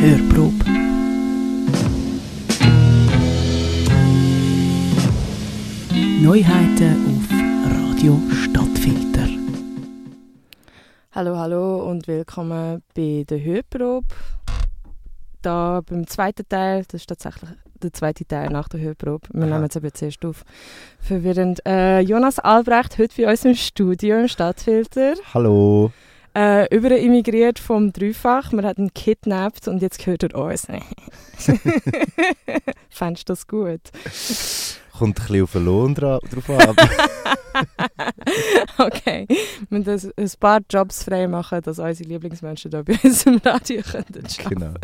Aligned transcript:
Hörprobe. 0.00 0.64
Neuheiten 6.22 6.96
auf 7.06 7.28
Radio 7.70 8.20
Stadtfilter. 8.30 9.28
Hallo, 11.12 11.36
hallo 11.36 11.90
und 11.90 12.06
willkommen 12.06 12.82
bei 12.94 13.24
der 13.28 13.42
Hörprobe. 13.42 14.06
Da 15.42 15.82
beim 15.84 16.06
zweiten 16.06 16.48
Teil, 16.48 16.84
das 16.84 17.02
ist 17.02 17.08
tatsächlich 17.08 17.50
der 17.82 17.92
zweite 17.92 18.24
Teil 18.24 18.50
nach 18.50 18.68
der 18.68 18.80
Hörprobe. 18.80 19.28
Wir 19.32 19.44
Aha. 19.44 19.54
nehmen 19.54 19.68
es 19.68 19.76
aber 19.76 19.92
zuerst 19.92 20.24
auf. 20.24 20.44
Verwirrend. 21.00 21.64
Äh, 21.66 22.00
Jonas 22.00 22.38
Albrecht, 22.38 22.98
heute 22.98 23.22
bei 23.22 23.30
uns 23.30 23.44
im 23.44 23.54
Studio 23.54 24.20
im 24.20 24.28
Stadtfilter. 24.28 25.14
Hallo. 25.32 25.92
Äh, 26.34 26.66
emigriert 26.66 27.58
vom 27.58 27.92
Dreifach. 27.92 28.52
Wir 28.52 28.62
hatten 28.62 28.84
ihn 28.84 28.94
kidnappt 28.94 29.66
und 29.66 29.82
jetzt 29.82 29.98
gehört 29.98 30.22
er 30.22 30.28
uns. 30.28 30.66
Fandest 32.90 33.28
du 33.28 33.32
das 33.32 33.46
gut? 33.46 33.80
Kommt 34.98 35.20
ein 35.20 35.22
bisschen 35.22 35.42
auf 35.44 35.52
den 35.52 35.64
Lohn 35.64 35.94
dra 35.94 36.18
drauf 36.18 36.50
an. 36.50 36.76
Okay, 38.78 39.26
wir 39.68 39.78
müssen 39.80 40.12
ein 40.16 40.30
paar 40.38 40.60
Jobs 40.70 41.02
frei 41.02 41.26
machen, 41.26 41.60
dass 41.62 41.78
unsere 41.78 42.08
Lieblingsmenschen 42.08 42.70
hier 42.70 42.84
bei 42.84 42.96
uns 43.02 43.26
im 43.26 43.38
Radio 43.38 43.82
können 43.82 44.26
genau. 44.48 44.74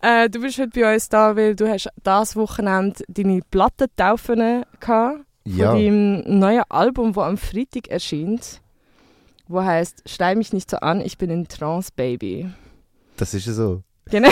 äh, 0.00 0.28
Du 0.28 0.40
bist 0.40 0.58
heute 0.58 0.80
bei 0.80 0.94
uns 0.94 1.08
da, 1.08 1.34
weil 1.34 1.56
du 1.56 1.68
hast 1.68 1.88
das 2.04 2.36
Wochenende 2.36 3.02
deine 3.08 3.40
Plattentaufen 3.50 4.64
gehabt 4.78 4.84
von 4.84 5.24
Ja, 5.44 5.72
deinem 5.72 6.22
neuen 6.38 6.62
Album, 6.68 7.12
das 7.14 7.24
am 7.24 7.36
Freitag 7.36 7.88
erscheint, 7.88 8.60
wo 9.48 9.62
heißt 9.62 10.02
«Stell 10.06 10.36
mich 10.36 10.52
nicht 10.52 10.70
so 10.70 10.76
an, 10.76 11.00
ich 11.00 11.18
bin 11.18 11.30
in 11.30 11.48
Trance, 11.48 11.90
Baby». 11.94 12.48
das 13.16 13.34
ist 13.34 13.46
ja 13.46 13.52
so. 13.54 13.82
Genau. 14.06 14.30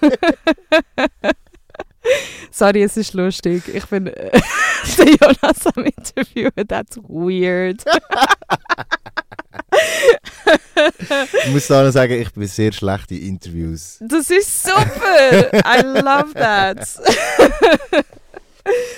Sorry, 2.50 2.82
es 2.82 2.96
ist 2.96 3.14
lustig. 3.14 3.62
Ich 3.72 3.86
bin 3.86 4.06
äh, 4.08 4.30
der 4.98 5.06
Jonas 5.06 5.66
am 5.74 5.84
Interview. 5.84 6.50
That's 6.66 6.96
weird. 6.96 7.84
Ich 11.44 11.52
muss 11.52 11.66
da 11.66 11.84
noch 11.84 11.90
sagen, 11.90 12.20
ich 12.20 12.32
bin 12.32 12.46
sehr 12.46 12.72
schlecht 12.72 13.10
in 13.12 13.22
Interviews. 13.22 13.98
Das 14.00 14.30
ist 14.30 14.62
super. 14.62 15.50
I 15.64 15.82
love 15.82 16.32
that. 16.34 16.86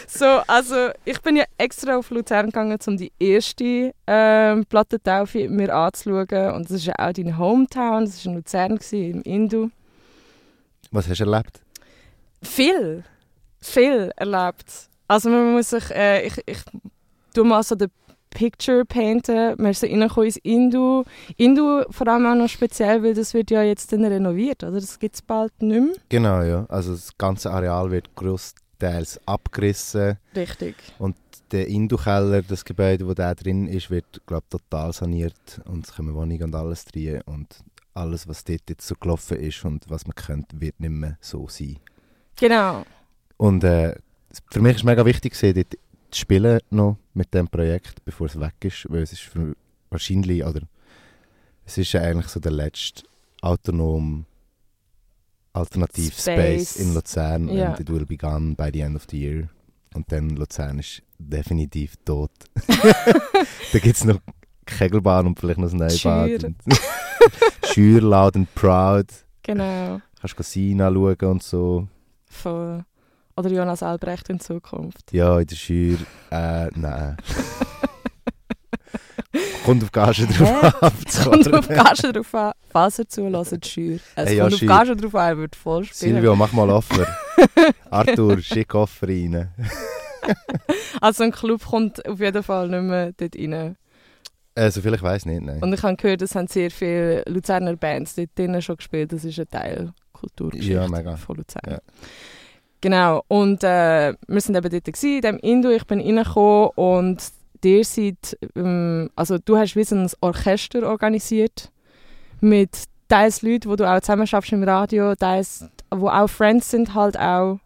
so, 0.07 0.27
also 0.47 0.91
ich 1.05 1.21
bin 1.21 1.37
ja 1.37 1.45
extra 1.59 1.97
auf 1.97 2.11
Luzern 2.11 2.47
gegangen, 2.47 2.79
um 2.87 2.97
die 2.97 3.13
erste 3.19 3.93
ähm, 4.07 4.65
Plattentaufe 4.67 5.49
mir 5.49 5.75
anzuschauen. 5.75 6.55
Und 6.55 6.65
das 6.65 6.79
ist 6.79 6.87
ja 6.87 6.95
auch 6.99 7.13
deine 7.13 7.37
Hometown. 7.37 8.05
Das 8.05 8.25
war 8.25 8.33
in 8.33 8.39
Luzern, 8.39 8.77
gewesen, 8.77 9.23
im 9.23 9.23
Indu. 9.23 9.71
Was 10.91 11.09
hast 11.09 11.21
du 11.21 11.25
erlebt? 11.25 11.61
Viel, 12.43 13.05
viel 13.61 14.13
erlebt. 14.17 14.89
Also 15.09 15.31
man 15.31 15.53
muss 15.53 15.71
sich, 15.71 15.91
äh, 15.91 16.27
ich, 16.27 16.35
ich 16.47 16.59
tue 17.35 17.45
mal 17.45 17.63
so 17.63 17.75
den 17.75 17.91
Picture 18.31 18.85
painten. 18.85 19.65
Ist 19.67 19.81
so 19.81 19.87
reingekommen 19.87 20.27
ins 20.27 20.37
Indu. 20.39 21.05
Indu 21.37 21.83
vor 21.91 22.09
allem 22.09 22.27
auch 22.27 22.35
noch 22.35 22.49
speziell, 22.49 23.03
weil 23.03 23.15
das 23.15 23.35
wird 23.35 23.51
ja 23.51 23.63
jetzt 23.63 23.93
dann 23.93 24.05
renoviert, 24.05 24.63
oder? 24.63 24.81
Das 24.81 24.99
gibt 24.99 25.15
es 25.15 25.23
bald 25.23 25.53
nicht 25.63 25.81
mehr. 25.81 25.95
Genau, 26.09 26.43
ja. 26.43 26.67
Also 26.69 26.93
das 26.93 27.17
ganze 27.17 27.51
Areal 27.51 27.91
wird 27.91 28.15
großteils 28.15 29.21
abgerissen. 29.27 30.19
Richtig. 30.35 30.77
Der 31.51 31.69
Indu-Keller, 31.69 32.41
das 32.41 32.65
Gebäude, 32.65 33.07
wo 33.07 33.13
da 33.13 33.35
drin 33.35 33.67
ist, 33.67 33.91
wird, 33.91 34.23
glaube 34.27 34.47
total 34.49 34.95
saniert. 34.95 35.61
Und 35.67 35.87
es 35.87 35.95
kommen 35.95 36.15
Wohnungen 36.15 36.45
und 36.45 36.55
alles 36.55 36.87
rein. 36.97 37.21
Und 37.27 37.63
alles, 37.93 38.27
was 38.27 38.43
dort 38.45 38.63
jetzt 38.71 38.87
so 38.87 38.95
gelaufen 38.99 39.37
ist 39.39 39.63
und 39.67 39.85
was 39.91 40.07
man 40.07 40.15
könnte, 40.15 40.59
wird 40.59 40.81
nicht 40.81 40.91
mehr 40.91 41.19
so 41.21 41.47
sein. 41.49 41.77
Genau. 42.37 42.85
Und 43.37 43.65
äh, 43.65 43.95
für 44.51 44.61
mich 44.61 44.77
ist 44.77 44.85
mega 44.85 45.05
wichtig, 45.05 45.35
gewesen, 45.35 45.55
dort 45.55 45.79
zu 46.11 46.21
spielen 46.21 46.61
noch 46.71 46.97
mit 47.15 47.33
dem 47.35 47.49
Projekt, 47.49 48.05
bevor 48.05 48.27
es 48.27 48.39
weg 48.39 48.55
ist, 48.61 48.87
weil 48.91 49.03
es 49.03 49.13
ist 49.13 49.23
für 49.23 49.55
wahrscheinlich, 49.91 50.45
oder 50.45 50.61
es 51.65 51.79
ist 51.79 51.93
ja 51.93 52.03
eigentlich 52.03 52.29
so 52.29 52.41
der 52.41 52.53
letzte 52.53 53.03
autonom 53.41 54.25
Alternativ 55.55 56.15
Space, 56.19 56.71
Space. 56.73 56.77
in 56.77 56.95
Luzern 56.95 57.49
Ja. 57.49 57.71
and 57.73 57.81
it 57.81 57.91
will 57.91 58.07
be 58.07 58.17
gone 58.17 58.55
by 58.55 58.71
the 58.73 58.81
end 58.81 58.97
of 58.97 59.07
the 59.11 59.21
year. 59.21 59.49
Und 59.95 60.11
dann 60.11 60.31
Luzern 60.31 60.79
ist 60.79 61.03
definitiv 61.19 61.97
tot. 62.07 62.31
da 63.73 63.79
gibt 63.79 63.97
es 63.97 64.05
noch 64.05 64.19
Kegelbahn 64.65 65.27
und 65.27 65.39
vielleicht 65.39 65.59
noch 65.59 65.71
ein 65.71 65.77
Neubad. 65.77 65.95
Schür. 65.95 66.45
und- 66.45 68.03
loud 68.03 68.37
and 68.37 68.55
proud. 68.55 69.07
Genau. 69.43 70.01
Kannst 70.21 70.37
Casino 70.37 70.87
anschauen 70.87 71.31
und 71.33 71.43
so. 71.43 71.89
Von, 72.33 72.85
oder 73.37 73.51
Jonas 73.51 73.83
Albrecht 73.83 74.29
in 74.31 74.41
Zukunft. 74.41 75.13
Ja, 75.13 75.39
in 75.39 75.47
der 75.47 75.57
Schür. 75.57 75.99
Äh, 76.31 76.69
nein. 76.75 77.17
Kommt 79.65 79.85
auf 79.85 79.93
Gage 79.93 80.27
drauf. 80.27 80.93
Es 81.07 81.23
kommt 81.23 81.55
auf 81.55 81.69
Gage 81.69 82.13
drauf 82.13 82.35
an, 82.35 82.53
falls 82.71 82.99
er 82.99 83.09
zulässt, 83.09 83.67
schür. 83.67 83.99
Es 84.17 84.29
Hey, 84.29 84.37
ja, 84.37 84.49
kommt 84.49 84.55
auf. 84.55 84.69
Gage 84.69 84.97
drauf 84.97 85.15
an, 85.15 85.29
er 85.29 85.39
wird 85.39 85.57
voll 85.57 85.85
spielen. 85.85 86.15
Silvio, 86.15 86.35
mach 86.35 86.53
mal 86.53 86.69
Offer. 86.71 87.07
Arthur, 87.91 88.41
schick 88.41 88.75
Offer 88.75 89.09
rein. 89.09 89.49
Also 91.01 91.25
ein 91.25 91.33
Club 91.33 91.65
kommt 91.67 92.07
auf 92.07 92.21
jeden 92.21 92.45
Fall 92.45 92.69
nicht 92.69 92.83
mehr 92.83 93.13
dort 93.13 93.35
rein. 93.37 93.77
Äh, 94.55 94.71
soviel 94.71 94.95
ich 94.95 95.03
weiß 95.03 95.27
nicht, 95.27 95.43
nein. 95.43 95.61
Und 95.61 95.73
ich 95.73 95.83
habe 95.83 95.97
gehört, 95.97 96.23
es 96.23 96.37
haben 96.37 96.47
sehr 96.47 96.71
viele 96.71 97.25
Luzerner 97.27 97.75
Bands 97.75 98.15
dort 98.15 98.31
drinnen 98.37 98.63
schon 98.63 98.77
gespielt. 98.77 99.13
Das 99.13 99.25
ist 99.25 99.41
ein 99.41 99.49
Teil 99.51 99.93
Kulturgeschichte 100.23 100.73
Ja, 100.75 100.89
mega. 100.89 101.17
von 101.17 101.37
Luzern. 101.37 101.63
Ja. 101.69 101.79
Genau. 102.81 103.23
Und 103.29 103.63
äh, 103.65 104.15
wir 104.27 104.41
sind 104.41 104.57
eben 104.57 104.71
dort 104.71 104.85
gewesen, 104.85 105.17
in 105.17 105.21
dem 105.23 105.39
Indu. 105.39 105.71
Ich 105.71 105.87
bin 105.87 106.01
reingekommen 106.01 106.71
und 106.77 107.23
ihr 107.65 107.85
seid, 107.85 108.39
ähm, 108.57 109.11
also 109.15 109.39
du 109.39 109.57
hast 109.57 109.77
wie 109.77 109.85
so 109.85 109.95
ein 109.97 110.11
Orchester 110.21 110.89
organisiert 110.89 111.71
mit 112.41 112.71
teils 113.09 113.43
Leuten, 113.43 113.69
wo 113.71 113.77
du 113.77 113.89
auch 113.89 114.01
zusammen 114.01 114.27
schaffst 114.27 114.53
im 114.53 114.63
Radio, 114.65 115.15
teils, 115.15 115.65
wo 115.91 116.09
auch 116.09 116.29
Friends 116.29 116.71
sind 116.71 116.95
halt 116.95 117.17
auch. 117.19 117.59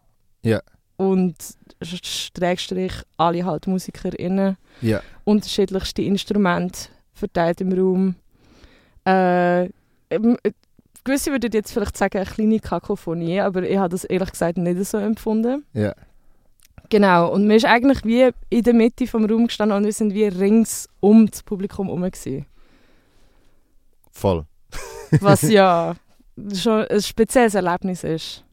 Ja. 0.43 0.61
Und 0.97 1.35
Schrägstrich 1.81 2.93
alle 3.17 3.45
halt 3.45 3.65
MusikerInnen 3.67 4.57
Ja. 4.81 5.01
unterschiedlichste 5.23 6.01
Instrumente 6.03 6.89
verteilt 7.13 7.61
im 7.61 7.71
Raum. 7.73 8.15
Äh, 9.05 9.69
gewisse 11.07 11.31
würden 11.31 11.51
jetzt 11.51 11.71
vielleicht 11.71 11.97
sagen, 11.97 12.17
eine 12.17 12.25
kleine 12.25 12.59
Kakophonie, 12.59 13.39
aber 13.39 13.63
ich 13.63 13.77
habe 13.77 13.89
das 13.89 14.03
ehrlich 14.03 14.31
gesagt 14.31 14.57
nicht 14.57 14.83
so 14.85 14.97
empfunden. 14.97 15.65
Ja. 15.73 15.93
Genau, 16.89 17.33
und 17.33 17.47
man 17.47 17.57
ist 17.57 17.65
eigentlich 17.65 18.05
wie 18.05 18.29
in 18.49 18.63
der 18.63 18.73
Mitte 18.73 19.07
vom 19.07 19.25
Raum 19.25 19.47
gestanden 19.47 19.77
und 19.77 19.85
wir 19.85 19.93
sind 19.93 20.13
wie 20.13 20.25
rings 20.25 20.87
um 20.99 21.27
das 21.27 21.43
Publikum 21.43 21.87
herum. 21.87 22.03
gewesen. 22.03 22.45
Voll. 24.11 24.45
Was 25.19 25.41
ja 25.49 25.95
schon 26.53 26.85
ein 26.85 27.01
spezielles 27.01 27.55
Erlebnis 27.55 28.03
ist. 28.03 28.43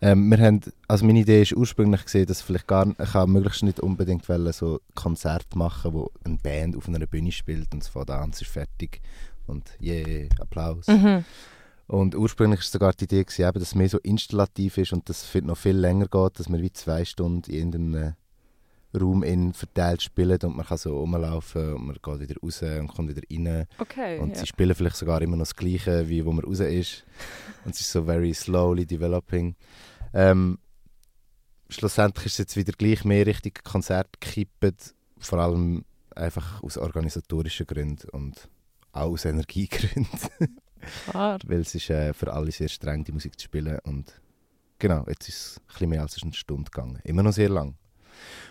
Ähm, 0.00 0.28
wir 0.28 0.38
haben, 0.38 0.60
also 0.88 1.06
meine 1.06 1.20
Idee 1.20 1.42
ist 1.42 1.56
ursprünglich 1.56 2.04
gesehen, 2.04 2.26
dass 2.26 2.42
vielleicht 2.42 2.66
gar 2.66 2.86
ich 2.86 3.14
möglichst 3.26 3.62
nicht 3.62 3.80
unbedingt 3.80 4.28
wollen, 4.28 4.52
so 4.52 4.80
Konzert 4.94 5.56
machen, 5.56 5.94
wo 5.94 6.10
eine 6.24 6.36
Band 6.36 6.76
auf 6.76 6.88
einer 6.88 7.06
Bühne 7.06 7.32
spielt 7.32 7.72
und 7.72 7.82
es 7.82 7.88
fängt 7.88 8.10
an, 8.10 8.30
es 8.30 8.42
ist 8.42 8.50
fertig 8.50 9.00
und 9.46 9.70
je 9.78 10.28
Applaus. 10.40 10.86
Mhm. 10.88 11.24
Und 11.86 12.14
ursprünglich 12.14 12.60
war 12.60 12.66
sogar 12.66 12.92
die 12.94 13.04
Idee, 13.04 13.24
gewesen, 13.24 13.42
eben, 13.42 13.58
dass 13.58 13.68
es 13.68 13.74
mehr 13.74 13.88
so 13.88 13.98
installativ 13.98 14.78
ist 14.78 14.92
und 14.92 15.08
das 15.08 15.24
viel- 15.24 15.42
noch 15.42 15.58
viel 15.58 15.76
länger 15.76 16.06
geht, 16.06 16.38
dass 16.38 16.48
wir 16.48 16.60
wie 16.60 16.72
zwei 16.72 17.04
Stunden 17.04 17.50
in 17.50 17.72
irgendeinem 17.72 18.14
Raum 18.98 19.22
in 19.22 19.52
verteilt 19.52 20.02
spielen 20.02 20.38
und 20.44 20.56
man 20.56 20.66
kann 20.66 20.78
so 20.78 20.96
rumlaufen 20.98 21.74
und 21.74 21.86
man 21.86 21.96
geht 22.00 22.20
wieder 22.20 22.40
raus 22.40 22.62
und 22.62 22.88
kommt 22.88 23.10
wieder 23.10 23.22
rein. 23.30 23.66
Okay. 23.78 24.18
Und 24.18 24.30
ja. 24.30 24.36
sie 24.36 24.46
spielen 24.46 24.74
vielleicht 24.74 24.96
sogar 24.96 25.20
immer 25.20 25.36
noch 25.36 25.42
das 25.42 25.56
Gleiche, 25.56 26.08
wie 26.08 26.24
wo 26.24 26.32
man 26.32 26.44
raus 26.44 26.60
ist. 26.60 27.04
Und 27.64 27.74
es 27.74 27.80
ist 27.80 27.90
so 27.90 28.04
very 28.04 28.32
slowly 28.32 28.86
developing. 28.86 29.56
Ähm, 30.12 30.58
schlussendlich 31.68 32.26
ist 32.26 32.32
es 32.34 32.38
jetzt 32.38 32.56
wieder 32.56 32.72
gleich 32.72 33.04
mehr 33.04 33.26
Richtung 33.26 33.52
Konzert 33.64 34.20
gekippt, 34.20 34.94
vor 35.18 35.38
allem 35.40 35.84
einfach 36.14 36.62
aus 36.62 36.78
organisatorischen 36.78 37.66
Gründen 37.66 38.08
und 38.10 38.48
auch 38.92 39.10
aus 39.10 39.24
Energiegründen. 39.24 40.60
Klar. 41.10 41.38
Weil 41.46 41.60
es 41.60 41.74
ist 41.74 41.90
äh, 41.90 42.12
für 42.12 42.32
alle 42.32 42.50
sehr 42.52 42.68
streng, 42.68 43.04
die 43.04 43.12
Musik 43.12 43.38
zu 43.38 43.44
spielen. 43.44 43.78
Und 43.84 44.12
genau, 44.78 45.04
jetzt 45.08 45.28
ist 45.28 45.36
es 45.38 45.56
ein 45.58 45.66
bisschen 45.68 45.88
mehr 45.90 46.02
als 46.02 46.22
eine 46.22 46.32
Stunde 46.32 46.70
gegangen. 46.70 47.00
Immer 47.04 47.22
noch 47.22 47.32
sehr 47.32 47.48
lang. 47.48 47.74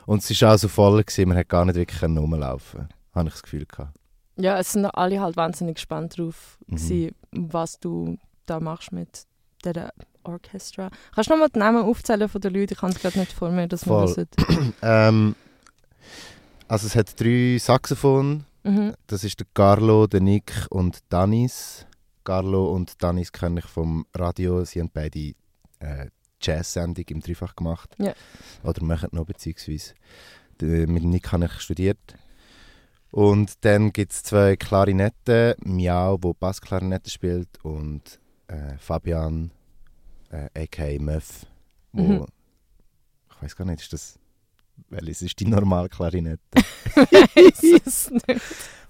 Und 0.05 0.23
es 0.23 0.41
war 0.41 0.53
auch 0.53 0.57
so 0.57 0.67
voll, 0.67 1.03
gewesen, 1.03 1.29
man 1.29 1.37
hat 1.37 1.49
gar 1.49 1.65
nicht 1.65 1.75
wirklich 1.75 2.03
rumlaufen 2.03 2.89
Habe 3.13 3.27
ich 3.29 3.33
das 3.33 3.43
Gefühl 3.43 3.65
gehabt. 3.65 3.93
Ja, 4.35 4.57
es 4.59 4.71
sind 4.73 4.85
alle 4.85 5.21
halt 5.21 5.37
wahnsinnig 5.37 5.75
gespannt 5.75 6.17
drauf, 6.17 6.57
Mhm. 6.67 6.75
gewesen, 6.75 7.15
was 7.31 7.79
du 7.79 8.17
da 8.45 8.59
machst 8.59 8.91
mit 8.91 9.25
der 9.63 9.93
Orchestra. 10.23 10.89
Kannst 11.13 11.29
du 11.29 11.33
nochmal 11.33 11.49
die 11.49 11.59
Namen 11.59 11.83
aufzählen 11.83 12.27
von 12.27 12.41
den 12.41 12.53
Leuten? 12.53 12.73
Ich 12.73 12.81
habe 12.81 12.91
es 12.93 12.99
gerade 12.99 13.19
nicht 13.19 13.31
vor 13.31 13.51
mir, 13.51 13.67
dass 13.67 13.83
Voll. 13.83 14.07
wissen. 14.07 14.27
ähm, 14.81 15.35
also 16.67 16.87
es 16.87 16.95
hat 16.95 17.19
drei 17.19 17.57
Saxophon, 17.59 18.45
Mhm. 18.65 18.93
Das 19.07 19.25
ist 19.25 19.37
der 19.41 19.47
Carlo, 19.53 20.07
der 20.07 20.21
Nick 20.21 20.53
und 20.69 20.99
Danis. 21.09 21.85
Carlo 22.23 22.71
und 22.73 23.01
Danis 23.03 23.31
kenne 23.31 23.59
ich 23.59 23.65
vom 23.65 24.05
Radio. 24.13 24.63
Sie 24.65 24.79
haben 24.79 24.89
beide 24.93 25.33
äh, 25.79 26.07
Jazz-Sendung 26.41 27.05
im 27.09 27.21
Dreifach 27.21 27.55
gemacht. 27.55 27.95
Ja. 27.97 28.13
Oder 28.63 28.83
machen 28.83 29.09
noch, 29.11 29.25
beziehungsweise. 29.25 29.93
D- 30.61 30.87
Mit 30.87 31.03
Nick 31.03 31.31
habe 31.31 31.45
ich 31.45 31.59
studiert. 31.61 31.99
Und 33.11 33.63
dann 33.65 33.91
gibt 33.93 34.11
es 34.11 34.23
zwei 34.23 34.55
Klarinetten. 34.55 35.55
Miau, 35.63 36.17
wo 36.21 36.33
Bassklarinette 36.33 37.09
spielt. 37.09 37.63
Und 37.63 38.19
äh, 38.47 38.77
Fabian, 38.77 39.51
äh, 40.31 40.49
a.k.a. 40.63 40.99
Möff, 41.01 41.45
wo... 41.91 42.01
Mhm. 42.01 42.25
Ich 43.35 43.41
weiß 43.41 43.55
gar 43.55 43.65
nicht, 43.65 43.81
ist 43.81 43.93
das... 43.93 44.19
Welches 44.89 45.21
ist 45.23 45.39
die 45.39 45.45
normale 45.45 45.89
Klarinette? 45.89 46.39
Weiss 46.95 47.63
es 47.85 48.11
nicht. 48.27 48.41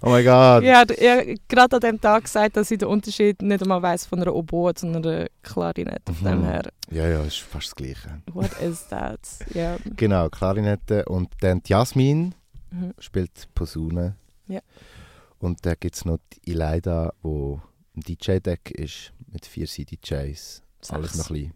Oh 0.01 0.09
mein 0.09 0.25
Gott! 0.25 0.63
Ja, 0.63 0.83
er 0.83 1.17
hat 1.19 1.39
gerade 1.47 1.75
an 1.77 1.81
dem 1.81 2.01
Tag 2.01 2.25
gesagt, 2.25 2.57
dass 2.57 2.69
ich 2.71 2.77
den 2.77 2.89
Unterschied 2.89 3.41
nicht 3.41 3.61
einmal 3.61 3.81
weiss 3.81 4.05
von 4.05 4.21
einer 4.21 4.35
Oboe 4.35 4.73
zu 4.73 4.85
einer 4.87 5.27
Klarinette. 5.43 6.13
Von 6.13 6.27
dem 6.27 6.39
Mhm. 6.41 6.45
her, 6.45 6.71
Ja, 6.91 7.07
ja, 7.07 7.23
ist 7.23 7.37
fast 7.37 7.67
das 7.67 7.75
Gleiche. 7.75 8.21
what 8.33 8.51
is 8.61 8.85
that? 8.89 9.19
Ja. 9.53 9.77
Genau, 9.95 10.29
Klarinette. 10.29 11.05
Und 11.05 11.29
dann 11.39 11.63
die 11.63 11.69
Jasmin 11.71 12.35
Mhm. 12.71 12.93
spielt 12.99 13.47
Posaune. 13.55 14.17
Ja. 14.47 14.59
Und 15.39 15.65
dann 15.65 15.75
gibt 15.79 15.95
es 15.95 16.03
noch 16.05 16.17
die 16.33 16.51
Ileida, 16.51 17.13
die 17.23 17.27
im 17.95 18.01
DJ-Deck 18.01 18.71
ist, 18.71 19.13
mit 19.31 19.45
vier 19.45 19.67
CDJs. 19.67 20.63
Alles 20.89 21.15
noch 21.15 21.29
ein 21.29 21.33
bisschen 21.33 21.53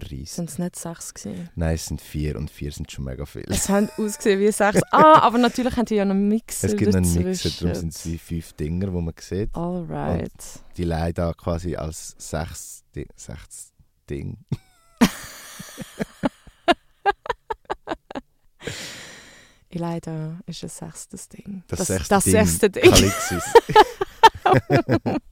verreist. 0.00 0.34
Sind 0.34 0.50
es 0.50 0.58
nicht 0.58 0.76
sechs 0.76 1.14
gewesen? 1.14 1.48
Nein, 1.54 1.74
es 1.74 1.86
sind 1.86 2.00
vier 2.00 2.36
und 2.36 2.50
vier 2.50 2.72
sind 2.72 2.90
schon 2.90 3.04
mega 3.04 3.24
viel. 3.24 3.44
Es 3.48 3.68
haben 3.68 3.88
ausgesehen 3.96 4.40
wie 4.40 4.52
sechs. 4.52 4.80
Ah, 4.90 5.18
aber 5.22 5.38
natürlich 5.38 5.76
haben 5.76 5.86
die 5.86 5.94
ja 5.94 6.02
einen 6.02 6.28
Mixer 6.28 6.68
Es 6.68 6.76
gibt 6.76 6.94
einen 6.94 7.04
dazwischen. 7.04 7.28
Mixer, 7.28 7.50
darum 7.60 7.74
sind 7.74 7.94
es 7.94 8.06
wie 8.06 8.18
fünf 8.18 8.52
Dinger, 8.54 8.86
die 8.86 8.92
man 8.92 9.14
sieht. 9.18 9.54
Alright. 9.54 10.32
Die 10.76 10.82
Ileida 10.82 11.32
quasi 11.34 11.76
als 11.76 12.14
sechs, 12.18 12.84
Di 12.94 13.06
sechs 13.16 13.72
Ding. 14.08 14.38
Ich 19.68 19.80
leider 19.80 20.38
ist 20.46 20.62
ein 20.62 20.70
sechstes 20.70 21.28
Ding. 21.28 21.62
Das 21.68 21.86
sechste 21.86 22.08
das 22.08 22.24
Ding. 22.24 22.32
sechste 22.32 22.70
Ding. 22.70 22.94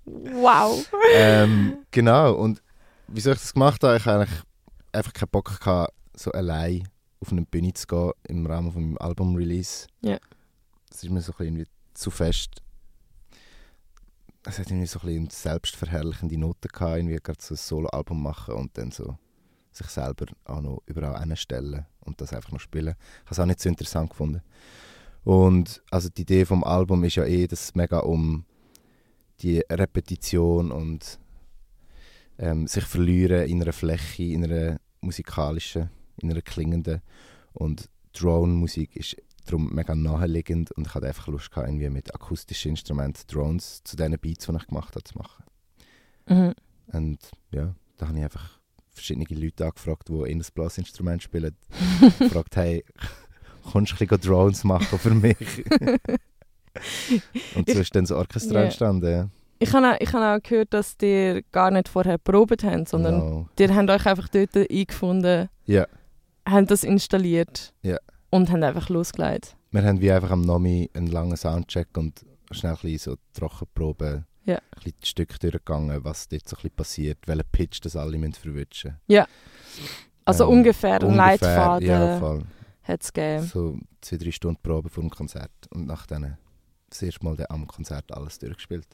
Wow. 0.04 0.86
ähm, 1.14 1.78
genau, 1.90 2.34
und 2.34 2.62
wieso 3.06 3.32
ich 3.32 3.38
das 3.38 3.54
gemacht 3.54 3.82
habe, 3.82 3.96
ich 3.96 4.06
eigentlich 4.06 4.42
einfach 4.94 5.12
keinen 5.12 5.30
Bock 5.30 5.60
gehabt, 5.60 5.94
so 6.16 6.30
allein 6.32 6.88
auf 7.20 7.32
eine 7.32 7.42
Bühne 7.42 7.72
zu 7.72 7.86
gehen 7.86 8.12
im 8.28 8.46
Rahmen 8.46 8.72
von 8.72 8.82
meinem 8.82 8.98
Album-Release. 8.98 9.86
Ja. 10.02 10.18
Das 10.90 11.02
ist 11.02 11.10
mir 11.10 11.20
so 11.20 11.32
ein 11.38 11.54
bisschen 11.54 11.66
zu 11.94 12.10
fest. 12.10 12.62
Es 14.46 14.58
hat 14.58 14.66
irgendwie 14.68 14.86
so 14.86 15.00
ein 15.00 15.06
bisschen 15.06 15.30
selbstverherrlichende 15.30 16.38
Noten 16.38 16.68
gehabt, 16.68 16.98
irgendwie 16.98 17.16
gerade 17.16 17.38
so 17.40 17.54
ein 17.54 17.56
Solo-Album 17.56 18.22
machen 18.22 18.54
und 18.54 18.76
dann 18.76 18.90
so 18.90 19.16
sich 19.72 19.86
selber 19.88 20.26
auch 20.44 20.60
noch 20.60 20.82
überall 20.86 21.18
hinstellen 21.20 21.86
und 22.00 22.20
das 22.20 22.32
einfach 22.32 22.52
noch 22.52 22.60
spielen. 22.60 22.94
Ich 22.98 23.24
habe 23.24 23.32
es 23.32 23.40
auch 23.40 23.46
nicht 23.46 23.60
so 23.60 23.68
interessant 23.68 24.10
gefunden. 24.10 24.42
Und 25.24 25.82
also 25.90 26.10
die 26.10 26.22
Idee 26.22 26.44
vom 26.44 26.62
Album 26.62 27.02
ist 27.04 27.16
ja 27.16 27.24
eh, 27.24 27.46
dass 27.46 27.64
es 27.64 27.74
mega 27.74 28.00
um 28.00 28.44
die 29.40 29.64
Repetition 29.70 30.70
und 30.70 31.18
ähm, 32.38 32.66
sich 32.66 32.84
verlieren 32.84 33.48
in 33.48 33.62
einer 33.62 33.72
Fläche, 33.72 34.24
in 34.24 34.44
einer 34.44 34.78
musikalischen, 35.04 35.90
in 36.20 36.30
einer 36.30 36.42
klingenden. 36.42 37.00
Und 37.52 37.88
Drone-Musik 38.14 38.96
ist 38.96 39.16
darum 39.46 39.72
mega 39.74 39.94
naheliegend 39.94 40.70
und 40.72 40.86
ich 40.86 40.94
hatte 40.94 41.06
einfach 41.06 41.28
Lust 41.28 41.50
gehabt, 41.50 41.68
irgendwie 41.68 41.90
mit 41.90 42.14
akustischen 42.14 42.70
Instrumenten 42.70 43.22
Drones 43.28 43.82
zu 43.84 43.96
diesen 43.96 44.18
Beats, 44.18 44.46
die 44.46 44.56
ich 44.56 44.66
gemacht 44.66 44.94
habe, 44.94 45.04
zu 45.04 45.18
machen. 45.18 45.44
Mhm. 46.28 46.54
Und 46.92 47.18
ja, 47.52 47.74
da 47.98 48.08
habe 48.08 48.18
ich 48.18 48.24
einfach 48.24 48.58
verschiedene 48.90 49.26
Leute 49.28 49.64
angefragt, 49.66 50.08
die 50.08 50.30
ein 50.32 50.42
Blasinstrument 50.54 51.22
spielen. 51.22 51.56
gefragt, 52.18 52.56
hey, 52.56 52.84
kommst 53.70 53.92
du 53.92 53.96
ein 54.04 54.08
bisschen 54.08 54.20
Drones 54.30 54.64
machen 54.64 54.98
für 54.98 55.14
mich? 55.14 55.36
und 57.54 57.68
so 57.68 57.72
Ich- 57.74 57.78
ist 57.80 57.94
dann 57.94 58.04
das 58.04 58.12
Orchester 58.12 58.54
Ja. 58.54 58.64
entstanden. 58.64 59.10
Ja. 59.10 59.28
Ich 59.66 59.72
habe 59.72 59.92
auch, 59.92 59.96
ich 59.98 60.12
habe 60.12 60.26
auch 60.38 60.42
gehört, 60.42 60.74
dass 60.74 60.94
ihr 61.00 61.40
gar 61.50 61.70
nicht 61.70 61.88
vorher 61.88 62.18
probiert 62.18 62.64
habt, 62.64 62.86
sondern 62.88 63.14
Genau. 63.20 63.48
ihr 63.58 63.74
habt 63.74 63.88
euch 63.90 64.06
einfach 64.06 64.28
dort 64.28 64.54
eingefunden, 64.56 65.48
Ja. 65.64 65.86
habt 66.46 66.70
das 66.70 66.84
installiert 66.84 67.72
Ja. 67.82 67.96
und 68.28 68.50
habt 68.52 68.62
einfach 68.62 68.90
losgelegt. 68.90 69.56
Wir 69.70 69.82
haben 69.82 70.02
wie 70.02 70.12
einfach 70.12 70.32
am 70.32 70.42
Nomi 70.42 70.90
einen 70.92 71.06
langen 71.06 71.36
Soundcheck 71.38 71.88
und 71.96 72.26
schnell 72.50 72.76
ein 72.82 72.98
so 72.98 73.16
Trockenproben, 73.32 74.26
Ja. 74.44 74.56
ein 74.56 74.60
bisschen 74.74 74.92
die 75.02 75.06
Stücke 75.06 75.38
durchgegangen, 75.38 76.04
was 76.04 76.28
dort 76.28 76.46
so 76.46 76.56
ein 76.56 76.62
bisschen 76.62 76.76
passiert, 76.76 77.18
welchen 77.26 77.48
Pitch 77.50 77.80
das 77.82 77.96
alle 77.96 78.18
müssen 78.18 78.34
verwutschen 78.34 78.98
Also 80.26 80.44
Ähm, 80.44 80.50
ungefähr 80.58 80.96
einen 81.00 81.04
ungefähr, 81.10 81.26
Leitfaden 81.26 81.88
Ja, 81.88 82.38
hat 82.82 83.02
es 83.02 83.12
gegeben. 83.14 83.44
So 83.46 83.78
zwei, 84.02 84.18
drei 84.18 84.30
Stunden 84.30 84.60
Probe 84.62 84.90
vor 84.90 85.02
dem 85.02 85.08
Konzert 85.10 85.50
und 85.70 85.86
nach 85.86 86.06
dann 86.06 86.36
das 86.90 87.00
erste 87.02 87.24
Mal 87.24 87.34
dann 87.36 87.46
am 87.48 87.66
Konzert 87.66 88.12
alles 88.12 88.38
durchgespielt. 88.38 88.86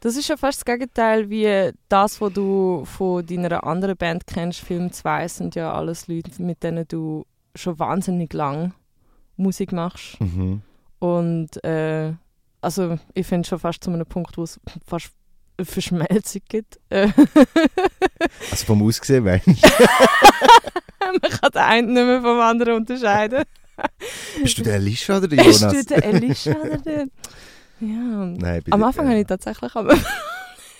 Das 0.00 0.16
ist 0.16 0.28
ja 0.28 0.36
fast 0.36 0.58
das 0.58 0.64
Gegenteil 0.64 1.28
wie 1.28 1.72
das, 1.88 2.20
was 2.20 2.32
du 2.32 2.84
von 2.84 3.26
deiner 3.26 3.64
anderen 3.64 3.96
Band 3.96 4.26
kennst. 4.26 4.60
Film 4.60 4.92
2 4.92 5.28
sind 5.28 5.54
ja 5.56 5.72
alles 5.72 6.06
Leute, 6.06 6.30
mit 6.42 6.62
denen 6.62 6.86
du 6.86 7.26
schon 7.54 7.78
wahnsinnig 7.78 8.32
lang 8.32 8.74
Musik 9.36 9.72
machst. 9.72 10.20
Mhm. 10.20 10.62
Und 11.00 11.64
äh, 11.64 12.12
also 12.60 12.98
ich 13.14 13.26
finde 13.26 13.48
schon 13.48 13.58
fast 13.58 13.82
zu 13.82 13.90
einem 13.90 14.06
Punkt, 14.06 14.36
wo 14.36 14.42
es 14.42 14.60
fast 14.86 15.10
eine 15.56 15.66
Verschmelzung 15.66 16.42
gibt. 16.48 16.78
Also 18.50 18.66
vom 18.66 18.82
Aussehen, 18.82 19.24
meinst 19.24 19.46
Man 21.00 21.20
kann 21.20 21.50
den 21.52 21.62
einen 21.62 21.92
nicht 21.92 22.04
mehr 22.04 22.20
vom 22.20 22.40
anderen 22.40 22.74
unterscheiden. 22.74 23.44
Bist 24.42 24.58
du 24.58 24.62
der 24.62 24.74
Elisha 24.74 25.18
oder 25.18 25.28
der 25.28 25.38
Jonas? 25.38 25.72
Ist 25.72 25.90
du 25.90 25.94
der 25.94 26.04
Elisha 26.04 26.50
oder 26.50 26.78
der... 26.78 27.06
Ja. 27.80 28.26
Nein, 28.26 28.62
Am 28.70 28.82
Anfang 28.82 29.06
äh, 29.06 29.10
habe 29.10 29.20
ich 29.20 29.26
tatsächlich 29.26 29.74
aber... 29.74 29.94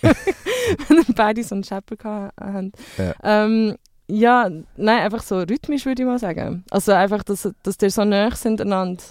wenn 0.89 1.15
beide 1.15 1.43
so 1.43 1.55
einen 1.55 1.65
Shepherd 1.65 2.05
hatten. 2.05 2.73
Ja. 2.97 3.15
Ähm, 3.23 3.77
ja, 4.09 4.49
nein, 4.77 5.03
einfach 5.03 5.23
so 5.23 5.39
rhythmisch 5.41 5.85
würde 5.85 6.03
ich 6.03 6.07
mal 6.07 6.19
sagen. 6.19 6.65
Also 6.71 6.93
einfach, 6.93 7.23
dass, 7.23 7.49
dass 7.63 7.77
die 7.77 7.91
so 7.91 8.05
nah 8.05 8.31
sind 8.35 8.61
aneinander. 8.61 9.03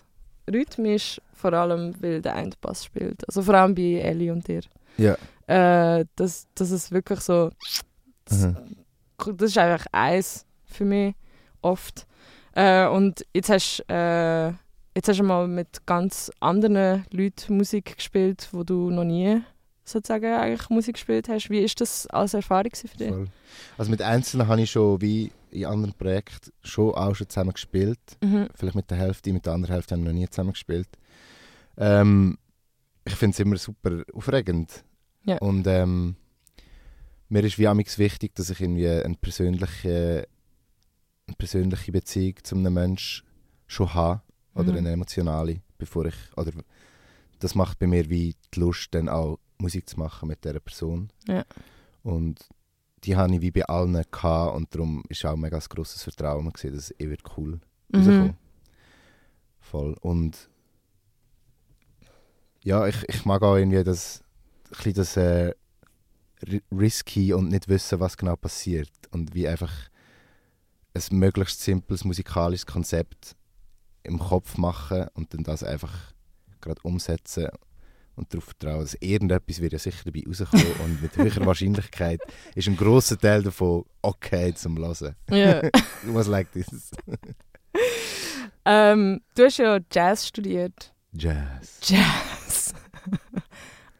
Rhythmisch, 0.51 1.21
vor 1.33 1.53
allem, 1.53 1.93
weil 2.01 2.21
der 2.21 2.35
eine 2.35 2.51
Bass 2.61 2.85
spielt. 2.85 3.27
Also 3.27 3.43
vor 3.43 3.53
allem 3.55 3.75
bei 3.75 3.99
Ellie 3.99 4.31
und 4.31 4.47
dir. 4.47 4.61
Ja. 4.97 5.15
Äh, 5.47 6.05
dass, 6.15 6.47
dass 6.55 6.71
es 6.71 6.91
wirklich 6.91 7.19
so... 7.19 7.51
Mhm. 8.29 8.77
das 9.37 9.49
ist 9.51 9.57
einfach 9.57 9.85
eins 9.91 10.45
für 10.65 10.85
mich 10.85 11.15
oft. 11.61 12.07
Äh, 12.53 12.87
und 12.87 13.25
jetzt 13.33 13.49
hast, 13.49 13.83
äh, 13.89 14.51
jetzt 14.97 15.09
hast 15.09 15.19
du 15.19 15.23
mal 15.23 15.47
mit 15.47 15.85
ganz 15.85 16.31
anderen 16.39 17.05
Leuten 17.11 17.55
Musik 17.55 17.97
gespielt, 17.97 18.49
wo 18.51 18.63
du 18.63 18.89
noch 18.89 19.03
nie 19.03 19.41
sozusagen 19.83 20.33
eigentlich 20.33 20.69
Musik 20.71 20.95
gespielt 20.95 21.29
hast. 21.29 21.51
Wie 21.51 21.59
ist 21.59 21.79
das 21.79 22.07
als 22.07 22.33
Erfahrung 22.33 22.71
für 22.73 22.97
dich? 22.97 23.09
Voll. 23.09 23.27
Also 23.77 23.91
mit 23.91 24.01
Einzelnen 24.01 24.47
habe 24.47 24.61
ich 24.61 24.71
schon 24.71 24.99
wie 24.99 25.31
in 25.51 25.65
anderen 25.65 25.93
Projekten 25.93 26.51
schon 26.63 26.95
auch 26.95 27.13
schon 27.13 27.29
zusammen 27.29 27.53
gespielt. 27.53 27.99
Mhm. 28.23 28.47
Vielleicht 28.55 28.75
mit 28.75 28.89
der 28.89 28.97
Hälfte, 28.97 29.31
mit 29.31 29.45
der 29.45 29.53
anderen 29.53 29.75
Hälfte 29.75 29.93
haben 29.93 30.01
wir 30.03 30.11
noch 30.11 30.19
nie 30.19 30.27
zusammen 30.27 30.53
gespielt. 30.53 30.89
Ähm, 31.77 32.39
ich 33.05 33.13
finde 33.13 33.35
es 33.35 33.39
immer 33.39 33.57
super 33.57 34.03
aufregend. 34.13 34.83
Ja. 35.25 35.37
Und 35.37 35.67
ähm, 35.67 36.15
mir 37.29 37.43
ist 37.43 37.59
wie 37.59 37.67
amigs 37.67 37.99
wichtig, 37.99 38.33
dass 38.33 38.49
ich 38.49 38.61
irgendwie 38.61 38.89
eine 38.89 39.15
persönliche, 39.15 40.27
eine 41.27 41.35
persönliche 41.37 41.91
Beziehung 41.91 42.33
zu 42.41 42.55
einem 42.55 42.73
Menschen 42.73 43.27
schon 43.67 43.93
habe. 43.93 44.21
Oder 44.57 44.71
Mhm. 44.71 44.77
eine 44.79 44.91
emotionale, 44.91 45.61
bevor 45.77 46.05
ich... 46.05 46.15
Oder 46.35 46.51
das 47.39 47.53
macht 47.55 47.77
bei 47.79 47.87
mir 47.87 48.09
wie 48.09 48.35
die 48.53 48.59
Lust, 48.59 48.93
dann 48.95 49.07
auch 49.09 49.37
Musik 49.59 49.87
zu 49.87 49.99
machen 49.99 50.27
mit 50.27 50.43
dieser 50.43 50.59
Person. 50.59 51.09
Ja. 51.27 51.45
Und 52.03 52.47
die 53.03 53.15
habe 53.15 53.33
ich 53.35 53.41
wie 53.41 53.51
bei 53.51 53.63
allen 53.65 53.93
gehabt 54.11 54.55
und 54.55 54.73
darum 54.73 55.03
ist 55.09 55.23
auch 55.25 55.33
ein 55.33 55.39
mega 55.39 55.59
grosses 55.69 56.01
Vertrauen 56.03 56.51
gewesen, 56.51 56.75
dass 56.75 56.85
es 56.91 56.99
eh 56.99 57.09
wird 57.09 57.21
cool 57.37 57.59
Mhm. 57.89 58.33
Voll. 59.59 59.95
Und 60.01 60.49
ja, 62.63 62.87
ich, 62.87 62.97
ich 63.07 63.23
mag 63.25 63.41
auch 63.43 63.55
irgendwie 63.55 63.83
das, 63.83 64.23
ein 64.83 64.93
das 64.93 65.15
äh, 65.15 65.53
ri- 66.43 66.63
risky 66.71 67.33
und 67.33 67.49
nicht 67.49 67.67
wissen, 67.67 67.99
was 67.99 68.17
genau 68.17 68.35
passiert. 68.35 68.91
Und 69.11 69.33
wie 69.33 69.47
einfach 69.47 69.71
ein 70.93 71.17
möglichst 71.19 71.61
simples 71.61 72.03
musikalisches 72.03 72.65
Konzept 72.65 73.35
im 74.07 74.19
Kopf 74.19 74.57
machen 74.57 75.07
und 75.13 75.33
dann 75.33 75.43
das 75.43 75.63
einfach 75.63 75.93
gerade 76.61 76.81
umsetzen 76.83 77.49
und 78.15 78.33
darauf 78.33 78.45
vertrauen, 78.45 78.81
dass 78.81 78.95
irgendetwas 78.95 79.61
wird 79.61 79.73
ja 79.73 79.79
sicher 79.79 80.03
dabei 80.05 80.23
rauskommen 80.27 80.71
und 80.83 81.01
mit 81.01 81.15
höherer 81.15 81.45
Wahrscheinlichkeit 81.45 82.19
ist 82.55 82.67
ein 82.67 82.77
grosser 82.77 83.17
Teil 83.17 83.43
davon 83.43 83.85
okay 84.01 84.53
zum 84.53 84.77
Hören. 84.77 85.15
Ja. 85.29 85.61
Was 86.03 86.27
like 86.27 86.51
this. 86.51 86.67
ähm, 88.65 89.21
du 89.35 89.45
hast 89.45 89.57
ja 89.57 89.79
Jazz 89.91 90.27
studiert. 90.27 90.93
Jazz. 91.13 91.79
Jazz. 91.83 92.73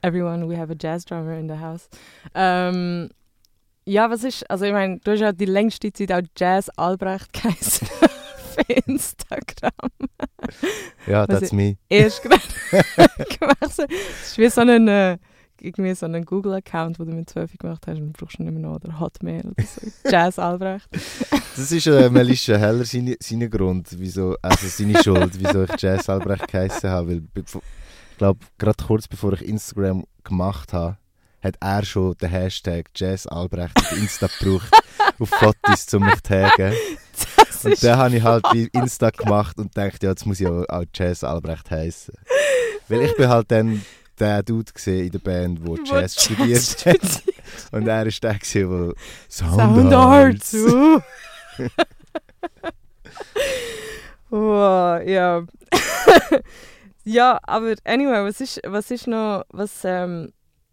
everyone, 0.01 0.47
we 0.47 0.55
have 0.55 0.69
a 0.71 0.75
jazz 0.75 1.05
drummer 1.05 1.33
in 1.33 1.47
the 1.47 1.59
house. 1.59 1.89
Ähm, 2.33 3.09
ja, 3.85 4.09
was 4.09 4.23
ist, 4.23 4.49
also 4.49 4.65
ich 4.65 4.73
meine, 4.73 4.99
du 4.99 5.11
hast 5.11 5.21
ja 5.21 5.31
die 5.31 5.45
längste 5.45 5.91
Zeit 5.93 6.11
auch 6.11 6.21
Jazz 6.35 6.69
Albrecht 6.75 7.31
geheißen 7.33 7.87
Instagram. 8.85 9.71
Ja, 11.05 11.27
Was 11.27 11.39
that's 11.39 11.51
me. 11.51 11.77
Erst 11.89 12.21
gerade 12.23 12.41
gewechselt. 13.39 13.91
Es 14.21 14.31
ist 14.31 14.37
wie 14.37 14.49
so 14.49 14.61
ein, 14.61 14.87
äh, 14.87 15.17
irgendwie 15.61 15.93
so 15.95 16.05
ein 16.05 16.25
Google-Account, 16.25 16.99
den 16.99 17.05
du 17.07 17.13
mit 17.13 17.29
12 17.29 17.57
gemacht 17.57 17.87
hast 17.87 17.99
und 17.99 18.13
brauchst 18.13 18.39
du 18.39 18.43
nicht 18.43 18.51
mehr 18.51 18.61
noch, 18.61 18.75
oder 18.75 18.99
Hotmail 18.99 19.45
oder 19.45 19.63
so. 19.63 20.09
Jazz 20.09 20.37
Albrecht. 20.37 20.87
Das 21.55 21.71
ist 21.71 21.87
äh, 21.87 22.09
Melissa 22.09 22.57
Heller 22.57 22.85
sein, 22.85 23.15
sein 23.19 23.49
Grund, 23.49 23.87
wieso, 23.97 24.35
also 24.41 24.67
seine 24.67 25.01
Schuld, 25.01 25.31
wieso 25.39 25.63
ich 25.63 25.71
Jazz 25.77 26.09
Albrecht 26.09 26.47
geheißen 26.47 26.89
habe. 26.89 27.09
Weil, 27.09 27.23
ich 27.35 28.17
glaube, 28.17 28.39
gerade 28.57 28.83
kurz 28.83 29.07
bevor 29.07 29.33
ich 29.33 29.45
Instagram 29.45 30.05
gemacht 30.23 30.73
habe, 30.73 30.97
hat 31.41 31.55
er 31.59 31.85
schon 31.85 32.15
den 32.17 32.29
Hashtag 32.29 32.89
Jazz 32.95 33.25
Albrecht 33.27 33.77
auf 33.77 33.97
Insta 33.97 34.27
gebraucht, 34.39 34.71
auf 35.19 35.29
Fotos, 35.29 35.93
um 35.93 36.03
mich 36.03 36.15
zu 36.15 36.23
taggen. 36.23 36.73
Und 37.65 37.83
dann 37.83 37.97
habe 37.97 38.15
ich 38.15 38.23
halt 38.23 38.45
wie 38.53 38.67
Insta 38.71 39.09
gemacht 39.09 39.57
und 39.57 39.77
dachte, 39.77 40.05
ja, 40.05 40.09
jetzt 40.11 40.25
muss 40.25 40.39
ich 40.39 40.47
auch, 40.47 40.65
auch 40.69 40.83
Jazz 40.93 41.23
Albrecht 41.23 41.69
heißen. 41.69 42.13
Weil 42.87 43.01
ich 43.03 43.15
bin 43.17 43.27
halt 43.27 43.51
dann 43.51 43.83
der 44.19 44.43
Dude 44.43 44.71
gesehen 44.71 45.05
in 45.05 45.11
der 45.11 45.19
Band, 45.19 45.65
wo 45.65 45.77
Wo 45.77 45.83
Jazz 45.83 46.15
Jazz 46.15 46.23
studiert 46.23 46.85
hat. 46.85 47.23
Und 47.71 47.87
er 47.87 48.05
ist 48.05 48.23
der 48.23 48.33
der 48.33 48.93
Sound 49.29 49.93
Arts. 49.93 50.53
uh. 50.53 50.99
wow, 54.29 55.01
ja. 55.05 55.43
ja, 57.03 57.39
aber 57.43 57.75
anyway, 57.83 58.23
was 58.25 58.41
ist, 58.41 58.61
was 58.65 58.91
ist 58.91 59.07
noch, 59.07 59.43
was, 59.49 59.83
ähm, 59.83 60.31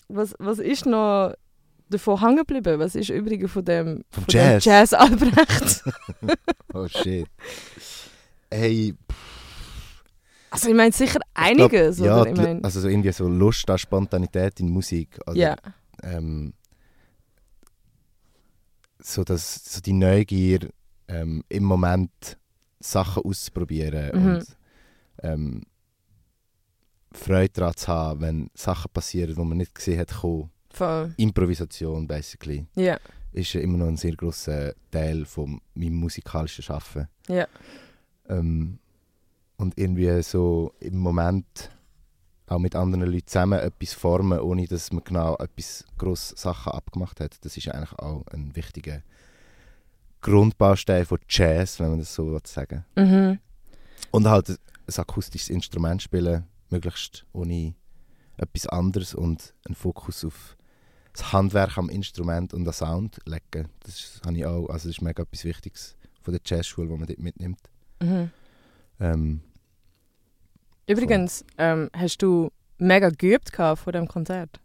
was, 0.08 0.34
was 0.38 0.58
ist 0.58 0.86
noch 0.86 1.34
davon 1.90 2.20
hängen 2.20 2.36
geblieben? 2.38 2.78
Was 2.78 2.94
ist 2.94 3.10
übrigens 3.10 3.50
von 3.50 3.64
dem, 3.64 4.04
von 4.10 4.24
dem 4.24 4.30
Jazz? 4.30 4.64
Jazz 4.64 4.92
Albrecht? 4.92 5.84
Oh 6.74 6.88
shit. 6.88 7.26
Hey, 8.50 8.94
also 10.50 10.68
ich 10.68 10.74
meine 10.74 10.92
sicher 10.92 11.18
ich 11.20 11.34
glaub, 11.34 11.70
einiges, 11.72 11.98
ja, 11.98 12.20
oder? 12.20 12.30
Ich 12.30 12.36
meine, 12.36 12.62
also 12.64 12.80
so 12.80 12.88
irgendwie 12.88 13.10
so 13.12 13.26
Lust 13.28 13.68
an 13.70 13.78
Spontanität 13.78 14.60
in 14.60 14.70
Musik. 14.70 15.18
Oder, 15.26 15.36
ja. 15.36 15.56
ähm, 16.02 16.52
so, 19.00 19.24
das, 19.24 19.64
so 19.64 19.80
die 19.80 19.92
Neugier, 19.92 20.68
ähm, 21.08 21.42
im 21.48 21.64
Moment 21.64 22.38
Sachen 22.80 23.24
auszuprobieren 23.24 24.10
Mhm. 24.20 24.34
und 24.36 24.46
ähm, 25.22 25.62
Freude 27.12 27.52
daran 27.52 27.76
zu 27.76 27.88
haben, 27.88 28.20
wenn 28.20 28.50
Sachen 28.54 28.90
passieren, 28.92 29.34
die 29.34 29.40
man 29.44 29.58
nicht 29.58 29.74
gesehen 29.74 30.00
hat, 30.00 30.12
kommen. 30.12 30.50
Voll. 30.74 31.14
Improvisation, 31.16 32.06
basically, 32.06 32.66
Ja, 32.74 32.98
ist 33.32 33.52
ja 33.52 33.60
immer 33.60 33.78
noch 33.78 33.86
ein 33.88 33.96
sehr 33.96 34.14
grosser 34.16 34.74
Teil 34.90 35.24
von 35.24 35.60
meinem 35.74 35.94
musikalischen 35.94 36.62
Schaffen. 36.62 37.08
ja. 37.28 37.46
Ähm, 38.28 38.78
und 39.56 39.78
irgendwie 39.78 40.20
so 40.22 40.72
im 40.80 40.98
Moment 40.98 41.70
auch 42.46 42.58
mit 42.58 42.74
anderen 42.74 43.04
Leuten 43.04 43.26
zusammen 43.26 43.60
etwas 43.60 43.92
formen, 43.92 44.40
ohne 44.40 44.66
dass 44.66 44.92
man 44.92 45.04
genau 45.04 45.36
etwas 45.36 45.84
grosse 45.96 46.34
Sachen 46.36 46.72
abgemacht 46.72 47.20
hat. 47.20 47.36
Das 47.44 47.56
ist 47.56 47.68
eigentlich 47.68 47.92
auch 47.98 48.26
ein 48.32 48.54
wichtiger 48.56 49.02
Grundbaustein 50.20 51.04
von 51.06 51.18
Jazz, 51.28 51.78
wenn 51.80 51.90
man 51.90 51.98
das 51.98 52.14
so 52.14 52.32
will 52.32 52.40
sagen 52.44 52.84
Mhm. 52.96 53.38
Und 54.10 54.28
halt 54.28 54.48
ein 54.50 54.56
akustisches 54.96 55.50
Instrument 55.50 56.02
spielen, 56.02 56.44
möglichst 56.70 57.24
ohne 57.32 57.74
etwas 58.36 58.66
anderes 58.66 59.14
und 59.14 59.54
einen 59.66 59.74
Fokus 59.74 60.24
auf 60.24 60.56
das 61.14 61.33
Handwerk 61.33 61.78
am 61.78 61.88
Instrument 61.88 62.52
und 62.52 62.64
den 62.64 62.73
Sound 62.73 63.18
legen. 63.25 63.68
Das 63.80 64.21
habe 64.26 64.37
ich 64.37 64.44
auch, 64.44 64.68
also 64.68 64.88
das 64.88 64.97
ist 64.97 65.02
mega 65.02 65.23
etwas 65.23 65.44
Wichtiges 65.44 65.97
von 66.21 66.35
der 66.35 66.40
Jazzschule, 66.44 66.90
wo 66.90 66.97
man 66.97 67.06
dort 67.06 67.21
mitnimmt. 67.21 67.61
Mhm. 68.02 68.30
Ähm, 69.00 69.40
Übrigens, 70.87 71.44
ähm, 71.56 71.88
hast 71.97 72.18
du 72.23 72.50
mega 72.78 73.09
geübt 73.09 73.54
vor 73.54 73.92
dem 73.92 74.09
Konzert? 74.09 74.61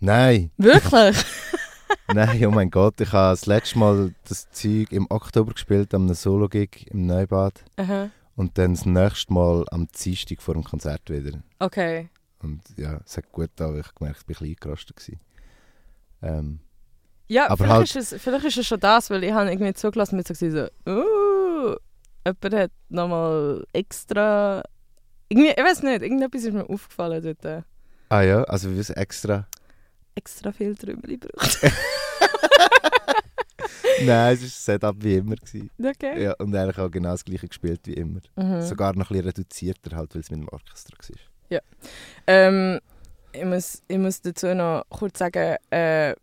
nein, 0.00 0.50
Wirklich? 0.56 1.24
nein, 2.14 2.46
oh 2.46 2.50
mein 2.50 2.70
Gott, 2.70 3.00
ich 3.00 3.12
habe 3.12 3.32
das 3.32 3.46
letzte 3.46 3.78
Mal 3.78 4.14
das 4.26 4.50
Zeug 4.50 4.90
im 4.92 5.06
Oktober 5.10 5.52
gespielt, 5.52 5.92
am 5.94 6.12
Solo-Gig 6.12 6.86
im 6.90 7.06
Neubad 7.06 7.62
Aha. 7.76 8.10
und 8.34 8.56
dann 8.56 8.74
das 8.74 8.86
nächste 8.86 9.32
Mal 9.32 9.66
am 9.70 9.88
Dienstag 9.88 10.40
vor 10.40 10.54
dem 10.54 10.64
Konzert 10.64 11.10
wieder. 11.10 11.38
Okay. 11.58 12.08
Und 12.42 12.62
ja, 12.78 12.98
es 13.04 13.18
hat 13.18 13.30
gut 13.30 13.50
da, 13.56 13.74
ich 13.76 13.84
habe 13.86 13.94
gemerkt, 13.94 14.20
ich 14.20 14.26
bin 14.26 14.36
ein 14.36 14.38
bisschen 14.38 14.48
eingerostet. 14.48 14.96
gewesen. 14.96 15.20
Ähm, 16.22 16.60
Ja, 17.28 17.46
Aber 17.46 17.56
vielleicht, 17.64 17.72
halt- 17.94 17.96
ist 17.96 18.12
es, 18.12 18.22
vielleicht 18.22 18.44
ist 18.44 18.56
es 18.58 18.66
schon 18.66 18.80
das, 18.80 19.10
weil 19.10 19.22
ich 19.24 19.32
habe 19.32 19.50
irgendwie 19.50 19.72
zugelassen 19.74 20.18
und 20.18 20.26
gesagt, 20.26 20.40
so 20.40 20.90
uh, 20.90 21.76
jemand 22.26 22.54
hat 22.54 22.70
nochmal 22.88 23.64
extra... 23.72 24.62
Irgendwie, 25.28 25.50
ich 25.50 25.64
weiß 25.64 25.82
nicht, 25.84 26.02
irgendetwas 26.02 26.42
ist 26.42 26.52
mir 26.52 26.68
aufgefallen 26.68 27.22
dort. 27.22 27.64
ah 28.08 28.22
ja, 28.22 28.42
also 28.44 28.74
wie 28.74 28.78
es 28.80 28.90
extra. 28.90 29.46
Extra 30.16 30.50
viel 30.50 30.74
Trümmeli 30.76 31.18
braucht. 31.18 31.60
nein, 34.02 34.34
es 34.34 34.42
war 34.42 34.48
Setup 34.48 34.96
wie 34.98 35.14
immer. 35.16 35.36
Gewesen. 35.36 35.70
okay. 35.82 36.22
Ja, 36.24 36.34
und 36.38 36.54
eigentlich 36.54 36.78
auch 36.78 36.90
genau 36.90 37.12
das 37.12 37.24
gleiche 37.24 37.46
gespielt 37.48 37.80
wie 37.84 37.94
immer. 37.94 38.20
Mhm. 38.36 38.62
Sogar 38.62 38.92
noch 38.94 39.10
ein 39.10 39.16
bisschen 39.16 39.26
reduzierter, 39.28 39.96
halt, 39.96 40.14
weil 40.14 40.22
es 40.22 40.30
mit 40.30 40.40
dem 40.40 40.48
Orchester 40.48 40.92
war. 40.98 41.60
Ähm, 42.26 42.80
ich, 43.32 43.44
muss, 43.44 43.82
ich 43.88 43.98
muss 43.98 44.20
dazu 44.20 44.54
noch 44.54 44.84
kurz 44.88 45.18
sagen, 45.18 45.56
äh, 45.70 46.14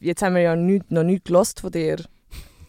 jetzt 0.00 0.22
haben 0.22 0.34
wir 0.34 0.42
ja 0.42 0.56
nicht, 0.56 0.90
noch 0.90 1.02
nichts 1.02 1.24
gelost 1.24 1.60
von 1.60 1.70
dir. 1.70 1.96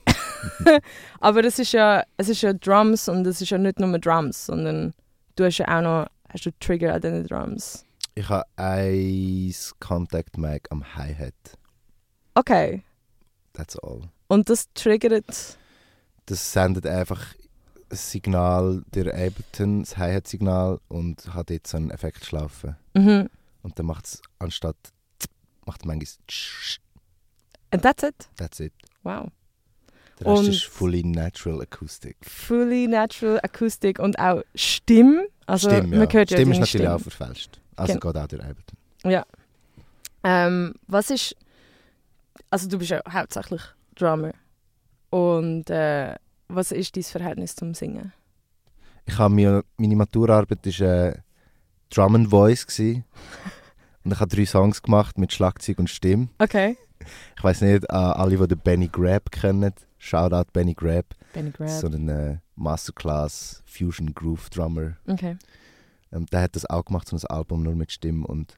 Aber 1.20 1.44
es 1.44 1.60
ist, 1.60 1.74
ja, 1.74 2.04
es 2.18 2.30
ist 2.30 2.42
ja 2.42 2.54
Drums 2.54 3.10
und 3.10 3.26
es 3.28 3.42
ist 3.42 3.50
ja 3.50 3.58
nicht 3.58 3.80
nur 3.80 3.98
Drums, 4.00 4.46
sondern 4.46 4.94
du 5.36 5.46
hast 5.46 5.58
ja 5.58 5.78
auch 5.78 5.82
noch 5.82 6.08
hast 6.30 6.46
du 6.46 6.52
Trigger 6.60 6.94
an 6.94 7.02
den 7.02 7.26
Drums. 7.26 7.86
Ich 8.16 8.28
habe 8.30 8.46
ein 8.56 9.54
Contact 9.80 10.38
Mic 10.38 10.68
am 10.72 10.84
Hi-Hat. 10.96 11.34
Okay. 12.36 12.84
That's 13.54 13.78
all. 13.78 14.02
Und 14.28 14.50
das 14.50 14.72
triggert. 14.74 15.58
Das 16.26 16.54
sendet 16.54 16.86
einfach 16.86 17.34
ein 17.90 17.96
Signal 17.96 18.84
durch 18.92 19.08
Ableton, 19.08 19.82
das 19.82 19.98
Hi-Hat-Signal 19.98 20.80
und 20.88 21.34
hat 21.34 21.50
jetzt 21.50 21.72
so 21.72 21.78
einen 21.78 21.92
Effekt 21.92 22.32
laufen. 22.32 22.76
Mhm. 22.94 23.30
Und 23.68 23.78
dann 23.78 23.86
macht 23.86 24.06
es 24.06 24.22
anstatt 24.40 24.78
macht 25.66 25.86
manchmal 25.86 26.08
And 27.72 27.82
that's 27.84 28.02
it. 28.04 28.30
that's 28.38 28.62
it. 28.62 28.72
Wow. 29.04 29.28
Der 30.20 30.28
Rest 30.28 30.40
Und- 30.40 30.48
ist 30.48 30.64
fully 30.64 31.04
natural 31.04 31.62
acoustic. 31.62 32.16
Fully 32.22 32.88
natural 32.88 33.42
Akustik 33.44 34.00
und 34.00 34.18
auch 34.18 34.42
Stimme. 34.56 35.28
Also 35.46 35.70
Stimme, 35.70 35.96
ja. 35.96 36.00
man 36.06 36.14
hört 36.14 36.32
ja 36.32 36.38
Stimme 36.38 36.54
ist 36.54 36.60
natürlich 36.60 36.70
Stimme. 36.88 36.96
auch 36.96 37.02
verfälscht. 37.02 37.60
Also 37.76 37.92
Gen- 37.94 38.00
geht 38.00 38.18
auch 38.18 38.28
durch 38.28 38.42
Ableton. 38.42 39.24
Ähm, 40.24 40.74
was 40.88 41.10
ist. 41.10 41.36
Also, 42.50 42.70
du 42.70 42.78
bist 42.78 42.92
ja 42.92 43.02
hauptsächlich 43.12 43.62
Drummer. 43.96 44.32
Und 45.10 45.70
äh, 45.70 46.16
was 46.48 46.72
ist 46.72 46.96
dein 46.96 47.04
Verhältnis 47.04 47.56
zum 47.56 47.74
Singen? 47.74 48.14
Ich 49.06 49.18
habe 49.18 49.34
mir, 49.34 49.64
meine 49.76 49.96
Maturarbeit 49.98 50.66
war 50.80 51.08
äh, 51.10 51.18
Drum 51.90 52.16
and 52.16 52.30
Voice. 52.30 52.66
Und 54.08 54.14
ich 54.14 54.22
habe 54.22 54.34
drei 54.34 54.46
Songs 54.46 54.82
gemacht 54.82 55.18
mit 55.18 55.34
Schlagzeug 55.34 55.80
und 55.80 55.90
Stimme. 55.90 56.30
Okay. 56.40 56.78
Ich 57.36 57.44
weiß 57.44 57.60
nicht, 57.60 57.90
an 57.90 58.14
alle, 58.14 58.38
die 58.38 58.48
den 58.48 58.58
Benny 58.58 58.88
Grab 58.88 59.30
kennen. 59.34 59.74
Shoutout 59.98 60.50
Benny 60.54 60.74
Grab. 60.74 61.14
Benny 61.34 61.52
Grab. 61.52 61.68
So 61.68 61.88
ein 61.88 62.08
äh, 62.08 62.38
Masterclass 62.56 63.64
Fusion 63.66 64.16
Groove 64.16 64.50
Drummer. 64.50 64.96
Okay. 65.08 65.36
Ähm, 66.14 66.26
der 66.28 66.44
hat 66.44 66.56
das 66.56 66.66
auch 66.70 66.86
gemacht, 66.86 67.10
so 67.10 67.18
ein 67.18 67.26
Album 67.26 67.64
nur 67.64 67.76
mit 67.76 67.92
Stimme 67.92 68.26
und 68.26 68.58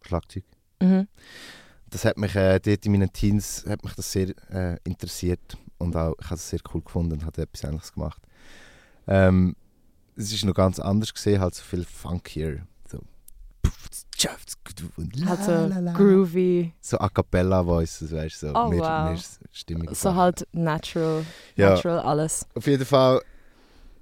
Schlagzeug. 0.00 0.44
Mhm. 0.80 1.06
Das 1.90 2.06
hat 2.06 2.16
mich 2.16 2.34
äh, 2.36 2.58
dort 2.60 2.86
in 2.86 2.92
meinen 2.92 3.12
Teens 3.12 3.66
hat 3.68 3.84
mich 3.84 3.92
das 3.92 4.10
sehr 4.10 4.32
äh, 4.50 4.78
interessiert 4.84 5.58
und 5.76 5.94
auch 5.94 6.14
ich 6.18 6.24
habe 6.24 6.36
es 6.36 6.48
sehr 6.48 6.60
cool 6.72 6.80
gefunden 6.80 7.12
und 7.12 7.26
habe 7.26 7.42
etwas 7.42 7.64
Ähnliches 7.64 7.92
gemacht. 7.92 8.22
Ähm, 9.06 9.56
es 10.16 10.32
ist 10.32 10.46
noch 10.46 10.54
ganz 10.54 10.78
anders 10.78 11.12
gesehen, 11.12 11.42
halt 11.42 11.54
so 11.54 11.62
viel 11.62 11.84
funkier, 11.84 12.66
Halt 15.26 15.44
so 15.44 15.52
la, 15.52 15.66
la, 15.66 15.78
la. 15.78 15.92
groovy, 15.92 16.72
so 16.80 16.98
a 16.98 17.08
cappella 17.08 17.64
voices, 17.64 18.10
weißt 18.12 18.42
du, 18.42 18.46
so 18.48 18.54
Oh, 18.54 18.68
mehr, 18.68 18.80
wow. 18.80 19.04
mehr 19.12 19.18
stimmige 19.52 19.94
so 19.94 20.14
halt 20.14 20.46
natural, 20.52 21.24
Ja. 21.56 21.70
natural 21.70 22.00
alles. 22.00 22.46
Auf 22.54 22.66
jeden 22.66 22.84
Fall 22.84 23.20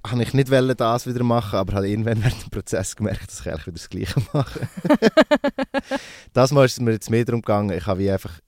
habe 0.07 0.23
ich 0.23 0.33
nicht 0.35 0.51
wollen, 0.51 0.77
das 0.77 1.07
wieder 1.07 1.23
machen, 1.25 1.59
aber 1.59 1.75
habe 1.75 1.89
irgendwann 1.89 2.23
während 2.23 2.43
dem 2.45 2.51
Prozess 2.51 2.97
gemerkt, 2.97 3.29
dass 3.31 3.41
ich 3.41 3.47
eigentlich 3.49 3.67
wieder 3.67 3.73
das 3.75 3.89
Gleiche 3.91 4.23
mache. 4.33 4.69
das 6.33 6.53
Mal 6.53 6.65
ist 6.65 6.73
es 6.75 6.81
mir 6.81 6.93
jetzt 6.93 7.11
mehr 7.11 7.25
darum 7.25 7.43
gegangen, 7.43 7.77
ich 7.77 7.87
habe 7.87 8.01
wie 8.01 8.11
einfach 8.11 8.41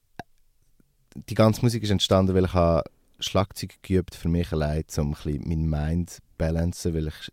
die 1.28 1.34
ganze 1.34 1.62
Musik 1.62 1.82
ist 1.82 1.90
entstanden, 1.90 2.34
weil 2.34 2.44
ich 2.44 2.54
habe 2.54 2.84
Schlagzeug 3.20 3.74
geübt 3.82 4.14
für 4.14 4.28
mich 4.28 4.52
allein, 4.52 4.84
um 4.98 5.08
ein 5.08 5.12
bisschen 5.14 5.48
meinen 5.48 5.68
Mind 5.68 6.10
zu 6.10 6.20
balancen, 6.38 6.94
weil 6.94 7.08
ich 7.08 7.32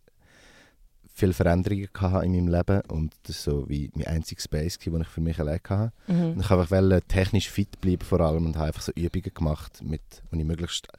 viele 1.18 1.34
Veränderungen 1.34 1.88
hatte 1.98 2.26
in 2.26 2.32
meinem 2.34 2.48
Leben 2.50 2.82
und 2.90 3.16
das 3.24 3.48
war 3.48 3.54
so 3.54 3.70
wie 3.70 3.90
mein 3.96 4.08
einziger 4.08 4.42
Space, 4.42 4.78
den 4.78 5.02
ich 5.02 5.08
für 5.08 5.22
mich 5.22 5.40
allein 5.40 5.62
hatte. 5.68 5.94
Mhm. 6.08 6.34
Und 6.34 6.40
ich 6.42 6.50
wollte 6.50 6.76
einfach 6.76 7.02
technisch 7.08 7.50
fit 7.50 7.80
bleiben 7.80 8.04
vor 8.04 8.20
allem 8.20 8.46
und 8.46 8.58
habe 8.58 8.68
einfach 8.68 8.82
so 8.82 8.92
Übungen 8.92 9.34
gemacht, 9.34 9.82
mit, 9.82 10.02
wo 10.30 10.38
ich 10.38 10.44
möglichst 10.44 10.90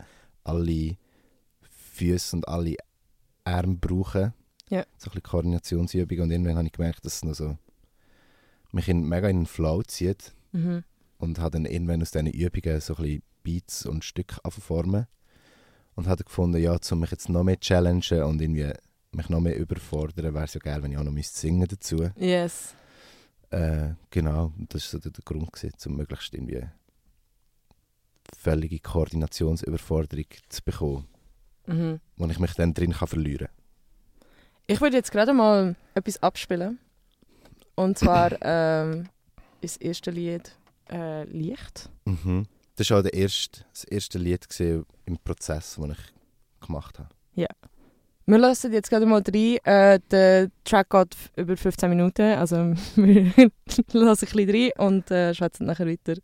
alle 0.43 0.97
Füße 1.93 2.37
und 2.37 2.49
alle 2.49 2.77
Arme 3.45 3.77
brauche. 3.77 4.33
Ja. 4.71 4.85
So 4.97 5.11
ein 5.11 5.13
bisschen 5.13 5.23
Koordinationsübungen 5.23 6.25
und 6.25 6.31
irgendwann 6.31 6.57
habe 6.57 6.67
ich 6.67 6.73
gemerkt, 6.73 7.05
dass 7.05 7.17
es 7.17 7.25
noch 7.25 7.35
so 7.35 7.59
mich 8.73 8.89
in, 8.89 9.07
mega 9.07 9.29
in 9.29 9.41
den 9.41 9.47
Flow 9.47 9.83
zieht 9.83 10.33
Mhm. 10.53 10.85
und 11.19 11.39
habe 11.39 11.51
dann 11.51 11.67
irgendwann 11.67 12.01
aus 12.01 12.13
diesen 12.13 12.29
Übungen 12.29 12.81
so 12.81 12.97
ein 12.97 13.03
bisschen 13.03 13.23
Beats 13.43 13.85
und 13.85 14.05
Stücke 14.05 14.37
formen 14.51 15.07
und 15.95 16.09
habe 16.09 16.25
gefunden, 16.25 16.61
ja, 16.61 16.77
um 16.91 17.01
mich 17.01 17.11
jetzt 17.11 17.29
noch 17.29 17.45
mehr 17.45 17.61
zu 17.61 17.69
challengen 17.69 18.23
und 18.23 18.41
irgendwie 18.41 18.73
mich 19.17 19.29
noch 19.29 19.41
mehr 19.41 19.57
überfordern, 19.57 20.35
wäre 20.35 20.45
es 20.45 20.55
ja 20.55 20.61
geil, 20.61 20.83
wenn 20.83 20.93
ich 20.93 20.99
auch 20.99 21.05
noch 21.05 21.13
müsste 21.13 21.39
singen 21.39 21.67
dazu. 21.69 22.11
Yes. 22.17 22.75
Äh, 23.51 23.91
genau, 24.11 24.53
das 24.69 24.83
war 24.85 24.91
so 24.91 24.99
der, 24.99 25.13
der 25.13 25.25
Grund, 25.25 25.53
gewesen, 25.53 25.77
um 25.87 25.97
möglichst 25.97 26.35
irgendwie 26.35 26.65
völlige 28.37 28.79
Koordinationsüberforderung 28.81 30.27
zu 30.49 30.63
bekommen, 30.65 31.07
Mhm. 31.67 32.01
wo 32.17 32.27
ich 32.27 32.39
mich 32.39 32.53
dann 32.55 32.75
drin 32.75 32.93
kann 32.93 33.09
verlieren 33.09 33.49
Ich 34.67 34.81
würde 34.81 34.97
jetzt 34.97 35.11
gerade 35.11 35.33
mal 35.33 35.75
etwas 35.95 36.23
abspielen. 36.23 36.79
Und 37.75 37.99
zwar 37.99 38.33
ähm, 38.43 39.09
ist 39.61 39.77
das 39.77 39.83
erste 39.83 40.11
Lied 40.11 40.57
äh, 40.91 41.25
Licht. 41.25 41.89
kann. 42.05 42.19
Mhm. 42.25 42.47
Das 42.77 42.91
war 42.91 42.99
auch 42.99 43.03
der 43.03 43.15
erste, 43.15 43.65
das 43.73 43.85
erste 43.85 44.19
Lied 44.19 44.47
im 45.07 45.19
Prozess, 45.19 45.77
den 45.77 45.93
ich 45.93 46.67
gemacht 46.67 46.99
habe. 46.99 47.09
Wir 48.29 48.39
lassen 48.39 48.73
jetzt 48.73 48.91
gerade 48.91 49.07
mal 49.07 49.23
rein. 49.23 49.59
Äh, 49.65 50.01
der 50.11 50.51
Track 50.65 50.91
geht 50.91 51.17
über 51.37 51.57
15 51.57 51.89
Minuten. 51.89 52.23
Also 52.23 52.57
wir 52.97 53.33
lassen 53.93 54.27
ein 54.27 54.37
bisschen 54.37 54.51
rein 54.51 54.71
und 54.79 55.11
äh, 55.13 55.33
schwätzen 55.33 55.67
nachher 55.67 55.87
weiter. 55.87 56.15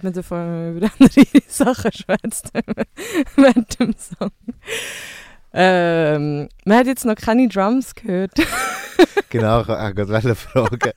Ich 0.00 0.04
habe 0.04 0.08
mir 0.08 0.12
davon 0.12 0.76
über 0.76 0.90
andere 0.98 1.42
Sachen 1.48 1.90
geschwätzt 1.90 2.50
während 3.36 3.80
dem 3.80 3.94
Song. 3.98 4.30
Ähm, 5.52 6.48
man 6.64 6.78
hat 6.78 6.86
jetzt 6.86 7.04
noch 7.04 7.16
keine 7.16 7.48
Drums 7.48 7.94
gehört. 7.94 8.32
Genau, 9.30 9.62
ich 9.62 9.68
wollte 9.68 9.94
gerade 9.94 10.34
fragen, 10.34 10.90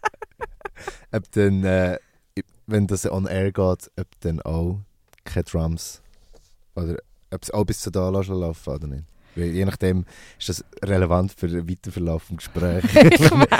ob 1.13 1.31
dann, 1.31 1.63
äh, 1.63 1.97
wenn 2.67 2.85
das 2.85 3.09
on 3.09 3.27
air 3.27 3.53
geht, 3.53 3.91
ob 3.97 4.07
dann 4.19 4.41
auch 4.41 4.79
keine 5.23 5.45
Drums 5.45 6.01
oder 6.75 6.97
ob 7.31 7.43
es 7.43 7.51
auch 7.51 7.63
bis 7.63 7.79
zu 7.79 7.91
da 7.91 8.09
laufen 8.09 8.73
oder 8.73 8.87
nicht. 8.87 9.05
Weil 9.35 9.51
je 9.51 9.63
nachdem 9.63 10.05
ist 10.37 10.49
das 10.49 10.65
relevant 10.83 11.31
für 11.31 11.47
den 11.47 11.69
Weiterverlauf 11.69 12.27
des 12.27 12.37
Gesprächs. 12.37 12.93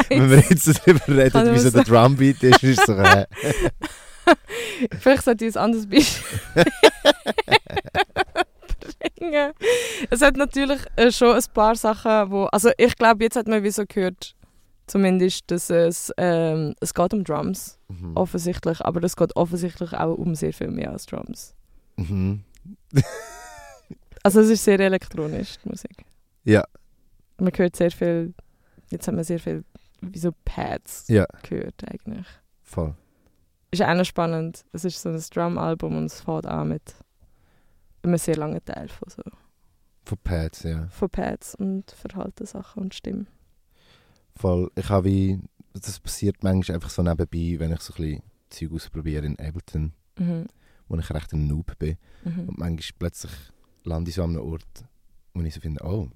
Wenn 0.10 0.30
wir 0.30 0.44
jetzt 0.50 0.68
darüber 0.68 1.08
reden, 1.08 1.54
wie 1.54 1.60
so 1.60 1.70
der 1.70 1.84
Drumbeat 1.84 2.44
ist, 2.44 2.64
ist 2.64 2.80
es 2.80 2.86
so, 2.86 2.94
äh, 2.94 3.26
Vielleicht 5.00 5.24
sollte 5.24 5.46
ich 5.46 5.56
ein 5.56 5.64
anderes 5.64 5.88
Beispiel 5.88 6.66
bringen. 9.24 9.54
Es 10.10 10.22
hat 10.22 10.38
natürlich 10.38 10.82
äh, 10.96 11.12
schon 11.12 11.36
ein 11.36 11.44
paar 11.54 11.76
Sachen, 11.76 12.32
wo... 12.32 12.46
Also 12.46 12.72
ich 12.78 12.96
glaube, 12.96 13.24
jetzt 13.24 13.36
hat 13.36 13.48
man 13.48 13.64
wie 13.64 13.72
so 13.72 13.86
gehört, 13.88 14.36
zumindest, 14.88 15.50
dass 15.52 15.70
es, 15.70 16.12
ähm, 16.18 16.76
es 16.80 16.94
geht 16.94 17.14
um 17.14 17.24
Drums, 17.24 17.80
mhm. 17.88 18.16
offensichtlich. 18.16 18.82
Aber 18.82 19.04
es 19.04 19.16
geht 19.16 19.36
offensichtlich 19.36 19.94
auch 19.94 20.16
um 20.16 20.36
sehr 20.36 20.54
viel 20.54 20.70
mehr 20.70 20.92
als 20.92 21.06
Drums. 21.06 21.56
Mhm. 21.98 22.44
Also 24.24 24.40
es 24.40 24.50
ist 24.50 24.64
sehr 24.64 24.80
elektronisch, 24.80 25.58
die 25.64 25.70
Musik. 25.70 26.06
Ja. 26.46 26.64
Man 27.38 27.52
hört 27.56 27.76
sehr 27.76 27.92
viel... 27.92 28.34
Jetzt 28.90 29.08
haben 29.08 29.18
wir 29.18 29.24
sehr 29.24 29.40
viel 29.40 29.64
wie 30.00 30.20
so 30.20 30.32
Pads 30.46 31.06
Ja, 31.08 31.26
gehört 31.42 31.84
eigentlich. 31.90 32.26
voll. 32.62 32.96
Ist 33.74 33.82
auch 33.82 33.94
noch 33.96 34.06
spannend. 34.06 34.64
Es 34.72 34.86
ist 34.86 35.02
so 35.02 35.10
ein 35.10 35.20
Drum-Album 35.34 35.98
und 35.98 36.06
es 36.06 36.22
fängt 36.22 36.46
an 36.46 36.70
mit 36.70 36.94
einem 38.04 38.18
sehr 38.20 38.38
langen 38.38 38.64
Teil 38.64 38.88
von, 38.88 39.10
so, 39.10 39.24
Von 40.06 40.18
Pads, 40.24 40.62
ja. 40.64 40.88
von 40.90 41.10
Pads 41.10 41.56
und 41.56 41.90
Verhaltenssachen 41.90 42.84
und 42.84 42.94
Stimmen. 42.94 43.26
Voll. 44.36 44.70
Ich 44.76 44.90
habe 44.90 45.06
wie, 45.06 45.40
das 45.74 46.00
passiert 46.00 46.44
manchmal 46.44 46.76
einfach 46.76 46.92
so 46.92 47.02
nebenbei, 47.02 47.56
wenn 47.60 47.72
ich 47.74 47.82
so 47.82 47.94
ein 47.96 47.98
bisschen 47.98 48.24
Zeug 48.50 48.72
ausprobiere 48.74 49.26
in 49.26 49.40
Ableton, 49.40 49.94
Mhm. 50.20 50.46
wo 50.88 50.96
ich 50.98 51.10
recht 51.10 51.34
ein 51.34 51.48
Noob 51.48 51.76
bin. 51.80 51.98
Mhm. 52.24 52.50
Und 52.50 52.58
manchmal 52.60 52.96
plötzlich 53.00 53.32
lande 53.86 54.10
ich 54.10 54.16
so 54.16 54.24
an 54.24 54.38
einem 54.38 54.48
Ort, 54.48 54.86
wo 55.34 55.42
ich 55.42 55.54
so 55.56 55.62
finde, 55.62 55.84
oh, 55.84 56.10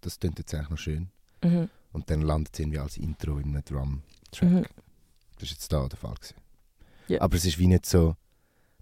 das 0.00 0.18
klingt 0.18 0.38
jetzt 0.38 0.54
eigentlich 0.54 0.70
noch 0.70 0.78
schön. 0.78 1.10
Mhm. 1.44 1.68
Und 1.92 2.08
dann 2.08 2.22
landet 2.22 2.54
es 2.54 2.60
irgendwie 2.60 2.78
als 2.78 2.96
Intro 2.96 3.36
in 3.36 3.48
einem 3.54 3.62
Drum-Track. 3.64 4.48
Mhm. 4.50 4.62
Das 5.38 5.42
war 5.42 5.48
jetzt 5.50 5.70
da 5.72 5.86
der 5.88 5.98
Fall. 5.98 6.14
Gewesen. 6.14 6.36
Ja. 7.08 7.20
Aber 7.20 7.36
es 7.36 7.44
ist 7.44 7.58
wie 7.58 7.66
nicht 7.66 7.86
so 7.86 8.16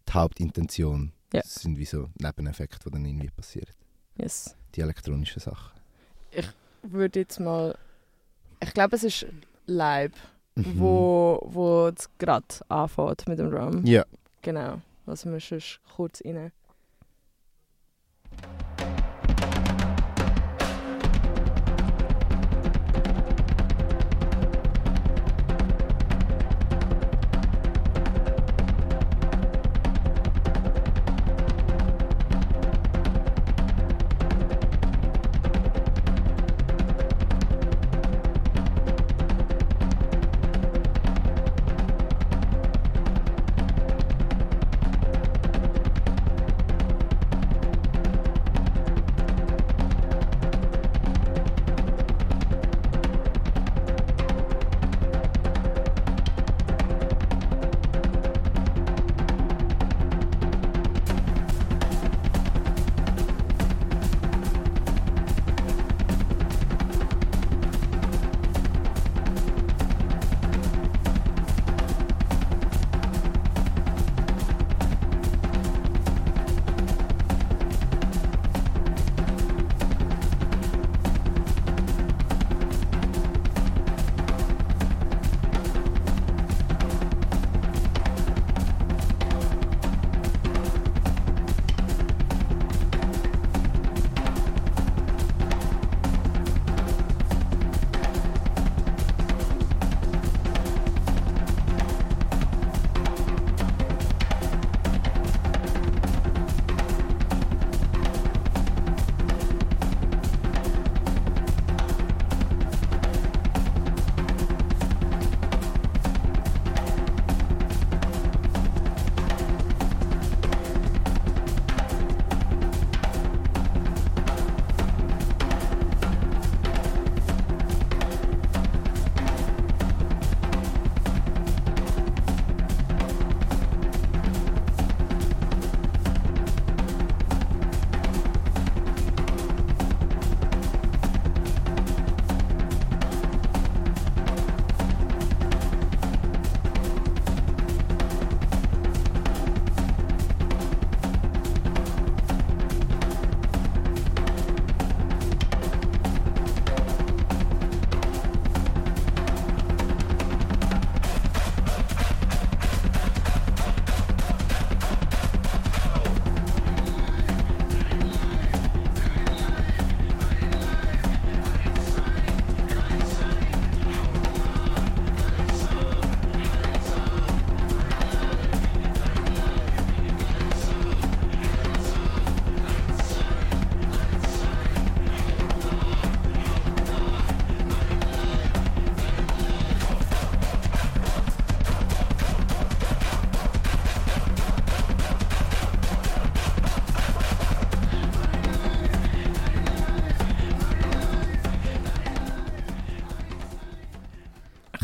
die 0.09 0.13
Hauptintention. 0.13 1.13
Ja. 1.33 1.41
Es 1.45 1.55
sind 1.57 1.79
wie 1.79 1.85
so 1.85 2.09
Nebeneffekte, 2.19 2.79
die 2.87 2.91
dann 2.91 3.05
irgendwie 3.05 3.31
passieren. 3.31 3.73
Yes. 4.17 4.57
Die 4.75 4.81
elektronischen 4.81 5.41
Sachen. 5.41 5.79
würde 6.83 7.21
jetzt 7.21 7.39
mal. 7.41 7.77
Ich 8.63 8.73
glaube, 8.75 8.97
es 8.97 9.05
ist 9.05 9.27
Live, 9.67 10.13
Mhm. 10.57 10.81
wo, 10.81 11.41
wo 11.45 11.87
es 11.89 12.09
gerade 12.19 12.45
anfängt 12.69 13.29
mit 13.29 13.39
dem 13.39 13.51
Drum. 13.51 13.85
Ja. 13.87 14.05
Genau. 14.43 14.81
Also 15.07 15.31
wir 15.33 15.41
sonst 15.41 15.81
kurz 15.97 16.23
rein. 16.25 16.53